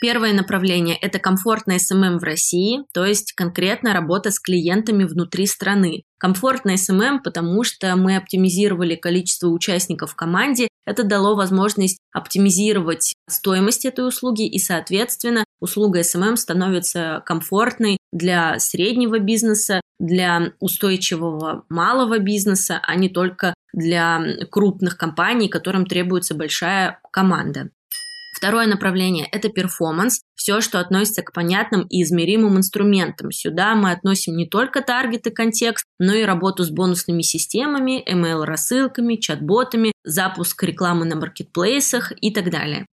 Первое 0.00 0.34
направление– 0.34 0.96
это 1.00 1.18
комфортный 1.18 1.80
SMM 1.80 2.18
в 2.18 2.24
России, 2.24 2.80
то 2.92 3.04
есть 3.04 3.32
конкретно 3.32 3.94
работа 3.94 4.30
с 4.30 4.38
клиентами 4.38 5.04
внутри 5.04 5.46
страны. 5.46 6.02
Комфортный 6.18 6.76
SMM, 6.76 7.22
потому 7.22 7.64
что 7.64 7.96
мы 7.96 8.16
оптимизировали 8.16 8.94
количество 8.96 9.48
участников 9.48 10.12
в 10.12 10.16
команде, 10.16 10.68
это 10.86 11.04
дало 11.04 11.34
возможность 11.34 11.98
оптимизировать 12.12 13.14
стоимость 13.28 13.84
этой 13.84 14.06
услуги 14.06 14.46
и, 14.46 14.58
соответственно, 14.58 15.44
услуга 15.60 16.02
SMM 16.02 16.36
становится 16.36 17.22
комфортной 17.26 17.98
для 18.12 18.58
среднего 18.58 19.18
бизнеса, 19.18 19.80
для 19.98 20.52
устойчивого 20.60 21.64
малого 21.68 22.18
бизнеса, 22.18 22.80
а 22.82 22.94
не 22.94 23.08
только 23.08 23.54
для 23.72 24.22
крупных 24.50 24.96
компаний, 24.96 25.48
которым 25.48 25.86
требуется 25.86 26.34
большая 26.34 27.00
команда. 27.10 27.70
Второе 28.36 28.66
направление– 28.66 29.26
это 29.32 29.48
performance, 29.48 30.20
все, 30.34 30.60
что 30.60 30.78
относится 30.78 31.22
к 31.22 31.32
понятным 31.32 31.86
и 31.88 32.02
измеримым 32.02 32.58
инструментам. 32.58 33.32
Сюда 33.32 33.74
мы 33.74 33.92
относим 33.92 34.36
не 34.36 34.46
только 34.46 34.82
таргет 34.82 35.26
и 35.26 35.30
контекст, 35.30 35.86
но 35.98 36.12
и 36.12 36.22
работу 36.22 36.62
с 36.62 36.68
бонусными 36.68 37.22
системами, 37.22 38.04
email-рассылками, 38.06 39.16
чат-ботами, 39.16 39.92
запуск 40.04 40.62
рекламы 40.64 41.06
на 41.06 41.16
маркетплейсах 41.16 42.12
и 42.20 42.30
так 42.30 42.50
далее. 42.50 42.84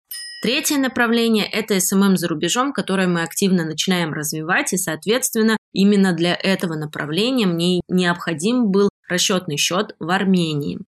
Третье 0.45 0.79
направление– 0.79 1.45
это 1.53 1.75
SMM 1.75 2.15
за 2.15 2.29
рубежом, 2.29 2.73
которое 2.73 3.09
мы 3.09 3.23
активно 3.23 3.65
начинаем 3.65 4.13
развивать, 4.13 4.73
и, 4.73 4.77
соответственно, 4.77 5.57
именно 5.73 6.13
для 6.13 6.37
этого 6.37 6.77
направления 6.77 7.47
мне 7.47 7.81
необходим 7.89 8.71
был 8.71 8.91
расчетный 9.09 9.57
счет 9.57 9.97
в 9.99 10.09
Армении. 10.09 10.79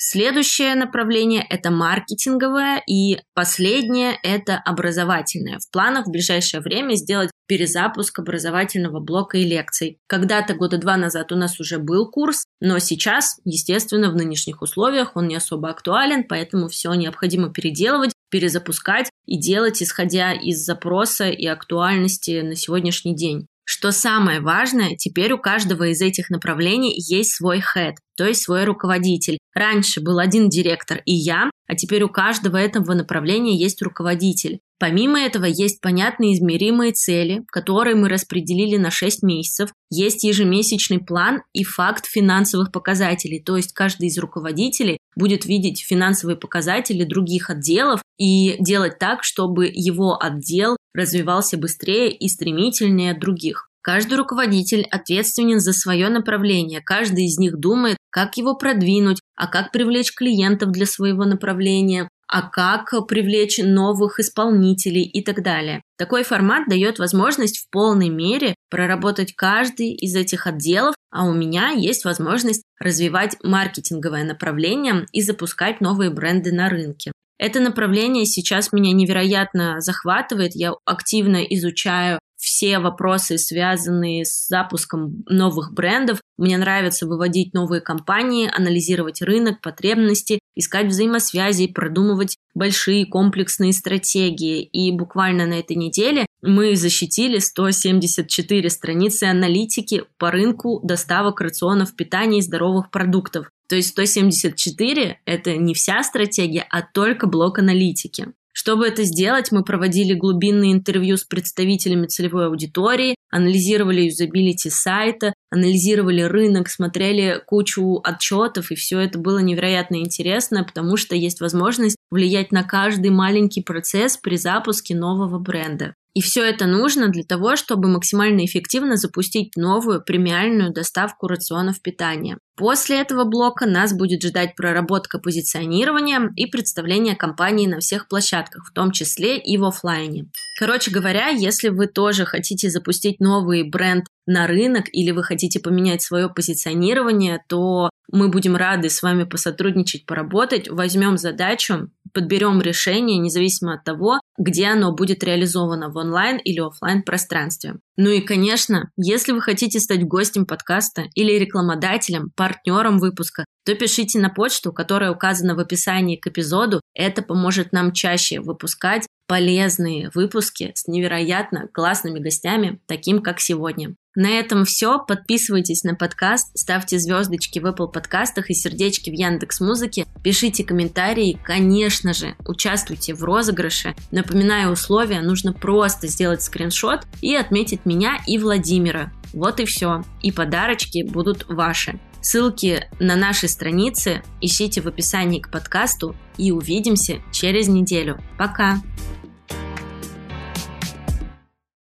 Следующее 0.00 0.76
направление– 0.76 1.44
это 1.50 1.72
маркетинговое, 1.72 2.80
и 2.86 3.18
последнее– 3.34 4.16
это 4.22 4.54
образовательное. 4.56 5.58
В 5.58 5.68
планах 5.72 6.06
в 6.06 6.10
ближайшее 6.12 6.60
время 6.60 6.94
сделать 6.94 7.32
перезапуск 7.48 8.20
образовательного 8.20 9.00
блока 9.00 9.38
и 9.38 9.44
лекций. 9.44 9.98
Когда-то 10.06 10.54
года 10.54 10.78
два 10.78 10.96
назад 10.96 11.32
у 11.32 11.36
нас 11.36 11.58
уже 11.58 11.78
был 11.78 12.08
курс, 12.08 12.44
но 12.60 12.78
сейчас, 12.78 13.40
естественно, 13.44 14.10
в 14.10 14.14
нынешних 14.14 14.62
условиях 14.62 15.16
он 15.16 15.26
не 15.26 15.34
особо 15.34 15.70
актуален, 15.70 16.22
поэтому 16.28 16.68
все 16.68 16.94
необходимо 16.94 17.52
переделывать, 17.52 18.12
перезапускать 18.30 19.10
и 19.26 19.36
делать, 19.36 19.82
исходя 19.82 20.32
из 20.32 20.64
запроса 20.64 21.28
и 21.28 21.46
актуальности 21.46 22.42
на 22.42 22.54
сегодняшний 22.54 23.16
день. 23.16 23.48
Что 23.70 23.92
самое 23.92 24.40
важное, 24.40 24.96
теперь 24.96 25.30
у 25.34 25.38
каждого 25.38 25.88
из 25.88 26.00
этих 26.00 26.30
направлений 26.30 26.94
есть 26.96 27.34
свой 27.34 27.58
head, 27.58 27.96
то 28.16 28.26
есть 28.26 28.40
свой 28.40 28.64
руководитель. 28.64 29.36
Раньше 29.54 30.00
был 30.00 30.18
один 30.18 30.48
директор 30.48 31.02
и 31.04 31.12
я, 31.12 31.50
а 31.66 31.74
теперь 31.74 32.02
у 32.02 32.08
каждого 32.08 32.56
этого 32.56 32.94
направления 32.94 33.54
есть 33.54 33.82
руководитель. 33.82 34.60
Помимо 34.78 35.20
этого 35.20 35.44
есть 35.44 35.82
понятные 35.82 36.32
измеримые 36.32 36.92
цели, 36.92 37.42
которые 37.48 37.94
мы 37.94 38.08
распределили 38.08 38.78
на 38.78 38.90
6 38.90 39.22
месяцев, 39.22 39.70
есть 39.90 40.24
ежемесячный 40.24 41.00
план 41.00 41.42
и 41.52 41.62
факт 41.62 42.06
финансовых 42.06 42.72
показателей, 42.72 43.42
то 43.42 43.58
есть 43.58 43.74
каждый 43.74 44.08
из 44.08 44.16
руководителей 44.16 44.96
будет 45.14 45.44
видеть 45.44 45.84
финансовые 45.86 46.38
показатели 46.38 47.04
других 47.04 47.50
отделов 47.50 48.00
и 48.16 48.56
делать 48.60 48.98
так, 48.98 49.24
чтобы 49.24 49.66
его 49.70 50.16
отдел 50.18 50.77
развивался 50.98 51.56
быстрее 51.56 52.12
и 52.12 52.28
стремительнее 52.28 53.14
других. 53.14 53.70
Каждый 53.80 54.18
руководитель 54.18 54.86
ответственен 54.90 55.60
за 55.60 55.72
свое 55.72 56.10
направление, 56.10 56.82
каждый 56.82 57.24
из 57.24 57.38
них 57.38 57.58
думает, 57.58 57.96
как 58.10 58.36
его 58.36 58.54
продвинуть, 58.54 59.20
а 59.34 59.46
как 59.46 59.72
привлечь 59.72 60.14
клиентов 60.14 60.72
для 60.72 60.84
своего 60.84 61.24
направления, 61.24 62.08
а 62.26 62.42
как 62.42 62.92
привлечь 63.06 63.58
новых 63.58 64.20
исполнителей 64.20 65.02
и 65.02 65.22
так 65.22 65.42
далее. 65.42 65.80
Такой 65.96 66.24
формат 66.24 66.68
дает 66.68 66.98
возможность 66.98 67.58
в 67.58 67.70
полной 67.70 68.10
мере 68.10 68.54
проработать 68.70 69.34
каждый 69.34 69.94
из 69.94 70.14
этих 70.14 70.46
отделов, 70.46 70.94
а 71.10 71.24
у 71.24 71.32
меня 71.32 71.70
есть 71.70 72.04
возможность 72.04 72.64
развивать 72.78 73.36
маркетинговое 73.42 74.24
направление 74.24 75.06
и 75.12 75.22
запускать 75.22 75.80
новые 75.80 76.10
бренды 76.10 76.52
на 76.52 76.68
рынке. 76.68 77.12
Это 77.38 77.60
направление 77.60 78.26
сейчас 78.26 78.72
меня 78.72 78.92
невероятно 78.92 79.80
захватывает. 79.80 80.54
Я 80.54 80.74
активно 80.84 81.36
изучаю 81.44 82.18
все 82.36 82.78
вопросы, 82.78 83.36
связанные 83.36 84.24
с 84.24 84.46
запуском 84.48 85.24
новых 85.28 85.72
брендов. 85.72 86.20
Мне 86.36 86.56
нравится 86.56 87.06
выводить 87.06 87.52
новые 87.52 87.80
компании, 87.80 88.50
анализировать 88.52 89.22
рынок, 89.22 89.60
потребности, 89.60 90.38
искать 90.54 90.86
взаимосвязи, 90.86 91.66
продумывать 91.66 92.36
большие 92.54 93.06
комплексные 93.06 93.72
стратегии. 93.72 94.62
И 94.62 94.92
буквально 94.92 95.46
на 95.46 95.54
этой 95.54 95.76
неделе 95.76 96.26
мы 96.40 96.76
защитили 96.76 97.38
174 97.38 98.70
страницы 98.70 99.24
аналитики 99.24 100.04
по 100.16 100.30
рынку 100.30 100.80
доставок 100.84 101.40
рационов 101.40 101.94
питания 101.96 102.38
и 102.38 102.42
здоровых 102.42 102.90
продуктов. 102.90 103.48
То 103.68 103.76
есть 103.76 103.90
174– 103.90 105.20
это 105.24 105.56
не 105.56 105.74
вся 105.74 106.02
стратегия, 106.02 106.66
а 106.70 106.82
только 106.82 107.26
блок 107.26 107.58
аналитики. 107.58 108.28
Чтобы 108.58 108.88
это 108.88 109.04
сделать, 109.04 109.52
мы 109.52 109.62
проводили 109.62 110.14
глубинные 110.14 110.72
интервью 110.72 111.16
с 111.16 111.22
представителями 111.22 112.08
целевой 112.08 112.46
аудитории, 112.46 113.14
анализировали 113.30 114.00
юзабилити 114.00 114.68
сайта, 114.68 115.32
анализировали 115.48 116.22
рынок, 116.22 116.68
смотрели 116.68 117.40
кучу 117.46 118.00
отчетов, 118.02 118.72
и 118.72 118.74
все 118.74 118.98
это 118.98 119.16
было 119.20 119.38
невероятно 119.38 119.96
интересно, 119.96 120.64
потому 120.64 120.96
что 120.96 121.14
есть 121.14 121.40
возможность 121.40 121.98
влиять 122.10 122.50
на 122.50 122.64
каждый 122.64 123.12
маленький 123.12 123.62
процесс 123.62 124.16
при 124.16 124.36
запуске 124.36 124.96
нового 124.96 125.38
бренда. 125.38 125.94
И 126.18 126.20
все 126.20 126.42
это 126.42 126.66
нужно 126.66 127.10
для 127.10 127.22
того, 127.22 127.54
чтобы 127.54 127.86
максимально 127.86 128.44
эффективно 128.44 128.96
запустить 128.96 129.54
новую 129.54 130.02
премиальную 130.02 130.72
доставку 130.72 131.28
рационов 131.28 131.80
питания. 131.80 132.38
После 132.56 133.00
этого 133.00 133.22
блока 133.22 133.66
нас 133.66 133.96
будет 133.96 134.24
ждать 134.24 134.56
проработка 134.56 135.20
позиционирования 135.20 136.32
и 136.34 136.46
представление 136.46 137.14
компании 137.14 137.68
на 137.68 137.78
всех 137.78 138.08
площадках, 138.08 138.66
в 138.68 138.72
том 138.72 138.90
числе 138.90 139.38
и 139.38 139.56
в 139.58 139.64
офлайне. 139.64 140.24
Короче 140.58 140.90
говоря, 140.90 141.28
если 141.28 141.68
вы 141.68 141.86
тоже 141.86 142.24
хотите 142.24 142.68
запустить 142.68 143.20
новый 143.20 143.62
бренд 143.62 144.06
на 144.26 144.48
рынок 144.48 144.86
или 144.90 145.12
вы 145.12 145.22
хотите 145.22 145.60
поменять 145.60 146.02
свое 146.02 146.28
позиционирование, 146.28 147.40
то 147.48 147.90
мы 148.10 148.28
будем 148.28 148.56
рады 148.56 148.90
с 148.90 149.02
вами 149.02 149.22
посотрудничать, 149.22 150.04
поработать, 150.04 150.68
возьмем 150.68 151.16
задачу, 151.16 151.90
подберем 152.12 152.60
решение, 152.60 153.18
независимо 153.18 153.74
от 153.74 153.84
того, 153.84 154.20
где 154.38 154.66
оно 154.66 154.92
будет 154.92 155.24
реализовано 155.24 155.90
в 155.90 155.96
онлайн 155.96 156.38
или 156.38 156.60
офлайн 156.60 157.02
пространстве. 157.02 157.76
Ну 157.96 158.10
и, 158.10 158.20
конечно, 158.20 158.90
если 158.96 159.32
вы 159.32 159.40
хотите 159.40 159.80
стать 159.80 160.04
гостем 160.04 160.46
подкаста 160.46 161.06
или 161.14 161.32
рекламодателем, 161.32 162.30
партнером 162.36 162.98
выпуска, 162.98 163.44
то 163.64 163.74
пишите 163.74 164.18
на 164.18 164.30
почту, 164.30 164.72
которая 164.72 165.10
указана 165.10 165.54
в 165.54 165.58
описании 165.58 166.16
к 166.16 166.26
эпизоду. 166.26 166.80
Это 166.94 167.22
поможет 167.22 167.72
нам 167.72 167.92
чаще 167.92 168.40
выпускать 168.40 169.06
полезные 169.26 170.10
выпуски 170.14 170.72
с 170.74 170.88
невероятно 170.88 171.68
классными 171.68 172.18
гостями, 172.18 172.80
таким 172.86 173.20
как 173.20 173.40
сегодня. 173.40 173.94
На 174.18 174.30
этом 174.30 174.64
все. 174.64 174.98
Подписывайтесь 174.98 175.84
на 175.84 175.94
подкаст, 175.94 176.50
ставьте 176.58 176.98
звездочки 176.98 177.60
в 177.60 177.66
Apple 177.66 177.86
подкастах 177.86 178.50
и 178.50 178.54
сердечки 178.54 179.10
в 179.10 179.12
Яндекс 179.12 179.60
Музыке, 179.60 180.06
пишите 180.24 180.64
комментарии, 180.64 181.38
конечно 181.44 182.12
же, 182.12 182.34
участвуйте 182.44 183.14
в 183.14 183.22
розыгрыше. 183.22 183.94
Напоминаю 184.10 184.72
условия, 184.72 185.20
нужно 185.20 185.52
просто 185.52 186.08
сделать 186.08 186.42
скриншот 186.42 187.02
и 187.20 187.36
отметить 187.36 187.86
меня 187.86 188.18
и 188.26 188.38
Владимира. 188.38 189.12
Вот 189.32 189.60
и 189.60 189.66
все. 189.66 190.02
И 190.20 190.32
подарочки 190.32 191.04
будут 191.04 191.46
ваши. 191.48 192.00
Ссылки 192.20 192.88
на 192.98 193.14
наши 193.14 193.46
страницы 193.46 194.24
ищите 194.40 194.80
в 194.80 194.88
описании 194.88 195.38
к 195.38 195.48
подкасту 195.48 196.16
и 196.36 196.50
увидимся 196.50 197.22
через 197.30 197.68
неделю. 197.68 198.20
Пока! 198.36 198.80